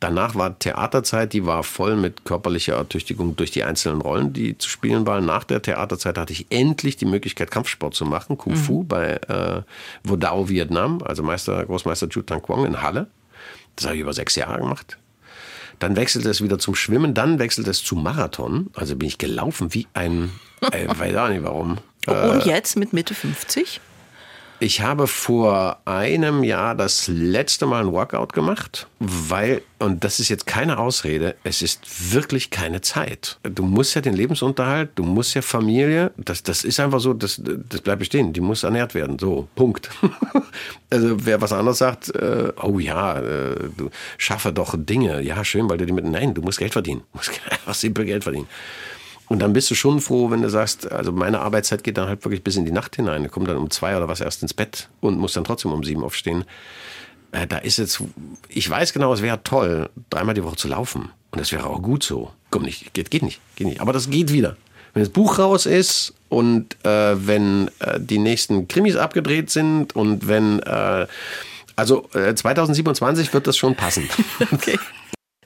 Danach 0.00 0.36
war 0.36 0.56
Theaterzeit, 0.56 1.32
die 1.32 1.44
war 1.44 1.64
voll 1.64 1.96
mit 1.96 2.24
körperlicher 2.24 2.76
Ertüchtigung 2.76 3.34
durch 3.34 3.50
die 3.50 3.64
einzelnen 3.64 4.00
Rollen, 4.00 4.32
die 4.32 4.56
zu 4.56 4.68
spielen 4.68 5.06
waren. 5.08 5.26
Nach 5.26 5.42
der 5.42 5.60
Theaterzeit 5.60 6.16
hatte 6.16 6.32
ich 6.32 6.46
endlich 6.50 6.96
die 6.96 7.04
Möglichkeit, 7.04 7.50
Kampfsport 7.50 7.94
zu 7.94 8.04
machen, 8.04 8.38
Kung 8.38 8.54
Fu 8.54 8.82
mhm. 8.82 8.88
bei 8.88 9.14
äh, 9.14 9.62
Vodao 10.04 10.48
Vietnam, 10.48 11.02
also 11.02 11.24
Meister, 11.24 11.64
Großmeister 11.64 12.08
Chu 12.08 12.22
Tang 12.22 12.42
Quang 12.42 12.64
in 12.64 12.80
Halle. 12.80 13.08
Das 13.78 13.86
habe 13.86 13.94
ich 13.94 14.00
über 14.02 14.12
sechs 14.12 14.34
Jahre 14.34 14.58
gemacht. 14.58 14.98
Dann 15.78 15.94
wechselte 15.94 16.28
es 16.28 16.42
wieder 16.42 16.58
zum 16.58 16.74
Schwimmen, 16.74 17.14
dann 17.14 17.38
wechselte 17.38 17.70
es 17.70 17.84
zum 17.84 18.02
Marathon. 18.02 18.70
Also 18.74 18.96
bin 18.96 19.06
ich 19.06 19.18
gelaufen 19.18 19.72
wie 19.72 19.86
ein, 19.94 20.32
äh, 20.72 20.88
weiß 20.98 21.14
auch 21.14 21.28
nicht 21.28 21.44
warum. 21.44 21.78
Und 22.06 22.14
äh, 22.16 22.48
jetzt 22.48 22.76
mit 22.76 22.92
Mitte 22.92 23.14
50? 23.14 23.80
Ich 24.60 24.80
habe 24.80 25.06
vor 25.06 25.78
einem 25.84 26.42
Jahr 26.42 26.74
das 26.74 27.06
letzte 27.06 27.64
Mal 27.64 27.84
ein 27.84 27.92
Workout 27.92 28.32
gemacht, 28.32 28.88
weil, 28.98 29.62
und 29.78 30.02
das 30.02 30.18
ist 30.18 30.30
jetzt 30.30 30.48
keine 30.48 30.78
Ausrede, 30.78 31.36
es 31.44 31.62
ist 31.62 32.12
wirklich 32.12 32.50
keine 32.50 32.80
Zeit. 32.80 33.38
Du 33.44 33.62
musst 33.62 33.94
ja 33.94 34.00
den 34.00 34.14
Lebensunterhalt, 34.14 34.90
du 34.96 35.04
musst 35.04 35.34
ja 35.34 35.42
Familie, 35.42 36.10
das, 36.16 36.42
das 36.42 36.64
ist 36.64 36.80
einfach 36.80 36.98
so, 36.98 37.14
das, 37.14 37.40
das 37.40 37.82
bleibt 37.82 38.00
bestehen, 38.00 38.32
die 38.32 38.40
muss 38.40 38.64
ernährt 38.64 38.96
werden, 38.96 39.16
so, 39.20 39.46
Punkt. 39.54 39.90
also 40.90 41.24
wer 41.24 41.40
was 41.40 41.52
anderes 41.52 41.78
sagt, 41.78 42.12
äh, 42.16 42.52
oh 42.60 42.80
ja, 42.80 43.20
äh, 43.20 43.54
du 43.76 43.90
schaffe 44.16 44.52
doch 44.52 44.74
Dinge, 44.76 45.22
ja 45.22 45.44
schön, 45.44 45.70
weil 45.70 45.78
du 45.78 45.86
die 45.86 45.92
mit, 45.92 46.04
nein, 46.04 46.34
du 46.34 46.42
musst 46.42 46.58
Geld 46.58 46.72
verdienen, 46.72 47.02
du 47.12 47.18
musst 47.18 47.30
einfach 47.48 47.74
simpel 47.74 48.06
Geld 48.06 48.24
verdienen. 48.24 48.48
Und 49.28 49.40
dann 49.40 49.52
bist 49.52 49.70
du 49.70 49.74
schon 49.74 50.00
froh, 50.00 50.30
wenn 50.30 50.42
du 50.42 50.48
sagst, 50.48 50.90
also 50.90 51.12
meine 51.12 51.40
Arbeitszeit 51.40 51.84
geht 51.84 51.98
dann 51.98 52.08
halt 52.08 52.24
wirklich 52.24 52.42
bis 52.42 52.56
in 52.56 52.64
die 52.64 52.72
Nacht 52.72 52.96
hinein. 52.96 53.24
Ich 53.24 53.30
komme 53.30 53.46
dann 53.46 53.58
um 53.58 53.70
zwei 53.70 53.96
oder 53.96 54.08
was 54.08 54.20
erst 54.20 54.42
ins 54.42 54.54
Bett 54.54 54.88
und 55.00 55.18
muss 55.18 55.34
dann 55.34 55.44
trotzdem 55.44 55.72
um 55.72 55.84
sieben 55.84 56.02
aufstehen. 56.02 56.44
Äh, 57.32 57.46
da 57.46 57.58
ist 57.58 57.76
jetzt, 57.76 58.02
ich 58.48 58.68
weiß 58.68 58.92
genau, 58.92 59.12
es 59.12 59.20
wäre 59.20 59.42
toll, 59.44 59.90
dreimal 60.08 60.34
die 60.34 60.44
Woche 60.44 60.56
zu 60.56 60.68
laufen. 60.68 61.10
Und 61.30 61.40
das 61.40 61.52
wäre 61.52 61.66
auch 61.66 61.82
gut 61.82 62.02
so. 62.02 62.32
Komm 62.50 62.62
nicht, 62.62 62.94
geht, 62.94 63.10
geht 63.10 63.22
nicht, 63.22 63.40
geht 63.56 63.66
nicht. 63.66 63.80
Aber 63.80 63.92
das 63.92 64.08
geht 64.08 64.32
wieder. 64.32 64.56
Wenn 64.94 65.02
das 65.02 65.12
Buch 65.12 65.38
raus 65.38 65.66
ist 65.66 66.14
und 66.30 66.82
äh, 66.84 67.26
wenn 67.26 67.70
äh, 67.80 68.00
die 68.00 68.18
nächsten 68.18 68.66
Krimis 68.66 68.96
abgedreht 68.96 69.50
sind 69.50 69.94
und 69.94 70.26
wenn, 70.26 70.60
äh, 70.60 71.06
also 71.76 72.08
2027 72.12 73.28
äh, 73.28 73.32
wird 73.34 73.46
das 73.46 73.58
schon 73.58 73.74
passen. 73.74 74.08
Okay. 74.52 74.78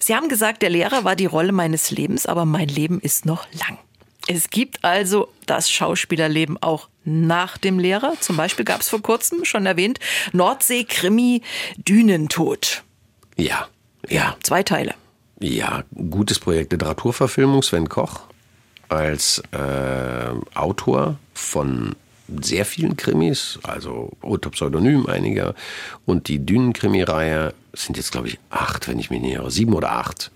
Sie 0.02 0.16
haben 0.16 0.28
gesagt, 0.28 0.62
der 0.62 0.70
Lehrer 0.70 1.04
war 1.04 1.14
die 1.14 1.26
Rolle 1.26 1.52
meines 1.52 1.92
Lebens, 1.92 2.26
aber 2.26 2.44
mein 2.44 2.66
Leben 2.66 2.98
ist 2.98 3.24
noch 3.24 3.46
lang. 3.52 3.78
Es 4.26 4.50
gibt 4.50 4.84
also 4.84 5.28
das 5.46 5.70
Schauspielerleben 5.70 6.60
auch 6.60 6.88
nach 7.04 7.56
dem 7.56 7.78
Lehrer. 7.78 8.14
Zum 8.18 8.36
Beispiel 8.36 8.64
gab 8.64 8.80
es 8.80 8.88
vor 8.88 9.00
kurzem, 9.00 9.44
schon 9.44 9.64
erwähnt, 9.64 10.00
Nordsee-Krimi 10.32 11.42
Dünentod. 11.76 12.82
Ja, 13.36 13.68
ja. 14.08 14.36
Zwei 14.42 14.64
Teile. 14.64 14.94
Ja, 15.38 15.84
gutes 15.94 16.40
Projekt 16.40 16.72
Literaturverfilmung, 16.72 17.62
Sven 17.62 17.88
Koch 17.88 18.22
als 18.88 19.40
äh, 19.52 20.58
Autor 20.58 21.16
von 21.32 21.94
sehr 22.42 22.64
vielen 22.64 22.96
Krimis, 22.96 23.60
also 23.62 24.10
unter 24.20 24.50
Pseudonym 24.50 25.06
einiger. 25.06 25.54
Und 26.06 26.26
die 26.26 26.44
Dünen-Krimi-Reihe 26.44 27.54
sind 27.72 27.96
jetzt, 27.96 28.12
glaube 28.12 28.28
ich, 28.28 28.38
acht, 28.50 28.88
wenn 28.88 28.98
ich 28.98 29.10
mich 29.10 29.20
nicht 29.20 29.34
irre, 29.34 29.50
sieben 29.50 29.74
oder 29.74 29.92
acht. 29.92 30.30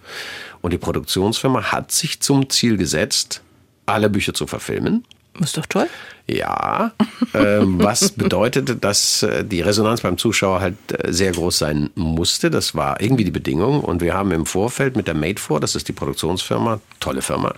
Und 0.63 0.73
die 0.73 0.79
Produktionsfirma 0.79 1.73
hat 1.73 1.93
sich 1.93 2.21
zum 2.21 2.49
Ziel 2.51 2.77
gesetzt, 2.77 3.43
alle 3.85 4.11
Bücher 4.11 4.35
zu 4.35 4.47
verfilmen. 4.47 5.05
Ist 5.41 5.57
doch 5.57 5.67
toll. 5.67 5.89
Ja, 6.27 6.93
äh, 7.35 7.61
was 7.61 8.11
bedeutete, 8.17 8.75
dass 8.75 9.23
äh, 9.23 9.45
die 9.45 9.61
Resonanz 9.61 10.01
beim 10.01 10.19
Zuschauer 10.19 10.61
halt 10.61 10.77
äh, 10.93 11.13
sehr 11.13 11.33
groß 11.33 11.59
sein 11.59 11.91
musste. 11.95 12.51
Das 12.51 12.75
war 12.75 13.01
irgendwie 13.01 13.25
die 13.25 13.31
Bedingung. 13.31 13.81
Und 13.81 14.01
wir 14.01 14.15
haben 14.15 14.33
im 14.33 14.47
Vorfeld 14.47 14.97
mit 14.97 15.07
der 15.07 15.15
Made 15.15 15.41
for, 15.41 15.61
das 15.61 15.77
ist 15.77 15.89
die 15.89 15.93
Produktionsfirma, 15.93 16.81
tolle 17.01 17.23
Firma, 17.23 17.55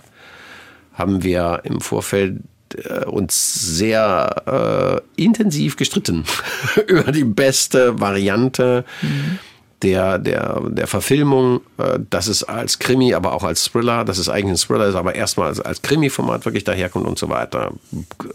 haben 0.93 1.23
wir 1.23 1.61
im 1.63 1.79
Vorfeld 1.79 2.41
äh, 2.75 3.05
uns 3.05 3.53
sehr 3.77 5.01
äh, 5.15 5.21
intensiv 5.21 5.77
gestritten 5.77 6.25
über 6.87 7.11
die 7.11 7.23
beste 7.23 7.99
Variante 7.99 8.85
mhm. 9.01 9.39
Der, 9.81 10.19
der, 10.19 10.61
der 10.69 10.87
Verfilmung. 10.87 11.61
Äh, 11.77 11.99
dass 12.09 12.27
es 12.27 12.43
als 12.43 12.79
Krimi, 12.79 13.13
aber 13.13 13.33
auch 13.33 13.43
als 13.43 13.63
Thriller, 13.65 14.05
dass 14.05 14.17
es 14.17 14.29
eigentlich 14.29 14.61
ein 14.61 14.67
Thriller 14.67 14.87
ist, 14.87 14.95
aber 14.95 15.15
erstmal 15.15 15.47
als, 15.47 15.59
als 15.59 15.81
Krimi-Format 15.81 16.45
wirklich 16.45 16.63
daherkommt 16.63 17.05
und 17.07 17.17
so 17.17 17.29
weiter. 17.29 17.71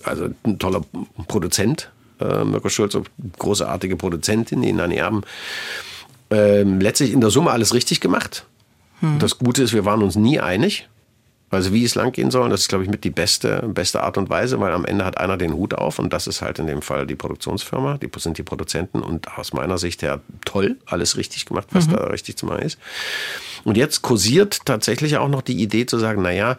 Also 0.04 0.28
ein 0.44 0.59
toller 0.59 0.83
Produzent, 1.28 1.90
äh, 2.20 2.44
Mirko 2.44 2.68
Schulz, 2.68 2.96
großartige 3.38 3.96
Produzentin, 3.96 4.62
die 4.62 4.72
Nani 4.72 4.96
Erben. 4.96 5.22
Ähm, 6.30 6.80
letztlich 6.80 7.12
in 7.12 7.20
der 7.20 7.30
Summe 7.30 7.50
alles 7.50 7.74
richtig 7.74 8.00
gemacht. 8.00 8.46
Mhm. 9.00 9.18
Das 9.18 9.38
Gute 9.38 9.62
ist, 9.62 9.72
wir 9.72 9.85
waren 9.85 10.02
uns 10.02 10.16
nie 10.16 10.40
einig. 10.40 10.88
Also 11.54 11.72
wie 11.72 11.84
es 11.84 11.94
lang 11.94 12.12
gehen 12.12 12.30
soll, 12.30 12.48
das 12.48 12.62
ist, 12.62 12.68
glaube 12.68 12.84
ich, 12.84 12.90
mit 12.90 13.04
die 13.04 13.10
beste, 13.10 13.62
beste 13.66 14.02
Art 14.02 14.18
und 14.18 14.28
Weise, 14.30 14.60
weil 14.60 14.72
am 14.72 14.84
Ende 14.84 15.04
hat 15.04 15.18
einer 15.18 15.36
den 15.36 15.54
Hut 15.54 15.74
auf 15.74 15.98
und 15.98 16.12
das 16.12 16.26
ist 16.26 16.42
halt 16.42 16.58
in 16.58 16.66
dem 16.66 16.82
Fall 16.82 17.06
die 17.06 17.14
Produktionsfirma, 17.14 17.98
die 17.98 18.10
sind 18.18 18.38
die 18.38 18.42
Produzenten 18.42 19.00
und 19.00 19.38
aus 19.38 19.52
meiner 19.52 19.78
Sicht 19.78 20.02
her 20.02 20.20
toll, 20.44 20.76
alles 20.86 21.16
richtig 21.16 21.46
gemacht, 21.46 21.68
was 21.72 21.86
mhm. 21.86 21.92
da 21.92 22.04
richtig 22.04 22.36
zu 22.36 22.46
machen 22.46 22.62
ist. 22.62 22.78
Und 23.64 23.76
jetzt 23.76 24.02
kursiert 24.02 24.66
tatsächlich 24.66 25.16
auch 25.16 25.28
noch 25.28 25.42
die 25.42 25.60
Idee 25.62 25.86
zu 25.86 25.98
sagen, 25.98 26.22
naja, 26.22 26.56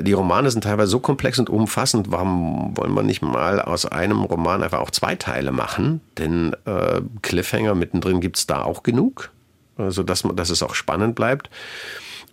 die 0.00 0.12
Romane 0.14 0.50
sind 0.50 0.64
teilweise 0.64 0.90
so 0.90 1.00
komplex 1.00 1.38
und 1.38 1.50
umfassend, 1.50 2.10
warum 2.10 2.76
wollen 2.76 2.94
wir 2.94 3.02
nicht 3.02 3.20
mal 3.20 3.60
aus 3.60 3.84
einem 3.84 4.22
Roman 4.22 4.62
einfach 4.62 4.80
auch 4.80 4.90
zwei 4.90 5.16
Teile 5.16 5.52
machen? 5.52 6.00
Denn 6.16 6.56
äh, 6.64 7.02
Cliffhanger 7.20 7.74
mittendrin 7.74 8.20
gibt 8.20 8.38
es 8.38 8.46
da 8.46 8.62
auch 8.62 8.82
genug, 8.82 9.30
sodass 9.88 10.24
man, 10.24 10.36
dass 10.36 10.48
es 10.48 10.62
auch 10.62 10.74
spannend 10.74 11.14
bleibt 11.14 11.50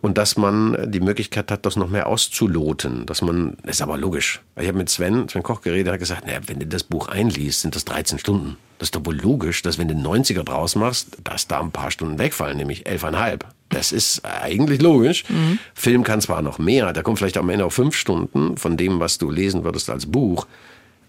und 0.02 0.18
dass 0.18 0.38
man 0.38 0.92
die 0.92 1.02
Möglichkeit 1.02 1.52
hat, 1.52 1.66
das 1.66 1.76
noch 1.76 1.90
mehr 1.90 2.08
auszuloten. 2.08 3.06
Dass 3.06 3.22
man, 3.22 3.58
das 3.64 3.78
ist 3.78 3.82
aber 3.82 3.98
logisch. 3.98 4.42
Ich 4.56 4.68
habe 4.68 4.78
mit 4.78 4.90
Sven, 4.90 5.28
Sven 5.28 5.44
Koch 5.44 5.62
geredet, 5.62 5.88
er 5.88 5.94
hat 5.94 6.00
gesagt, 6.00 6.26
naja, 6.26 6.40
wenn 6.48 6.60
du 6.60 6.68
das 6.68 6.84
Buch 6.84 7.10
einliest, 7.10 7.62
sind 7.62 7.76
das 7.76 7.86
13 7.86 8.18
Stunden. 8.18 8.58
Das 8.78 8.88
ist 8.88 8.96
doch 8.96 9.06
wohl 9.06 9.18
logisch, 9.18 9.62
dass 9.62 9.78
wenn 9.78 9.90
du 9.90 9.96
90er 9.96 10.44
draus 10.44 10.76
machst, 10.76 11.18
dass 11.26 11.48
da 11.48 11.60
ein 11.60 11.72
paar 11.72 11.92
Stunden 11.92 12.18
wegfallen, 12.18 12.58
nämlich 12.58 12.88
11,5. 12.88 13.42
Das 13.68 13.92
ist 13.92 14.24
eigentlich 14.24 14.82
logisch. 14.82 15.30
Mhm. 15.30 15.60
Film 15.74 16.04
kann 16.04 16.22
zwar 16.22 16.42
noch 16.42 16.60
mehr, 16.60 16.94
da 16.94 17.02
kommt 17.02 17.20
vielleicht 17.20 17.38
am 17.38 17.50
Ende 17.50 17.66
auf 17.66 17.74
fünf 17.74 17.96
Stunden 17.96 18.56
von 18.56 18.78
dem, 18.78 19.00
was 19.02 19.18
du 19.18 19.30
lesen 19.30 19.66
würdest 19.66 19.90
als 19.90 20.06
Buch. 20.06 20.48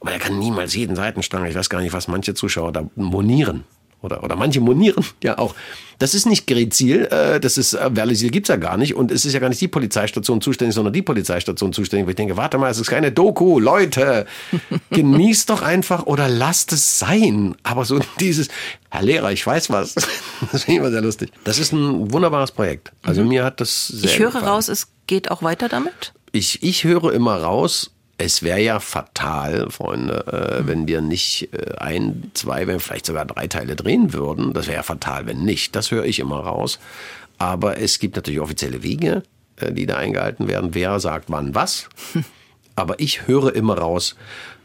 Aber 0.00 0.12
er 0.12 0.18
kann 0.18 0.38
niemals 0.38 0.74
jeden 0.74 0.96
Seitenstrang, 0.96 1.44
ich 1.44 1.54
weiß 1.54 1.70
gar 1.70 1.80
nicht, 1.80 1.92
was 1.92 2.08
manche 2.08 2.34
Zuschauer 2.34 2.72
da 2.72 2.88
monieren 2.96 3.64
oder, 4.02 4.22
oder 4.24 4.36
manche 4.36 4.60
monieren 4.60 5.04
ja 5.22 5.38
auch. 5.38 5.54
Das 5.98 6.14
ist 6.14 6.24
nicht 6.24 6.46
Grezil, 6.46 7.04
äh, 7.10 7.38
das 7.40 7.58
ist 7.58 7.74
äh, 7.74 7.94
Werlisil 7.94 8.30
gibt's 8.30 8.48
ja 8.48 8.56
gar 8.56 8.78
nicht 8.78 8.94
und 8.94 9.10
es 9.10 9.26
ist 9.26 9.34
ja 9.34 9.38
gar 9.38 9.50
nicht 9.50 9.60
die 9.60 9.68
Polizeistation 9.68 10.40
zuständig, 10.40 10.74
sondern 10.74 10.94
die 10.94 11.02
Polizeistation 11.02 11.74
zuständig. 11.74 12.06
Wo 12.06 12.10
ich 12.10 12.16
denke, 12.16 12.38
warte 12.38 12.56
mal, 12.56 12.70
es 12.70 12.78
ist 12.78 12.88
keine 12.88 13.12
Doku, 13.12 13.60
Leute, 13.60 14.26
genießt 14.90 15.50
doch 15.50 15.60
einfach 15.60 16.06
oder 16.06 16.26
lasst 16.26 16.72
es 16.72 16.98
sein. 16.98 17.54
Aber 17.64 17.84
so 17.84 18.00
dieses, 18.20 18.48
Herr 18.90 19.02
Lehrer, 19.02 19.30
ich 19.32 19.46
weiß 19.46 19.68
was, 19.68 19.94
das 19.94 20.64
finde 20.64 20.72
ich 20.72 20.78
immer 20.78 20.90
sehr 20.90 21.02
lustig. 21.02 21.32
Das 21.44 21.58
ist 21.58 21.72
ein 21.72 22.10
wunderbares 22.10 22.52
Projekt. 22.52 22.92
Also 23.02 23.22
mhm. 23.22 23.28
mir 23.28 23.44
hat 23.44 23.60
das 23.60 23.88
sehr 23.88 24.10
Ich 24.10 24.18
höre 24.18 24.28
gefallen. 24.28 24.46
raus, 24.46 24.68
es 24.68 24.88
geht 25.06 25.30
auch 25.30 25.42
weiter 25.42 25.68
damit? 25.68 26.14
Ich, 26.32 26.62
ich 26.62 26.84
höre 26.84 27.12
immer 27.12 27.36
raus, 27.36 27.90
es 28.20 28.42
wäre 28.42 28.60
ja 28.60 28.80
fatal, 28.80 29.70
Freunde, 29.70 30.26
äh, 30.26 30.66
wenn 30.66 30.86
wir 30.86 31.00
nicht 31.00 31.48
äh, 31.54 31.76
ein, 31.78 32.30
zwei, 32.34 32.66
wenn 32.66 32.78
vielleicht 32.78 33.06
sogar 33.06 33.24
drei 33.24 33.46
Teile 33.46 33.76
drehen 33.76 34.12
würden. 34.12 34.52
Das 34.52 34.66
wäre 34.66 34.76
ja 34.76 34.82
fatal, 34.82 35.26
wenn 35.26 35.42
nicht. 35.42 35.74
Das 35.74 35.90
höre 35.90 36.04
ich 36.04 36.18
immer 36.18 36.40
raus. 36.40 36.78
Aber 37.38 37.78
es 37.78 37.98
gibt 37.98 38.16
natürlich 38.16 38.40
offizielle 38.40 38.82
Wege, 38.82 39.22
äh, 39.56 39.72
die 39.72 39.86
da 39.86 39.96
eingehalten 39.96 40.48
werden. 40.48 40.74
Wer 40.74 41.00
sagt 41.00 41.30
wann 41.30 41.54
was? 41.54 41.88
Aber 42.76 43.00
ich 43.00 43.26
höre 43.26 43.54
immer 43.54 43.78
raus, 43.78 44.16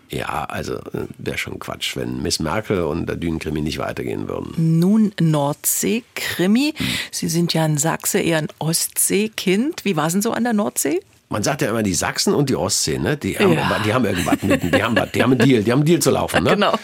ja, 0.10 0.44
also 0.46 0.76
äh, 0.76 1.08
wäre 1.18 1.38
schon 1.38 1.58
Quatsch, 1.58 1.96
wenn 1.96 2.22
Miss 2.22 2.40
Merkel 2.40 2.82
und 2.82 3.08
der 3.08 3.16
Dünenkrimi 3.16 3.62
nicht 3.62 3.78
weitergehen 3.78 4.28
würden. 4.28 4.80
Nun 4.80 5.14
Nordsee-Krimi. 5.20 6.74
Hm. 6.76 6.88
Sie 7.10 7.30
sind 7.30 7.54
ja 7.54 7.64
ein 7.64 7.78
Sachse, 7.78 8.20
eher 8.20 8.38
ein 8.40 8.50
Ostsee-Kind. 8.60 9.86
Wie 9.86 9.96
war 9.96 10.08
es 10.08 10.14
denn 10.14 10.22
so 10.22 10.32
an 10.32 10.44
der 10.44 10.54
Nordsee? 10.54 11.00
Man 11.30 11.44
sagt 11.44 11.62
ja 11.62 11.70
immer 11.70 11.84
die 11.84 11.94
Sachsen 11.94 12.34
und 12.34 12.50
die 12.50 12.56
Ostsee, 12.56 13.00
ne? 13.00 13.18
Die 13.18 13.38
haben, 13.38 13.54
ja. 13.54 13.80
die 13.84 13.94
haben 13.94 14.06
irgendwas 14.06 14.42
mitten, 14.44 14.72
die 14.72 14.84
haben, 14.84 14.96
die 15.14 15.24
haben 15.24 15.32
einen 15.32 15.40
Deal, 15.40 15.64
die 15.64 15.72
haben 15.72 15.80
einen 15.80 15.86
Deal 15.86 16.02
zu 16.02 16.12
laufen, 16.12 16.44
ne? 16.44 16.52
Genau. 16.52 16.76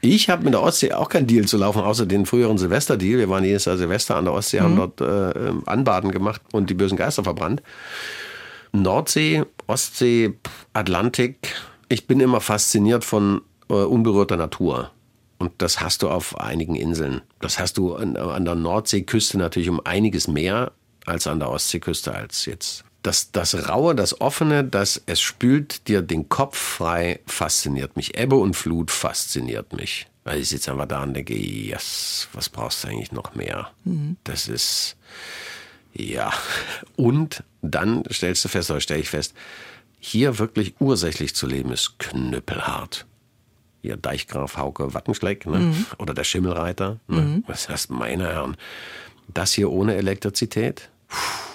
Ich 0.00 0.28
habe 0.28 0.44
mit 0.44 0.54
der 0.54 0.62
Ostsee 0.62 0.92
auch 0.92 1.08
keinen 1.08 1.26
Deal 1.26 1.46
zu 1.46 1.56
laufen, 1.56 1.82
außer 1.82 2.06
den 2.06 2.26
früheren 2.26 2.58
Silvesterdeal. 2.58 3.18
Wir 3.18 3.28
waren 3.28 3.44
jedes 3.44 3.66
Jahr 3.66 3.76
Silvester 3.76 4.16
an 4.16 4.24
der 4.24 4.34
Ostsee, 4.34 4.60
mhm. 4.60 4.64
haben 4.64 4.76
dort 4.76 5.00
äh, 5.00 5.52
Anbaden 5.66 6.10
gemacht 6.10 6.42
und 6.52 6.68
die 6.70 6.74
bösen 6.74 6.96
Geister 6.96 7.22
verbrannt. 7.22 7.62
Nordsee, 8.72 9.44
Ostsee, 9.66 10.34
Atlantik. 10.72 11.54
Ich 11.88 12.06
bin 12.06 12.20
immer 12.20 12.40
fasziniert 12.40 13.04
von 13.04 13.42
äh, 13.68 13.74
unberührter 13.74 14.36
Natur. 14.36 14.90
Und 15.38 15.52
das 15.58 15.80
hast 15.80 16.02
du 16.02 16.08
auf 16.10 16.38
einigen 16.38 16.74
Inseln. 16.74 17.22
Das 17.40 17.58
hast 17.58 17.78
du 17.78 17.94
an, 17.94 18.16
an 18.16 18.44
der 18.44 18.54
Nordseeküste 18.56 19.38
natürlich 19.38 19.70
um 19.70 19.80
einiges 19.84 20.28
mehr 20.28 20.72
als 21.06 21.26
an 21.26 21.40
der 21.40 21.50
Ostseeküste 21.50 22.14
als 22.14 22.44
jetzt 22.44 22.84
das, 23.02 23.32
das 23.32 23.68
Raue, 23.68 23.94
das 23.94 24.20
Offene, 24.20 24.64
das 24.64 25.02
es 25.06 25.20
spült 25.20 25.88
dir 25.88 26.02
den 26.02 26.28
Kopf 26.28 26.58
frei, 26.58 27.20
fasziniert 27.26 27.96
mich. 27.96 28.16
Ebbe 28.16 28.36
und 28.36 28.54
Flut 28.54 28.90
fasziniert 28.90 29.72
mich. 29.72 30.06
Weil 30.24 30.40
ich 30.40 30.50
sitze 30.50 30.72
einfach 30.72 30.86
da 30.86 31.02
und 31.02 31.14
denke, 31.14 31.34
yes, 31.34 32.28
was 32.32 32.48
brauchst 32.48 32.84
du 32.84 32.88
eigentlich 32.88 33.12
noch 33.12 33.34
mehr? 33.34 33.70
Mhm. 33.84 34.16
Das 34.24 34.48
ist, 34.48 34.96
ja. 35.94 36.32
Und 36.96 37.42
dann 37.62 38.04
stellst 38.12 38.44
du 38.44 38.48
fest, 38.48 38.70
oder 38.70 38.80
stelle 38.80 39.00
ich 39.00 39.08
fest, 39.08 39.34
hier 39.98 40.38
wirklich 40.38 40.74
ursächlich 40.78 41.34
zu 41.34 41.46
leben 41.46 41.72
ist 41.72 41.98
knüppelhart. 41.98 43.06
Hier 43.82 43.96
Deichgraf 43.96 44.58
Hauke 44.58 44.92
Wattenschleck 44.92 45.46
ne? 45.46 45.58
Mhm. 45.58 45.86
oder 45.96 46.12
der 46.12 46.24
Schimmelreiter. 46.24 47.00
Ne? 47.08 47.20
Mhm. 47.20 47.44
Was 47.46 47.70
heißt, 47.70 47.90
meine 47.90 48.28
Herren, 48.28 48.58
das 49.28 49.54
hier 49.54 49.70
ohne 49.70 49.94
Elektrizität? 49.94 50.90
Puh 51.08 51.49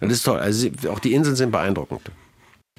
das 0.00 0.12
ist 0.12 0.22
toll. 0.24 0.38
Also 0.38 0.68
auch 0.90 0.98
die 0.98 1.14
Inseln 1.14 1.36
sind 1.36 1.50
beeindruckend. 1.50 2.02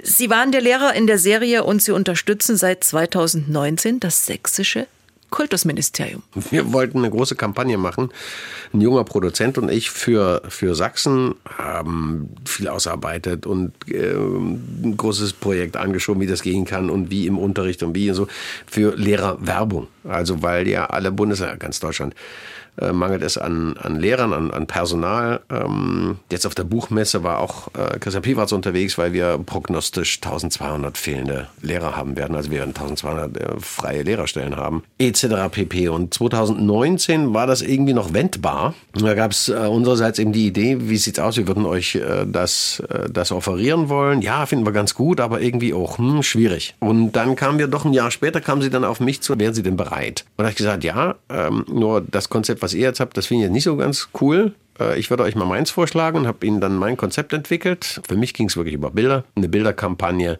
Sie 0.04 0.30
waren 0.30 0.52
der 0.52 0.62
Lehrer 0.62 0.94
in 0.94 1.08
der 1.08 1.18
Serie 1.18 1.64
und 1.64 1.82
Sie 1.82 1.92
unterstützen 1.92 2.58
seit 2.58 2.84
2019 2.84 4.02
das 4.02 4.26
sächsische 4.26 4.88
Kultusministerium. 5.30 6.24
Wir 6.52 6.72
wollten 6.72 7.00
eine 7.00 7.10
große 7.10 7.36
Kampagne 7.36 7.78
machen. 7.78 8.10
Ein 8.74 8.82
junger 8.82 9.04
Produzent 9.04 9.58
und 9.58 9.70
ich 9.70 9.90
für, 9.90 10.42
für 10.48 10.76
Sachsen 10.76 11.36
haben 11.58 12.30
viel 12.46 12.68
ausarbeitet 12.68 13.46
und 13.46 13.74
äh, 13.90 14.14
ein 14.14 14.96
großes 14.96 15.34
Projekt 15.34 15.78
angeschoben, 15.78 16.22
wie 16.22 16.28
das 16.28 16.42
gehen 16.42 16.66
kann 16.66 16.90
und 16.90 17.10
wie 17.12 17.28
im 17.28 17.38
Unterricht 17.38 17.84
und 17.84 17.96
wie 17.96 18.10
und 18.10 18.16
so. 18.16 18.28
Für 18.66 18.96
Lehrerwerbung. 18.96 19.88
Also 20.04 20.42
weil 20.42 20.68
ja 20.68 20.86
alle 20.86 21.12
Bundesländer, 21.12 21.58
ganz 21.58 21.80
Deutschland, 21.80 22.16
äh, 22.80 22.92
mangelt 22.92 23.24
es 23.24 23.38
an, 23.38 23.78
an 23.78 24.00
Lehrern, 24.00 24.34
an, 24.34 24.52
an 24.52 24.68
Personal. 24.68 25.42
Ähm, 25.50 26.18
jetzt 26.32 26.46
auf 26.46 26.56
der 26.56 26.64
Buchmesse 26.64 27.24
war 27.24 27.40
auch 27.40 27.68
äh, 27.76 28.00
Christian 28.00 28.24
Piwatz 28.24 28.52
unterwegs, 28.52 28.98
weil 28.98 29.14
wir 29.14 29.38
prognostisch 29.38 30.18
1200 30.18 30.98
fehlende 30.98 31.48
Lehrer 31.62 31.96
haben 31.96 32.18
werden. 32.18 32.36
Also 32.36 32.52
wir 32.52 32.60
werden 32.60 32.76
1200 32.76 33.38
äh, 33.38 33.60
freie 33.60 34.04
Lehrerstellen 34.04 34.58
haben, 34.58 34.84
etc. 34.98 35.26
pp. 35.52 35.90
Und 35.90 36.14
2019 36.14 37.34
war 37.34 37.48
das 37.48 37.62
irgendwie 37.62 37.94
noch 37.94 38.14
wendbar. 38.14 38.74
Da 38.94 39.14
gab 39.14 39.32
es 39.32 39.50
äh, 39.50 39.54
unsererseits 39.54 40.20
eben 40.20 40.32
die 40.32 40.48
Idee, 40.48 40.78
wie 40.82 40.98
sieht's 40.98 41.20
aus, 41.20 41.38
wir 41.38 41.48
würden 41.48 41.66
euch 41.66 41.96
äh, 41.96 42.26
das, 42.26 42.84
äh, 42.90 43.10
das 43.10 43.32
offerieren 43.32 43.90
wollen. 43.90 44.22
Ja, 44.22 44.46
finden 44.46 44.66
wir 44.66 44.72
ganz 44.72 44.96
gut, 44.96 45.20
aber 45.20 45.42
irgendwie 45.42 45.74
auch 45.74 45.98
hm, 45.98 46.24
schwierig. 46.24 46.76
Und 46.80 47.14
dann 47.14 47.36
kamen 47.36 47.60
wir 47.60 47.68
doch 47.68 47.86
ein 47.86 47.94
Jahr 47.94 48.12
später, 48.12 48.42
kamen 48.42 48.62
sie 48.62 48.70
dann 48.70 48.84
auf 48.84 49.00
mich 49.00 49.22
zu, 49.22 49.38
wären 49.40 49.54
sie 49.54 49.64
denn 49.64 49.78
bereit? 49.78 50.26
Und 50.38 50.40
da 50.40 50.44
habe 50.46 50.52
ich 50.52 50.58
gesagt, 50.58 50.84
ja, 50.84 51.16
ähm, 51.30 51.66
nur 51.68 52.02
das 52.02 52.30
Konzept, 52.30 52.62
was 52.66 52.74
ihr 52.74 52.82
jetzt 52.82 53.00
habt, 53.00 53.16
das 53.16 53.28
finde 53.28 53.44
ich 53.44 53.46
jetzt 53.46 53.54
nicht 53.54 53.64
so 53.64 53.78
ganz 53.78 54.10
cool. 54.20 54.56
Äh, 54.80 54.98
ich 54.98 55.12
würde 55.12 55.22
euch 55.22 55.36
mal 55.36 55.46
meins 55.46 55.70
vorschlagen 55.70 56.18
und 56.18 56.26
habe 56.26 56.44
ihnen 56.44 56.60
dann 56.60 56.76
mein 56.76 56.98
Konzept 56.98 57.32
entwickelt. 57.32 58.02
Für 58.08 58.18
mich 58.18 58.34
ging 58.34 58.48
es 58.48 58.58
wirklich 58.58 58.74
über 58.74 58.90
Bilder, 58.90 59.24
eine 59.36 59.48
Bilderkampagne, 59.48 60.40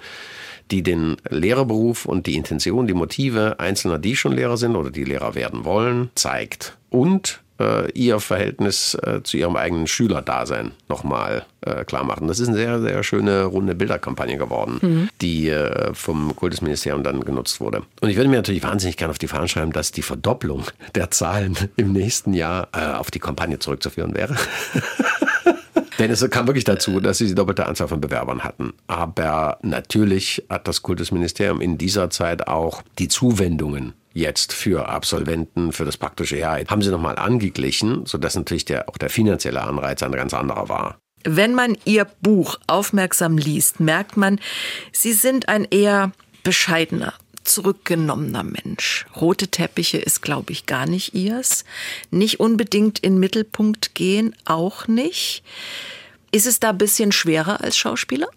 die 0.72 0.82
den 0.82 1.18
Lehrerberuf 1.30 2.08
und 2.08 2.26
die 2.26 2.36
Intention, 2.36 2.88
die 2.88 2.96
Motive 2.96 3.60
Einzelner, 3.60 4.00
die 4.00 4.16
schon 4.16 4.32
Lehrer 4.32 4.58
sind 4.58 4.76
oder 4.76 4.90
die 4.90 5.04
Lehrer 5.04 5.36
werden 5.36 5.66
wollen, 5.66 6.10
zeigt. 6.16 6.76
Und 6.90 7.44
äh, 7.60 7.92
ihr 7.92 8.20
Verhältnis 8.20 8.96
äh, 8.96 9.22
zu 9.24 9.38
ihrem 9.38 9.56
eigenen 9.56 9.88
Schülerdasein 9.88 10.72
nochmal 10.90 11.46
äh, 11.62 11.84
klar 11.86 12.04
machen. 12.04 12.28
Das 12.28 12.40
ist 12.40 12.48
eine 12.48 12.58
sehr, 12.58 12.82
sehr 12.82 13.04
schöne 13.04 13.46
runde 13.46 13.76
Bilderkampagne 13.76 14.38
geworden, 14.38 14.80
mhm. 14.82 15.10
die 15.22 15.50
äh, 15.50 15.94
vom 15.94 16.36
Kultusministerium 16.36 17.04
dann 17.04 17.22
genutzt 17.22 17.60
wurde. 17.60 17.84
Und 18.02 18.10
ich 18.10 18.18
würde 18.18 18.30
mir 18.30 18.38
natürlich 18.38 18.64
wahnsinnig 18.64 18.98
gerne 18.98 19.12
auf 19.12 19.20
die 19.20 19.28
Fahnen 19.28 19.48
schreiben, 19.48 19.72
dass 19.72 19.92
die 19.92 20.02
Verdopplung 20.02 20.64
der 20.96 21.12
Zahlen 21.12 21.58
im 21.76 21.94
nächsten 21.94 22.34
Jahr 22.34 22.68
äh, 22.74 22.94
auf 22.94 23.12
die 23.12 23.20
Kampagne 23.20 23.60
zurückzuführen 23.60 24.16
wäre. 24.16 24.36
Denn 26.00 26.12
es 26.12 26.30
kam 26.30 26.48
wirklich 26.48 26.66
dazu, 26.66 27.00
dass 27.00 27.20
sie 27.20 27.28
die 27.28 27.36
doppelte 27.36 27.66
Anzahl 27.66 27.88
von 27.88 28.02
Bewerbern 28.02 28.44
hatten. 28.44 28.74
Aber 28.88 29.60
natürlich 29.62 30.44
hat 30.50 30.68
das 30.68 30.82
Kultusministerium 30.82 31.62
in 31.62 31.78
dieser 31.78 32.10
Zeit 32.10 32.48
auch 32.48 32.82
die 33.00 33.08
Zuwendungen 33.08 33.94
jetzt 34.16 34.54
für 34.54 34.90
Absolventen, 34.90 35.72
für 35.74 35.86
das 35.86 35.98
praktische 35.98 36.38
Jahr, 36.38 36.60
haben 36.68 36.82
sie 36.82 36.90
nochmal 36.90 37.18
angeglichen, 37.18 38.06
sodass 38.06 38.36
natürlich 38.36 38.66
der, 38.66 38.90
auch 38.90 38.98
der 38.98 39.10
finanzielle 39.10 39.62
Anreiz 39.62 40.02
ein 40.02 40.12
ganz 40.14 40.34
anderer 40.34 40.70
war. 40.70 40.98
Wenn 41.24 41.54
man 41.54 41.78
Ihr 41.86 42.06
Buch 42.22 42.58
aufmerksam 42.68 43.38
liest, 43.38 43.80
merkt 43.80 44.16
man, 44.16 44.40
Sie 44.92 45.14
sind 45.14 45.50
ein 45.50 45.66
eher 45.66 46.12
bescheidener, 46.44 47.14
zurückgenommener 47.44 48.44
Mensch. 48.44 49.06
Rote 49.16 49.50
Teppiche 49.50 49.98
ist, 49.98 50.22
glaube 50.22 50.54
ich, 50.54 50.66
gar 50.66 50.86
nicht 50.86 51.14
ihrs. 51.14 51.66
Nicht 52.10 52.40
unbedingt 52.40 53.00
in 53.00 53.20
Mittelpunkt 53.20 53.96
gehen, 53.96 54.36
auch 54.46 54.88
nicht. 54.88 55.44
Ist 56.32 56.46
es 56.46 56.60
da 56.60 56.70
ein 56.70 56.78
bisschen 56.78 57.12
schwerer 57.12 57.62
als 57.62 57.76
Schauspieler? 57.78 58.28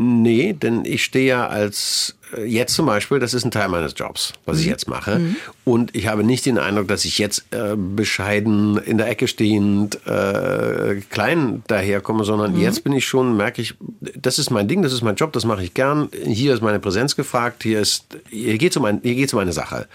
Nee, 0.00 0.52
denn 0.52 0.84
ich 0.84 1.02
stehe 1.02 1.26
ja 1.26 1.48
als 1.48 2.14
äh, 2.36 2.44
jetzt 2.44 2.76
zum 2.76 2.86
Beispiel, 2.86 3.18
das 3.18 3.34
ist 3.34 3.44
ein 3.44 3.50
Teil 3.50 3.68
meines 3.68 3.94
Jobs, 3.96 4.32
was 4.46 4.58
mhm. 4.58 4.62
ich 4.62 4.66
jetzt 4.68 4.86
mache. 4.88 5.18
Mhm. 5.18 5.36
Und 5.64 5.96
ich 5.96 6.06
habe 6.06 6.22
nicht 6.22 6.46
den 6.46 6.56
Eindruck, 6.56 6.86
dass 6.86 7.04
ich 7.04 7.18
jetzt 7.18 7.46
äh, 7.50 7.74
bescheiden 7.74 8.76
in 8.76 8.96
der 8.96 9.08
Ecke 9.08 9.26
stehend 9.26 10.06
äh, 10.06 11.00
klein 11.10 11.64
daherkomme, 11.66 12.22
sondern 12.22 12.52
mhm. 12.52 12.60
jetzt 12.60 12.84
bin 12.84 12.92
ich 12.92 13.08
schon, 13.08 13.36
merke 13.36 13.60
ich, 13.60 13.74
das 14.14 14.38
ist 14.38 14.50
mein 14.50 14.68
Ding, 14.68 14.82
das 14.82 14.92
ist 14.92 15.02
mein 15.02 15.16
Job, 15.16 15.32
das 15.32 15.44
mache 15.44 15.64
ich 15.64 15.74
gern. 15.74 16.10
Hier 16.24 16.54
ist 16.54 16.62
meine 16.62 16.78
Präsenz 16.78 17.16
gefragt, 17.16 17.64
hier 17.64 17.80
ist, 17.80 18.04
hier 18.30 18.56
geht 18.56 18.70
es 18.70 18.76
um, 18.76 18.84
ein, 18.84 19.00
hier 19.02 19.16
geht's 19.16 19.32
um 19.32 19.40
eine 19.40 19.52
Sache. 19.52 19.88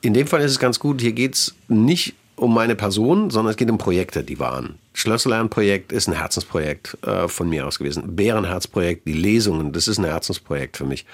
In 0.00 0.14
dem 0.14 0.26
Fall 0.26 0.40
ist 0.40 0.50
es 0.50 0.58
ganz 0.58 0.80
gut, 0.80 1.00
hier 1.00 1.12
geht 1.12 1.34
es 1.36 1.54
nicht 1.68 2.14
um 2.38 2.54
meine 2.54 2.76
Person, 2.76 3.30
sondern 3.30 3.50
es 3.50 3.56
geht 3.56 3.70
um 3.70 3.78
Projekte, 3.78 4.22
die 4.22 4.38
waren. 4.38 4.78
Schlösserlernprojekt 4.94 5.92
ist 5.92 6.08
ein 6.08 6.14
Herzensprojekt 6.14 6.96
äh, 7.06 7.28
von 7.28 7.48
mir 7.48 7.66
aus 7.66 7.78
gewesen. 7.78 8.16
Bärenherzprojekt, 8.16 9.06
die 9.06 9.12
Lesungen, 9.12 9.72
das 9.72 9.88
ist 9.88 9.98
ein 9.98 10.04
Herzensprojekt 10.04 10.76
für 10.76 10.84
mich. 10.84 11.06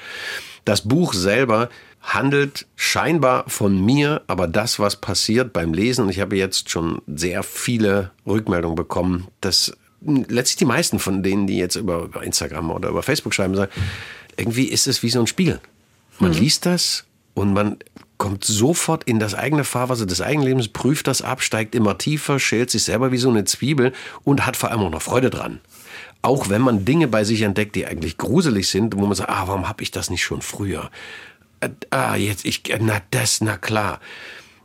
Das 0.64 0.82
Buch 0.82 1.12
selber 1.12 1.68
handelt 2.00 2.66
scheinbar 2.76 3.44
von 3.48 3.82
mir, 3.84 4.22
aber 4.26 4.46
das, 4.46 4.78
was 4.78 4.96
passiert 4.96 5.52
beim 5.52 5.72
Lesen, 5.72 6.04
und 6.04 6.10
ich 6.10 6.20
habe 6.20 6.36
jetzt 6.36 6.70
schon 6.70 7.00
sehr 7.06 7.42
viele 7.42 8.10
Rückmeldungen 8.26 8.76
bekommen, 8.76 9.28
dass 9.40 9.76
letztlich 10.00 10.56
die 10.56 10.64
meisten 10.66 10.98
von 10.98 11.22
denen, 11.22 11.46
die 11.46 11.56
jetzt 11.56 11.76
über, 11.76 12.02
über 12.02 12.22
Instagram 12.22 12.70
oder 12.70 12.90
über 12.90 13.02
Facebook 13.02 13.34
schreiben, 13.34 13.54
sagen, 13.54 13.72
irgendwie 14.36 14.64
ist 14.64 14.86
es 14.86 15.02
wie 15.02 15.10
so 15.10 15.20
ein 15.20 15.26
Spiel. 15.26 15.60
Man 16.18 16.32
mhm. 16.32 16.38
liest 16.38 16.66
das 16.66 17.04
und 17.32 17.54
man 17.54 17.78
kommt 18.24 18.42
sofort 18.42 19.04
in 19.04 19.18
das 19.18 19.34
eigene 19.34 19.64
Fahrwasser 19.64 20.06
des 20.06 20.22
eigenen 20.22 20.48
Lebens, 20.48 20.68
prüft 20.68 21.08
das 21.08 21.20
ab, 21.20 21.42
steigt 21.42 21.74
immer 21.74 21.98
tiefer, 21.98 22.40
schält 22.40 22.70
sich 22.70 22.82
selber 22.82 23.12
wie 23.12 23.18
so 23.18 23.28
eine 23.28 23.44
Zwiebel 23.44 23.92
und 24.22 24.46
hat 24.46 24.56
vor 24.56 24.70
allem 24.70 24.80
auch 24.80 24.90
noch 24.90 25.02
Freude 25.02 25.28
dran. 25.28 25.60
Auch 26.22 26.48
wenn 26.48 26.62
man 26.62 26.86
Dinge 26.86 27.06
bei 27.06 27.22
sich 27.24 27.42
entdeckt, 27.42 27.76
die 27.76 27.84
eigentlich 27.84 28.16
gruselig 28.16 28.68
sind, 28.68 28.96
wo 28.96 29.04
man 29.04 29.14
sagt, 29.14 29.28
ah, 29.28 29.46
warum 29.46 29.68
habe 29.68 29.82
ich 29.82 29.90
das 29.90 30.08
nicht 30.08 30.22
schon 30.22 30.40
früher? 30.40 30.90
Äh, 31.60 31.68
ah, 31.90 32.16
jetzt 32.16 32.46
ich, 32.46 32.62
na 32.80 33.02
das, 33.10 33.42
na 33.42 33.58
klar. 33.58 34.00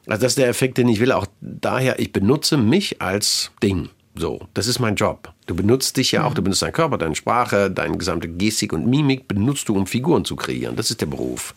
Also 0.08 0.22
das 0.22 0.32
ist 0.32 0.38
der 0.38 0.48
Effekt, 0.48 0.78
den 0.78 0.88
ich 0.88 1.02
will. 1.02 1.12
Auch 1.12 1.28
daher, 1.42 2.00
ich 2.00 2.14
benutze 2.14 2.56
mich 2.56 3.02
als 3.02 3.52
Ding. 3.62 3.90
So, 4.16 4.40
das 4.54 4.68
ist 4.68 4.80
mein 4.80 4.96
Job. 4.96 5.34
Du 5.48 5.54
benutzt 5.54 5.98
dich 5.98 6.14
ja 6.14 6.24
auch, 6.24 6.34
du 6.34 6.42
benutzt 6.42 6.62
deinen 6.62 6.72
Körper, 6.72 6.98
deine 6.98 7.16
Sprache, 7.16 7.70
deine 7.70 7.98
gesamte 7.98 8.30
Gestik 8.30 8.72
und 8.72 8.88
Mimik 8.88 9.28
benutzt 9.28 9.68
du, 9.68 9.76
um 9.76 9.86
Figuren 9.86 10.24
zu 10.24 10.38
kreieren. 10.38 10.78
Das 10.78 10.92
ist 10.92 11.02
der 11.02 11.08
Beruf. 11.08 11.54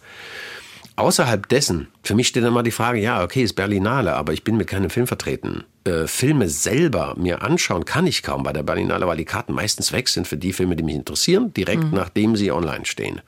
Außerhalb 1.02 1.48
dessen, 1.48 1.88
für 2.04 2.14
mich 2.14 2.28
steht 2.28 2.44
dann 2.44 2.52
mal 2.52 2.62
die 2.62 2.70
Frage, 2.70 3.00
ja, 3.00 3.24
okay, 3.24 3.42
ist 3.42 3.54
Berlinale, 3.54 4.14
aber 4.14 4.34
ich 4.34 4.44
bin 4.44 4.56
mit 4.56 4.68
keinem 4.68 4.88
Film 4.88 5.08
vertreten. 5.08 5.64
Äh, 5.82 6.06
Filme 6.06 6.48
selber 6.48 7.16
mir 7.18 7.42
anschauen 7.42 7.84
kann 7.84 8.06
ich 8.06 8.22
kaum 8.22 8.44
bei 8.44 8.52
der 8.52 8.62
Berlinale, 8.62 9.08
weil 9.08 9.16
die 9.16 9.24
Karten 9.24 9.52
meistens 9.52 9.90
weg 9.90 10.08
sind 10.08 10.28
für 10.28 10.36
die 10.36 10.52
Filme, 10.52 10.76
die 10.76 10.84
mich 10.84 10.94
interessieren, 10.94 11.52
direkt 11.54 11.82
mhm. 11.82 11.94
nachdem 11.94 12.36
sie 12.36 12.52
online 12.52 12.86
stehen. 12.86 13.20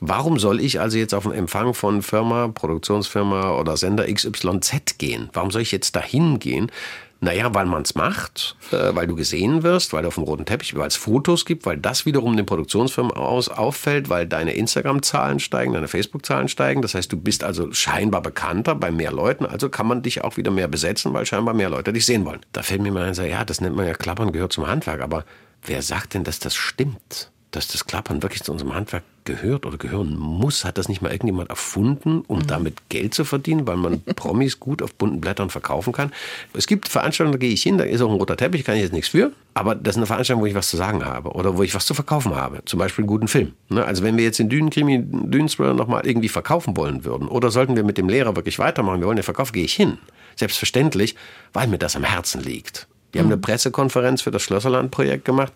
Warum 0.00 0.38
soll 0.38 0.60
ich 0.60 0.78
also 0.78 0.98
jetzt 0.98 1.14
auf 1.14 1.24
einen 1.24 1.34
Empfang 1.34 1.72
von 1.72 2.02
Firma, 2.02 2.48
Produktionsfirma 2.48 3.58
oder 3.58 3.78
Sender 3.78 4.04
XYZ 4.04 4.98
gehen? 4.98 5.30
Warum 5.32 5.50
soll 5.50 5.62
ich 5.62 5.72
jetzt 5.72 5.96
dahin 5.96 6.38
gehen? 6.38 6.70
Naja, 7.24 7.54
weil 7.54 7.64
man 7.64 7.82
es 7.82 7.94
macht, 7.94 8.54
äh, 8.70 8.94
weil 8.94 9.06
du 9.06 9.16
gesehen 9.16 9.62
wirst, 9.62 9.94
weil 9.94 10.02
du 10.02 10.08
auf 10.08 10.16
dem 10.16 10.24
roten 10.24 10.44
Teppich, 10.44 10.76
weil 10.76 10.88
es 10.88 10.96
Fotos 10.96 11.46
gibt, 11.46 11.64
weil 11.64 11.78
das 11.78 12.04
wiederum 12.04 12.36
den 12.36 12.44
Produktionsfirmen 12.44 13.12
aus 13.12 13.48
auffällt, 13.48 14.10
weil 14.10 14.26
deine 14.26 14.52
Instagram-Zahlen 14.52 15.40
steigen, 15.40 15.72
deine 15.72 15.88
Facebook-Zahlen 15.88 16.48
steigen. 16.48 16.82
Das 16.82 16.94
heißt, 16.94 17.10
du 17.10 17.16
bist 17.16 17.42
also 17.42 17.72
scheinbar 17.72 18.20
bekannter 18.20 18.74
bei 18.74 18.90
mehr 18.90 19.10
Leuten, 19.10 19.46
also 19.46 19.70
kann 19.70 19.86
man 19.86 20.02
dich 20.02 20.22
auch 20.22 20.36
wieder 20.36 20.50
mehr 20.50 20.68
besetzen, 20.68 21.14
weil 21.14 21.24
scheinbar 21.24 21.54
mehr 21.54 21.70
Leute 21.70 21.94
dich 21.94 22.04
sehen 22.04 22.26
wollen. 22.26 22.40
Da 22.52 22.62
fällt 22.62 22.82
mir 22.82 22.92
mal 22.92 23.04
ein, 23.04 23.14
ja, 23.14 23.42
das 23.42 23.62
nennt 23.62 23.74
man 23.74 23.86
ja 23.86 23.94
Klappern, 23.94 24.30
gehört 24.30 24.52
zum 24.52 24.66
Handwerk, 24.66 25.00
aber 25.00 25.24
wer 25.64 25.80
sagt 25.80 26.12
denn, 26.12 26.24
dass 26.24 26.40
das 26.40 26.54
stimmt? 26.54 27.30
dass 27.54 27.68
das 27.68 27.86
Klappern 27.86 28.22
wirklich 28.22 28.42
zu 28.42 28.52
unserem 28.52 28.74
Handwerk 28.74 29.04
gehört 29.24 29.66
oder 29.66 29.78
gehören 29.78 30.16
muss. 30.16 30.64
Hat 30.64 30.78
das 30.78 30.88
nicht 30.88 31.02
mal 31.02 31.10
irgendjemand 31.10 31.50
erfunden, 31.50 32.22
um 32.26 32.40
mhm. 32.40 32.46
damit 32.46 32.88
Geld 32.88 33.14
zu 33.14 33.24
verdienen, 33.24 33.66
weil 33.66 33.76
man 33.76 34.02
Promis 34.16 34.60
gut 34.60 34.82
auf 34.82 34.94
bunten 34.94 35.20
Blättern 35.20 35.50
verkaufen 35.50 35.92
kann? 35.92 36.12
Es 36.52 36.66
gibt 36.66 36.88
Veranstaltungen, 36.88 37.32
da 37.32 37.38
gehe 37.38 37.52
ich 37.52 37.62
hin, 37.62 37.78
da 37.78 37.84
ist 37.84 38.00
auch 38.00 38.10
ein 38.10 38.16
roter 38.16 38.36
Teppich, 38.36 38.64
kann 38.64 38.76
ich 38.76 38.82
jetzt 38.82 38.92
nichts 38.92 39.08
für. 39.08 39.32
Aber 39.54 39.74
das 39.74 39.94
ist 39.94 39.98
eine 39.98 40.06
Veranstaltung, 40.06 40.42
wo 40.42 40.46
ich 40.46 40.54
was 40.54 40.68
zu 40.68 40.76
sagen 40.76 41.04
habe 41.04 41.30
oder 41.30 41.56
wo 41.56 41.62
ich 41.62 41.74
was 41.74 41.86
zu 41.86 41.94
verkaufen 41.94 42.34
habe. 42.34 42.64
Zum 42.64 42.78
Beispiel 42.78 43.02
einen 43.02 43.08
guten 43.08 43.28
Film. 43.28 43.52
Ne? 43.68 43.84
Also 43.84 44.02
wenn 44.02 44.16
wir 44.16 44.24
jetzt 44.24 44.38
den 44.38 44.48
Dünenkrimi, 44.48 45.00
Dünensbrüller 45.02 45.74
nochmal 45.74 46.06
irgendwie 46.06 46.28
verkaufen 46.28 46.76
wollen 46.76 47.04
würden 47.04 47.28
oder 47.28 47.50
sollten 47.50 47.76
wir 47.76 47.84
mit 47.84 47.98
dem 47.98 48.08
Lehrer 48.08 48.36
wirklich 48.36 48.58
weitermachen, 48.58 49.00
wir 49.00 49.06
wollen 49.06 49.16
den 49.16 49.22
Verkauf, 49.22 49.52
gehe 49.52 49.64
ich 49.64 49.74
hin. 49.74 49.98
Selbstverständlich, 50.36 51.14
weil 51.52 51.68
mir 51.68 51.78
das 51.78 51.94
am 51.94 52.04
Herzen 52.04 52.42
liegt. 52.42 52.88
Wir 53.12 53.20
haben 53.20 53.28
eine 53.28 53.36
mhm. 53.36 53.42
Pressekonferenz 53.42 54.22
für 54.22 54.32
das 54.32 54.42
Schlösserland-Projekt 54.42 55.24
gemacht. 55.24 55.52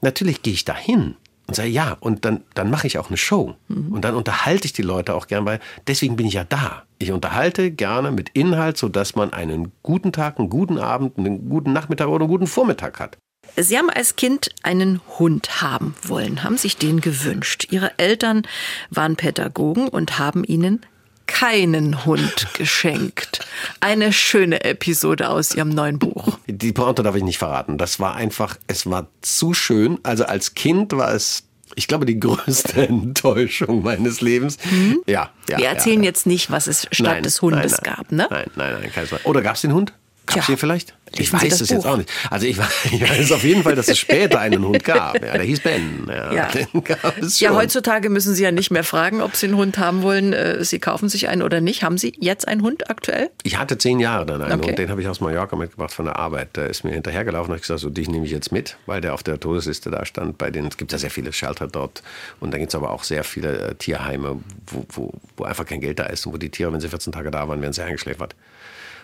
Natürlich 0.00 0.42
gehe 0.42 0.52
ich 0.52 0.64
da 0.64 0.74
hin 0.74 1.14
und 1.48 1.54
sage 1.54 1.70
ja 1.70 1.96
und 1.98 2.24
dann 2.24 2.44
dann 2.54 2.70
mache 2.70 2.86
ich 2.86 2.98
auch 2.98 3.08
eine 3.08 3.16
Show 3.16 3.54
mhm. 3.68 3.92
und 3.92 4.02
dann 4.02 4.14
unterhalte 4.14 4.66
ich 4.66 4.72
die 4.72 4.82
Leute 4.82 5.14
auch 5.14 5.26
gern, 5.26 5.44
weil 5.44 5.58
deswegen 5.88 6.14
bin 6.16 6.26
ich 6.26 6.34
ja 6.34 6.44
da. 6.44 6.84
Ich 6.98 7.10
unterhalte 7.10 7.70
gerne 7.70 8.10
mit 8.12 8.28
Inhalt, 8.30 8.76
so 8.76 8.88
dass 8.88 9.16
man 9.16 9.32
einen 9.32 9.72
guten 9.82 10.12
Tag, 10.12 10.38
einen 10.38 10.50
guten 10.50 10.78
Abend, 10.78 11.18
einen 11.18 11.48
guten 11.48 11.72
Nachmittag 11.72 12.08
oder 12.08 12.24
einen 12.24 12.30
guten 12.30 12.46
Vormittag 12.46 13.00
hat. 13.00 13.18
Sie 13.56 13.78
haben 13.78 13.90
als 13.90 14.16
Kind 14.16 14.50
einen 14.62 15.00
Hund 15.18 15.62
haben 15.62 15.94
wollen, 16.02 16.44
haben 16.44 16.58
sich 16.58 16.76
den 16.76 17.00
gewünscht. 17.00 17.68
Ihre 17.70 17.98
Eltern 17.98 18.42
waren 18.90 19.16
Pädagogen 19.16 19.88
und 19.88 20.18
haben 20.18 20.44
Ihnen 20.44 20.82
keinen 21.28 22.04
Hund 22.04 22.48
geschenkt. 22.54 23.46
Eine 23.78 24.12
schöne 24.12 24.64
Episode 24.64 25.28
aus 25.28 25.54
Ihrem 25.54 25.68
neuen 25.68 26.00
Buch. 26.00 26.38
Die 26.48 26.72
Pointe 26.72 27.04
darf 27.04 27.14
ich 27.14 27.22
nicht 27.22 27.38
verraten. 27.38 27.78
Das 27.78 28.00
war 28.00 28.16
einfach, 28.16 28.56
es 28.66 28.90
war 28.90 29.06
zu 29.20 29.54
schön. 29.54 29.98
Also 30.02 30.24
als 30.24 30.54
Kind 30.54 30.92
war 30.96 31.14
es 31.14 31.44
ich 31.74 31.86
glaube, 31.86 32.06
die 32.06 32.18
größte 32.18 32.88
Enttäuschung 32.88 33.82
meines 33.82 34.20
Lebens. 34.20 34.58
Mhm. 34.70 35.00
Ja, 35.06 35.30
ja. 35.48 35.58
Wir 35.58 35.68
erzählen 35.68 36.02
ja, 36.02 36.06
jetzt 36.06 36.26
nicht, 36.26 36.50
was 36.50 36.66
es 36.66 36.88
statt 36.90 37.06
nein, 37.06 37.22
des 37.22 37.40
Hundes 37.40 37.72
nein, 37.72 37.80
nein, 37.84 37.94
gab, 37.94 38.12
ne? 38.12 38.26
Nein, 38.30 38.50
nein, 38.56 38.80
nein, 38.80 38.92
keines 38.92 39.12
Oder 39.24 39.42
gab 39.42 39.54
es 39.54 39.60
den 39.60 39.74
Hund? 39.74 39.92
Gab 40.28 40.38
es 40.38 40.46
den 40.46 40.56
vielleicht? 40.56 40.94
Ich 41.16 41.32
weiß 41.32 41.60
es 41.60 41.70
jetzt 41.70 41.86
auch 41.86 41.96
nicht. 41.96 42.10
Also 42.30 42.46
ich 42.46 42.58
weiß 42.58 43.32
auf 43.32 43.42
jeden 43.42 43.62
Fall, 43.62 43.74
dass 43.74 43.88
es 43.88 43.98
später 43.98 44.40
einen 44.40 44.64
Hund 44.64 44.84
gab. 44.84 45.14
Ja, 45.24 45.32
der 45.32 45.42
hieß 45.42 45.60
Ben. 45.60 46.06
Ja, 46.08 46.32
ja. 46.32 46.48
ja, 47.38 47.54
heutzutage 47.54 48.10
müssen 48.10 48.34
Sie 48.34 48.42
ja 48.42 48.50
nicht 48.50 48.70
mehr 48.70 48.84
fragen, 48.84 49.22
ob 49.22 49.34
Sie 49.34 49.46
einen 49.46 49.56
Hund 49.56 49.78
haben 49.78 50.02
wollen. 50.02 50.32
Äh, 50.32 50.64
Sie 50.64 50.78
kaufen 50.78 51.08
sich 51.08 51.28
einen 51.28 51.42
oder 51.42 51.60
nicht. 51.60 51.82
Haben 51.82 51.98
Sie 51.98 52.14
jetzt 52.18 52.46
einen 52.46 52.62
Hund 52.62 52.90
aktuell? 52.90 53.30
Ich 53.42 53.58
hatte 53.58 53.78
zehn 53.78 54.00
Jahre 54.00 54.26
dann 54.26 54.42
einen 54.42 54.60
okay. 54.60 54.70
Hund. 54.70 54.78
Den 54.78 54.90
habe 54.90 55.00
ich 55.00 55.08
aus 55.08 55.20
Mallorca 55.20 55.56
mitgebracht 55.56 55.92
von 55.92 56.04
der 56.04 56.16
Arbeit. 56.16 56.56
Der 56.56 56.68
ist 56.68 56.84
mir 56.84 56.92
hinterhergelaufen. 56.92 57.48
Da 57.48 57.52
habe 57.52 57.56
ich 57.56 57.62
gesagt, 57.62 57.80
so 57.80 57.90
dich 57.90 58.08
nehme 58.08 58.26
ich 58.26 58.32
jetzt 58.32 58.52
mit, 58.52 58.76
weil 58.86 59.00
der 59.00 59.14
auf 59.14 59.22
der 59.22 59.40
Todesliste 59.40 59.90
da 59.90 60.04
stand. 60.04 60.38
Bei 60.38 60.50
denen 60.50 60.68
es 60.68 60.76
gibt 60.76 60.92
ja 60.92 60.98
sehr 60.98 61.10
viele 61.10 61.32
Shelter 61.32 61.66
dort. 61.66 62.02
Und 62.40 62.52
da 62.52 62.58
gibt 62.58 62.70
es 62.70 62.74
aber 62.74 62.90
auch 62.90 63.04
sehr 63.04 63.24
viele 63.24 63.58
äh, 63.58 63.74
Tierheime, 63.74 64.40
wo, 64.66 64.84
wo, 64.90 65.12
wo 65.36 65.44
einfach 65.44 65.64
kein 65.66 65.80
Geld 65.80 65.98
da 65.98 66.04
ist 66.04 66.26
und 66.26 66.34
wo 66.34 66.36
die 66.36 66.50
Tiere, 66.50 66.72
wenn 66.72 66.80
sie 66.80 66.88
14 66.88 67.12
Tage 67.12 67.30
da 67.30 67.48
waren, 67.48 67.60
werden 67.62 67.72
sie 67.72 67.82
eingeschläfert. 67.82 68.34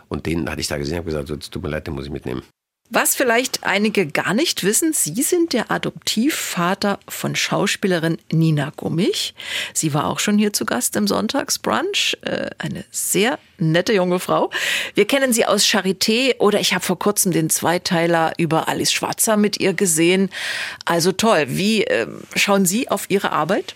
Und 0.09 0.27
den 0.27 0.49
hatte 0.51 0.61
ich 0.61 0.69
da 0.69 0.79
gesehen 0.79 1.01
und 1.01 1.07
gesagt, 1.07 1.29
so, 1.29 1.37
tut 1.37 1.63
mir 1.63 1.69
leid, 1.69 1.87
den 1.87 1.95
muss 1.95 2.07
ich 2.07 2.13
mitnehmen. 2.13 2.43
Was 2.91 3.17
vielleicht 3.17 3.65
einige 3.65 4.07
gar 4.07 4.35
nicht 4.35 4.63
wissen, 4.63 4.93
Sie 4.93 5.23
sind 5.23 5.55
der 5.55 5.71
Adoptivvater 5.71 7.01
von 7.09 7.35
Schauspielerin 7.35 8.19
Nina 8.31 8.73
Gummich. 8.77 9.35
Sie 9.73 9.95
war 9.95 10.07
auch 10.07 10.19
schon 10.19 10.37
hier 10.37 10.53
zu 10.53 10.67
Gast 10.67 10.95
im 10.95 11.07
Sonntagsbrunch. 11.07 12.19
Äh, 12.21 12.51
eine 12.59 12.85
sehr 12.91 13.39
nette 13.57 13.95
junge 13.95 14.21
Frau. 14.21 14.51
Wir 14.95 15.07
kennen 15.07 15.33
sie 15.33 15.47
aus 15.47 15.65
Charité 15.65 16.39
oder 16.39 16.61
ich 16.61 16.75
habe 16.75 16.85
vor 16.85 16.99
kurzem 16.99 17.33
den 17.33 17.49
Zweiteiler 17.49 18.35
über 18.37 18.69
Alice 18.69 18.93
Schwarzer 18.93 19.39
mit 19.39 19.59
ihr 19.61 19.73
gesehen. 19.73 20.29
Also 20.85 21.13
toll. 21.13 21.47
Wie 21.49 21.85
äh, 21.85 22.07
schauen 22.37 22.67
Sie 22.67 22.91
auf 22.91 23.09
Ihre 23.09 23.33
Arbeit? 23.33 23.75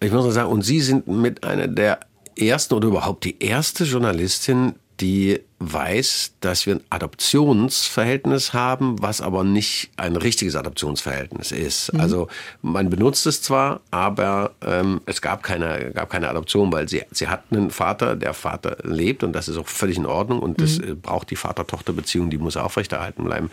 Ich 0.00 0.10
muss 0.10 0.32
sagen, 0.32 0.50
und 0.50 0.62
Sie 0.62 0.80
sind 0.80 1.06
mit 1.06 1.44
einer 1.44 1.68
der 1.68 2.00
ersten 2.34 2.74
oder 2.74 2.88
überhaupt 2.88 3.24
die 3.24 3.42
erste 3.42 3.84
Journalistin, 3.84 4.74
die 5.00 5.40
weiß, 5.58 6.34
dass 6.40 6.66
wir 6.66 6.76
ein 6.76 6.84
Adoptionsverhältnis 6.90 8.52
haben, 8.52 9.00
was 9.00 9.20
aber 9.22 9.42
nicht 9.42 9.90
ein 9.96 10.16
richtiges 10.16 10.54
Adoptionsverhältnis 10.54 11.50
ist. 11.50 11.92
Mhm. 11.92 12.00
Also 12.00 12.28
man 12.60 12.90
benutzt 12.90 13.26
es 13.26 13.40
zwar, 13.40 13.80
aber 13.90 14.52
ähm, 14.62 15.00
es 15.06 15.22
gab 15.22 15.42
keine, 15.42 15.92
gab 15.92 16.10
keine 16.10 16.28
Adoption, 16.28 16.70
weil 16.72 16.88
sie, 16.88 17.02
sie 17.10 17.28
hat 17.28 17.44
einen 17.50 17.70
Vater, 17.70 18.16
der 18.16 18.34
Vater 18.34 18.76
lebt 18.82 19.22
und 19.24 19.32
das 19.32 19.48
ist 19.48 19.56
auch 19.56 19.66
völlig 19.66 19.96
in 19.96 20.06
Ordnung 20.06 20.40
und 20.40 20.58
mhm. 20.58 20.62
das 20.62 20.78
äh, 20.78 20.94
braucht 20.94 21.30
die 21.30 21.36
Vater-Tochter-Beziehung, 21.36 22.28
die 22.28 22.38
muss 22.38 22.56
aufrechterhalten 22.56 23.24
bleiben. 23.24 23.50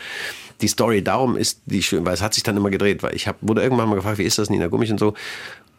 Die 0.61 0.67
Story 0.67 1.03
darum 1.03 1.37
ist 1.37 1.61
die 1.65 1.83
schön, 1.83 2.05
weil 2.05 2.13
es 2.13 2.21
hat 2.21 2.33
sich 2.33 2.43
dann 2.43 2.57
immer 2.57 2.69
gedreht, 2.69 3.01
weil 3.01 3.15
ich 3.15 3.27
hab, 3.27 3.37
wurde 3.41 3.63
irgendwann 3.63 3.87
mal 3.87 3.95
gefragt, 3.95 4.17
wie 4.17 4.23
ist 4.23 4.37
das 4.37 4.49
Nina 4.49 4.67
Gummich 4.67 4.91
und 4.91 4.99
so 4.99 5.13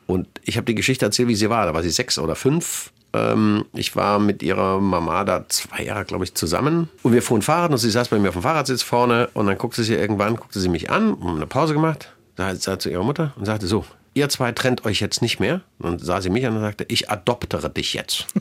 und 0.06 0.26
ich 0.42 0.56
habe 0.56 0.66
die 0.66 0.74
Geschichte 0.74 1.04
erzählt, 1.04 1.28
wie 1.28 1.34
sie 1.34 1.48
war. 1.48 1.66
Da 1.66 1.74
war 1.74 1.82
sie 1.82 1.90
sechs 1.90 2.18
oder 2.18 2.34
fünf 2.34 2.92
ähm, 3.14 3.64
ich 3.72 3.96
war 3.96 4.18
mit 4.18 4.42
ihrer 4.42 4.80
Mama 4.80 5.24
da 5.24 5.48
zwei 5.48 5.84
Jahre, 5.84 6.04
glaube 6.04 6.24
ich, 6.24 6.34
zusammen. 6.34 6.88
Und 7.02 7.12
wir 7.12 7.22
fuhren 7.22 7.42
Fahrrad 7.42 7.70
und 7.70 7.78
sie 7.78 7.90
saß 7.90 8.08
bei 8.08 8.18
mir 8.18 8.28
auf 8.28 8.34
dem 8.34 8.42
Fahrradsitz 8.42 8.82
vorne 8.82 9.28
und 9.34 9.46
dann 9.46 9.56
guckte 9.56 9.82
sie 9.84 9.94
irgendwann, 9.94 10.36
guckte 10.36 10.60
sie 10.60 10.68
mich 10.68 10.90
an, 10.90 11.16
haben 11.20 11.36
eine 11.36 11.46
Pause 11.46 11.74
gemacht, 11.74 12.12
sah, 12.36 12.78
zu 12.78 12.90
ihrer 12.90 13.04
Mutter 13.04 13.32
und 13.36 13.46
sagte 13.46 13.66
so, 13.66 13.84
ihr 14.14 14.28
zwei 14.28 14.52
trennt 14.52 14.84
euch 14.84 15.00
jetzt 15.00 15.22
nicht 15.22 15.40
mehr. 15.40 15.60
Und 15.78 16.04
sah 16.04 16.20
sie 16.20 16.30
mich 16.30 16.46
an 16.46 16.56
und 16.56 16.62
sagte, 16.62 16.84
ich 16.88 17.10
adoptere 17.10 17.70
dich 17.70 17.94
jetzt. 17.94 18.26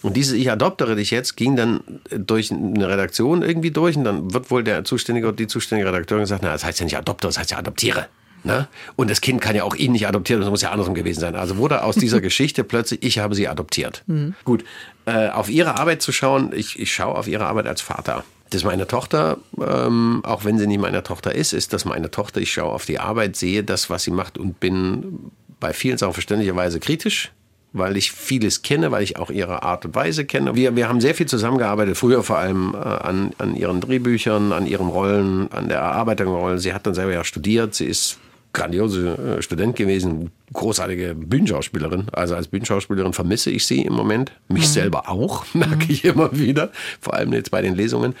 Und 0.00 0.16
dieses 0.16 0.34
Ich 0.34 0.50
adoptere 0.50 0.94
dich 0.94 1.10
jetzt 1.10 1.36
ging 1.36 1.56
dann 1.56 1.80
durch 2.10 2.52
eine 2.52 2.88
Redaktion 2.88 3.42
irgendwie 3.42 3.72
durch 3.72 3.96
und 3.96 4.04
dann 4.04 4.32
wird 4.32 4.48
wohl 4.50 4.62
der 4.62 4.84
zuständige 4.84 5.26
oder 5.26 5.36
die 5.36 5.48
zuständige 5.48 5.90
Redakteurin 5.90 6.22
gesagt, 6.22 6.42
na, 6.44 6.52
das 6.52 6.64
heißt 6.64 6.78
ja 6.78 6.84
nicht 6.84 6.96
adoptere, 6.96 7.30
das 7.30 7.38
heißt 7.38 7.50
ja 7.50 7.58
adoptiere. 7.58 8.06
Ne? 8.44 8.68
Und 8.96 9.10
das 9.10 9.20
Kind 9.20 9.40
kann 9.40 9.56
ja 9.56 9.64
auch 9.64 9.74
ihn 9.74 9.92
nicht 9.92 10.06
adoptieren, 10.06 10.40
das 10.40 10.50
muss 10.50 10.62
ja 10.62 10.70
andersrum 10.70 10.94
gewesen 10.94 11.20
sein. 11.20 11.34
Also 11.34 11.56
wurde 11.56 11.82
aus 11.82 11.96
dieser 11.96 12.20
Geschichte 12.22 12.64
plötzlich, 12.64 13.02
ich 13.02 13.18
habe 13.18 13.34
sie 13.34 13.48
adoptiert. 13.48 14.02
Mhm. 14.06 14.34
Gut, 14.44 14.64
äh, 15.06 15.28
auf 15.28 15.48
ihre 15.48 15.78
Arbeit 15.78 16.02
zu 16.02 16.12
schauen, 16.12 16.52
ich, 16.54 16.78
ich 16.78 16.92
schaue 16.92 17.16
auf 17.16 17.28
ihre 17.28 17.46
Arbeit 17.46 17.66
als 17.66 17.80
Vater. 17.80 18.24
Das 18.50 18.62
ist 18.62 18.64
meine 18.64 18.86
Tochter, 18.86 19.38
ähm, 19.60 20.20
auch 20.24 20.44
wenn 20.44 20.58
sie 20.58 20.66
nicht 20.66 20.80
meine 20.80 21.02
Tochter 21.02 21.34
ist, 21.34 21.52
ist 21.52 21.72
das 21.72 21.84
meine 21.84 22.10
Tochter. 22.10 22.40
Ich 22.40 22.52
schaue 22.52 22.72
auf 22.72 22.86
die 22.86 22.98
Arbeit, 22.98 23.36
sehe 23.36 23.62
das, 23.62 23.90
was 23.90 24.04
sie 24.04 24.10
macht 24.10 24.38
und 24.38 24.58
bin 24.58 25.30
bei 25.60 25.72
vielen 25.72 25.98
Sachen 25.98 26.14
verständlicherweise 26.14 26.80
kritisch 26.80 27.32
weil 27.72 27.96
ich 27.96 28.12
vieles 28.12 28.62
kenne, 28.62 28.90
weil 28.90 29.02
ich 29.02 29.18
auch 29.18 29.30
ihre 29.30 29.62
Art 29.62 29.84
und 29.84 29.94
Weise 29.94 30.24
kenne. 30.24 30.54
Wir, 30.54 30.74
wir 30.76 30.88
haben 30.88 31.00
sehr 31.00 31.14
viel 31.14 31.26
zusammengearbeitet, 31.26 31.96
früher 31.96 32.22
vor 32.22 32.38
allem 32.38 32.74
äh, 32.74 32.78
an, 32.78 33.32
an 33.38 33.54
ihren 33.54 33.80
Drehbüchern, 33.80 34.52
an 34.52 34.66
ihren 34.66 34.88
Rollen, 34.88 35.52
an 35.52 35.68
der 35.68 35.78
Erarbeitung 35.78 36.26
der 36.28 36.36
Rollen. 36.36 36.58
Sie 36.58 36.72
hat 36.72 36.86
dann 36.86 36.94
selber 36.94 37.12
ja 37.12 37.24
studiert, 37.24 37.74
sie 37.74 37.86
ist 37.86 38.18
grandiose 38.52 39.38
äh, 39.38 39.42
Student 39.42 39.76
gewesen, 39.76 40.30
großartige 40.52 41.14
Bühnenschauspielerin. 41.14 42.06
Also 42.12 42.34
als 42.34 42.48
Bühnenschauspielerin 42.48 43.12
vermisse 43.12 43.50
ich 43.50 43.66
sie 43.66 43.82
im 43.82 43.92
Moment. 43.92 44.32
Mich 44.48 44.64
mhm. 44.68 44.72
selber 44.72 45.08
auch, 45.08 45.44
merke 45.54 45.84
mhm. 45.84 45.90
ich 45.90 46.04
immer 46.04 46.36
wieder. 46.36 46.70
Vor 47.00 47.14
allem 47.14 47.32
jetzt 47.32 47.50
bei 47.50 47.62
den 47.62 47.74
Lesungen. 47.74 48.14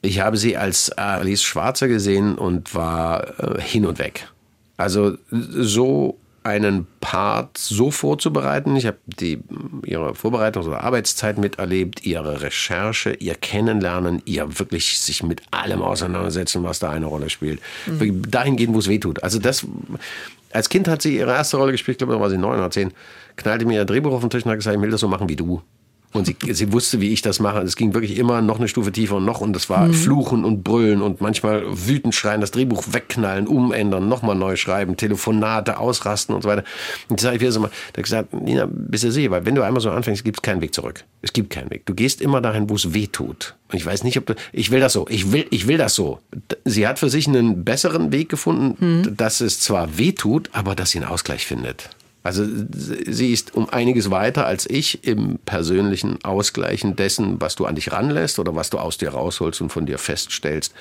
Ich 0.00 0.20
habe 0.20 0.36
sie 0.36 0.56
als 0.56 0.90
Alice 0.90 1.42
Schwarzer 1.42 1.88
gesehen 1.88 2.36
und 2.36 2.74
war 2.74 3.40
äh, 3.40 3.60
hin 3.60 3.86
und 3.86 3.98
weg. 3.98 4.28
Also 4.76 5.16
so 5.30 6.18
einen 6.44 6.86
Part 7.00 7.58
so 7.58 7.90
vorzubereiten. 7.90 8.76
Ich 8.76 8.86
habe 8.86 8.98
die, 9.06 9.40
ihre 9.84 10.14
Vorbereitung 10.14 10.66
oder 10.66 10.82
Arbeitszeit 10.82 11.38
miterlebt, 11.38 12.04
ihre 12.04 12.42
Recherche, 12.42 13.12
ihr 13.12 13.34
Kennenlernen, 13.34 14.22
ihr 14.24 14.58
wirklich 14.58 14.98
sich 14.98 15.22
mit 15.22 15.42
allem 15.50 15.82
auseinandersetzen, 15.82 16.64
was 16.64 16.78
da 16.78 16.90
eine 16.90 17.06
Rolle 17.06 17.30
spielt. 17.30 17.60
Mhm. 17.86 18.30
Dahin 18.30 18.56
gehen, 18.56 18.74
wo 18.74 18.78
es 18.78 18.88
weh 18.88 18.98
tut. 18.98 19.22
Also 19.22 19.38
das, 19.38 19.66
als 20.52 20.68
Kind 20.68 20.88
hat 20.88 21.02
sie 21.02 21.16
ihre 21.16 21.32
erste 21.32 21.56
Rolle 21.56 21.72
gespielt, 21.72 21.96
ich 21.96 21.98
glaube, 21.98 22.14
da 22.14 22.20
war 22.20 22.30
sie 22.30 22.38
neun 22.38 22.58
oder 22.58 22.70
zehn, 22.70 22.92
knallte 23.36 23.64
mir 23.64 23.74
ihr 23.74 23.84
Drehbuch 23.84 24.12
auf 24.12 24.20
den 24.20 24.30
Tisch 24.30 24.44
und 24.44 24.50
hat 24.50 24.58
gesagt, 24.58 24.76
ich 24.76 24.82
will 24.82 24.90
das 24.90 25.00
so 25.00 25.08
machen 25.08 25.28
wie 25.28 25.36
du. 25.36 25.62
Und 26.12 26.26
sie, 26.26 26.36
sie 26.52 26.72
wusste, 26.72 27.00
wie 27.00 27.12
ich 27.12 27.22
das 27.22 27.40
mache. 27.40 27.60
Es 27.60 27.76
ging 27.76 27.94
wirklich 27.94 28.18
immer 28.18 28.42
noch 28.42 28.58
eine 28.58 28.68
Stufe 28.68 28.92
tiefer 28.92 29.16
und 29.16 29.24
noch. 29.24 29.40
Und 29.40 29.54
das 29.54 29.70
war 29.70 29.86
mhm. 29.86 29.94
Fluchen 29.94 30.44
und 30.44 30.62
Brüllen 30.62 31.00
und 31.00 31.20
manchmal 31.20 31.64
wütend 31.66 32.14
schreien, 32.14 32.40
das 32.40 32.50
Drehbuch 32.50 32.84
wegknallen, 32.90 33.46
umändern, 33.46 34.08
nochmal 34.08 34.36
neu 34.36 34.56
schreiben, 34.56 34.96
Telefonate 34.96 35.78
ausrasten 35.78 36.34
und 36.34 36.42
so 36.42 36.48
weiter. 36.48 36.64
Und 37.08 37.18
das 37.18 37.22
sage 37.22 37.36
ich 37.36 37.40
wieder 37.40 37.52
so 37.52 37.60
mal, 37.60 37.70
da 37.92 37.98
habe 37.98 38.02
gesagt, 38.02 38.34
Nina, 38.34 38.68
bist 38.70 39.04
du 39.04 39.10
sicher? 39.10 39.30
Weil 39.30 39.46
wenn 39.46 39.54
du 39.54 39.62
einmal 39.62 39.80
so 39.80 39.90
anfängst, 39.90 40.22
gibt 40.24 40.38
es 40.38 40.42
keinen 40.42 40.60
Weg 40.60 40.74
zurück. 40.74 41.04
Es 41.22 41.32
gibt 41.32 41.50
keinen 41.50 41.70
Weg. 41.70 41.86
Du 41.86 41.94
gehst 41.94 42.20
immer 42.20 42.40
dahin, 42.40 42.68
wo 42.68 42.74
es 42.74 42.92
weh 42.92 43.06
tut. 43.06 43.54
Und 43.70 43.78
ich 43.78 43.86
weiß 43.86 44.04
nicht, 44.04 44.18
ob 44.18 44.26
du, 44.26 44.34
ich 44.52 44.70
will 44.70 44.80
das 44.80 44.92
so. 44.92 45.06
Ich 45.08 45.32
will, 45.32 45.46
ich 45.50 45.66
will 45.66 45.78
das 45.78 45.94
so. 45.94 46.18
Sie 46.64 46.86
hat 46.86 46.98
für 46.98 47.08
sich 47.08 47.26
einen 47.26 47.64
besseren 47.64 48.12
Weg 48.12 48.28
gefunden, 48.28 48.76
mhm. 48.78 49.16
dass 49.16 49.40
es 49.40 49.60
zwar 49.60 49.96
weh 49.96 50.12
tut, 50.12 50.50
aber 50.52 50.74
dass 50.74 50.90
sie 50.90 50.98
einen 50.98 51.08
Ausgleich 51.08 51.46
findet. 51.46 51.88
Also 52.22 52.44
sie 52.44 53.32
ist 53.32 53.54
um 53.54 53.68
einiges 53.68 54.10
weiter 54.10 54.46
als 54.46 54.68
ich 54.68 55.04
im 55.04 55.38
persönlichen 55.44 56.22
Ausgleichen 56.24 56.96
dessen, 56.96 57.40
was 57.40 57.56
du 57.56 57.66
an 57.66 57.74
dich 57.74 57.92
ranlässt 57.92 58.38
oder 58.38 58.54
was 58.54 58.70
du 58.70 58.78
aus 58.78 58.98
dir 58.98 59.10
rausholst 59.10 59.60
und 59.60 59.70
von 59.70 59.86
dir 59.86 59.98
feststellst 59.98 60.72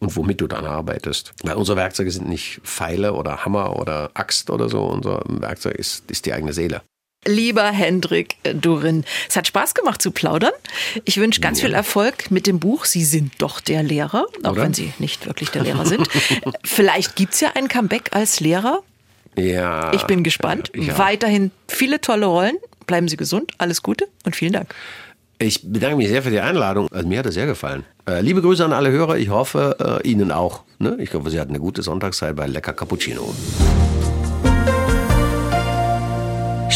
und 0.00 0.16
womit 0.16 0.40
du 0.40 0.46
dann 0.46 0.66
arbeitest. 0.66 1.32
Weil 1.44 1.56
unsere 1.56 1.76
Werkzeuge 1.76 2.10
sind 2.10 2.28
nicht 2.28 2.60
Pfeile 2.64 3.12
oder 3.12 3.44
Hammer 3.44 3.76
oder 3.76 4.10
Axt 4.14 4.50
oder 4.50 4.68
so. 4.68 4.82
Unser 4.82 5.22
Werkzeug 5.26 5.76
ist, 5.76 6.10
ist 6.10 6.26
die 6.26 6.32
eigene 6.32 6.52
Seele. 6.52 6.82
Lieber 7.26 7.64
Hendrik 7.64 8.36
Durin, 8.54 9.04
es 9.28 9.36
hat 9.36 9.46
Spaß 9.46 9.74
gemacht 9.74 10.00
zu 10.00 10.12
plaudern. 10.12 10.52
Ich 11.04 11.18
wünsche 11.18 11.40
ganz 11.40 11.60
viel 11.60 11.74
Erfolg 11.74 12.30
mit 12.30 12.46
dem 12.46 12.60
Buch. 12.60 12.84
Sie 12.84 13.04
sind 13.04 13.32
doch 13.38 13.60
der 13.60 13.82
Lehrer, 13.82 14.26
auch 14.44 14.52
Oder? 14.52 14.62
wenn 14.62 14.74
Sie 14.74 14.92
nicht 14.98 15.26
wirklich 15.26 15.50
der 15.50 15.62
Lehrer 15.62 15.84
sind. 15.84 16.08
Vielleicht 16.64 17.16
gibt 17.16 17.34
es 17.34 17.40
ja 17.40 17.50
ein 17.54 17.68
Comeback 17.68 18.10
als 18.12 18.40
Lehrer. 18.40 18.82
Ja. 19.38 19.92
Ich 19.92 20.04
bin 20.04 20.24
gespannt. 20.24 20.70
Ja. 20.74 20.98
Weiterhin 20.98 21.50
viele 21.68 22.00
tolle 22.00 22.26
Rollen. 22.26 22.56
Bleiben 22.86 23.08
Sie 23.08 23.16
gesund. 23.16 23.52
Alles 23.58 23.82
Gute 23.82 24.08
und 24.24 24.34
vielen 24.34 24.52
Dank. 24.52 24.74
Ich 25.38 25.60
bedanke 25.70 25.96
mich 25.96 26.08
sehr 26.08 26.22
für 26.22 26.30
die 26.30 26.40
Einladung. 26.40 26.88
Also 26.90 27.06
mir 27.06 27.20
hat 27.20 27.26
es 27.26 27.34
sehr 27.34 27.46
gefallen. 27.46 27.84
Äh, 28.08 28.22
liebe 28.22 28.42
Grüße 28.42 28.64
an 28.64 28.72
alle 28.72 28.90
Hörer. 28.90 29.18
Ich 29.18 29.28
hoffe, 29.28 30.00
äh, 30.02 30.08
Ihnen 30.08 30.32
auch. 30.32 30.62
Ne? 30.78 30.96
Ich 31.00 31.14
hoffe, 31.14 31.30
Sie 31.30 31.38
hatten 31.38 31.50
eine 31.50 31.60
gute 31.60 31.82
Sonntagszeit 31.82 32.34
bei 32.34 32.46
Lecker 32.46 32.72
Cappuccino. 32.72 33.34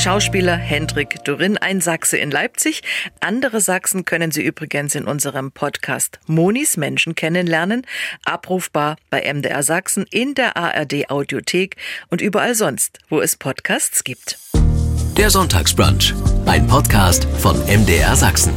Schauspieler 0.02 0.56
Hendrik 0.56 1.22
Dorin, 1.22 1.58
ein 1.58 1.80
Sachse 1.80 2.16
in 2.16 2.32
Leipzig. 2.32 2.82
Andere 3.20 3.60
Sachsen 3.60 4.04
können 4.04 4.32
Sie 4.32 4.42
übrigens 4.42 4.96
in 4.96 5.04
unserem 5.04 5.52
Podcast 5.52 6.18
Monis 6.26 6.76
Menschen 6.76 7.14
kennenlernen. 7.14 7.86
Abrufbar 8.24 8.96
bei 9.10 9.32
MDR 9.32 9.62
Sachsen, 9.62 10.04
in 10.10 10.34
der 10.34 10.56
ARD 10.56 11.08
Audiothek 11.08 11.76
und 12.10 12.20
überall 12.20 12.56
sonst, 12.56 12.98
wo 13.10 13.20
es 13.20 13.36
Podcasts 13.36 14.02
gibt. 14.02 14.40
Der 15.16 15.30
Sonntagsbrunch, 15.30 16.14
ein 16.46 16.66
Podcast 16.66 17.28
von 17.38 17.56
MDR 17.66 18.16
Sachsen. 18.16 18.54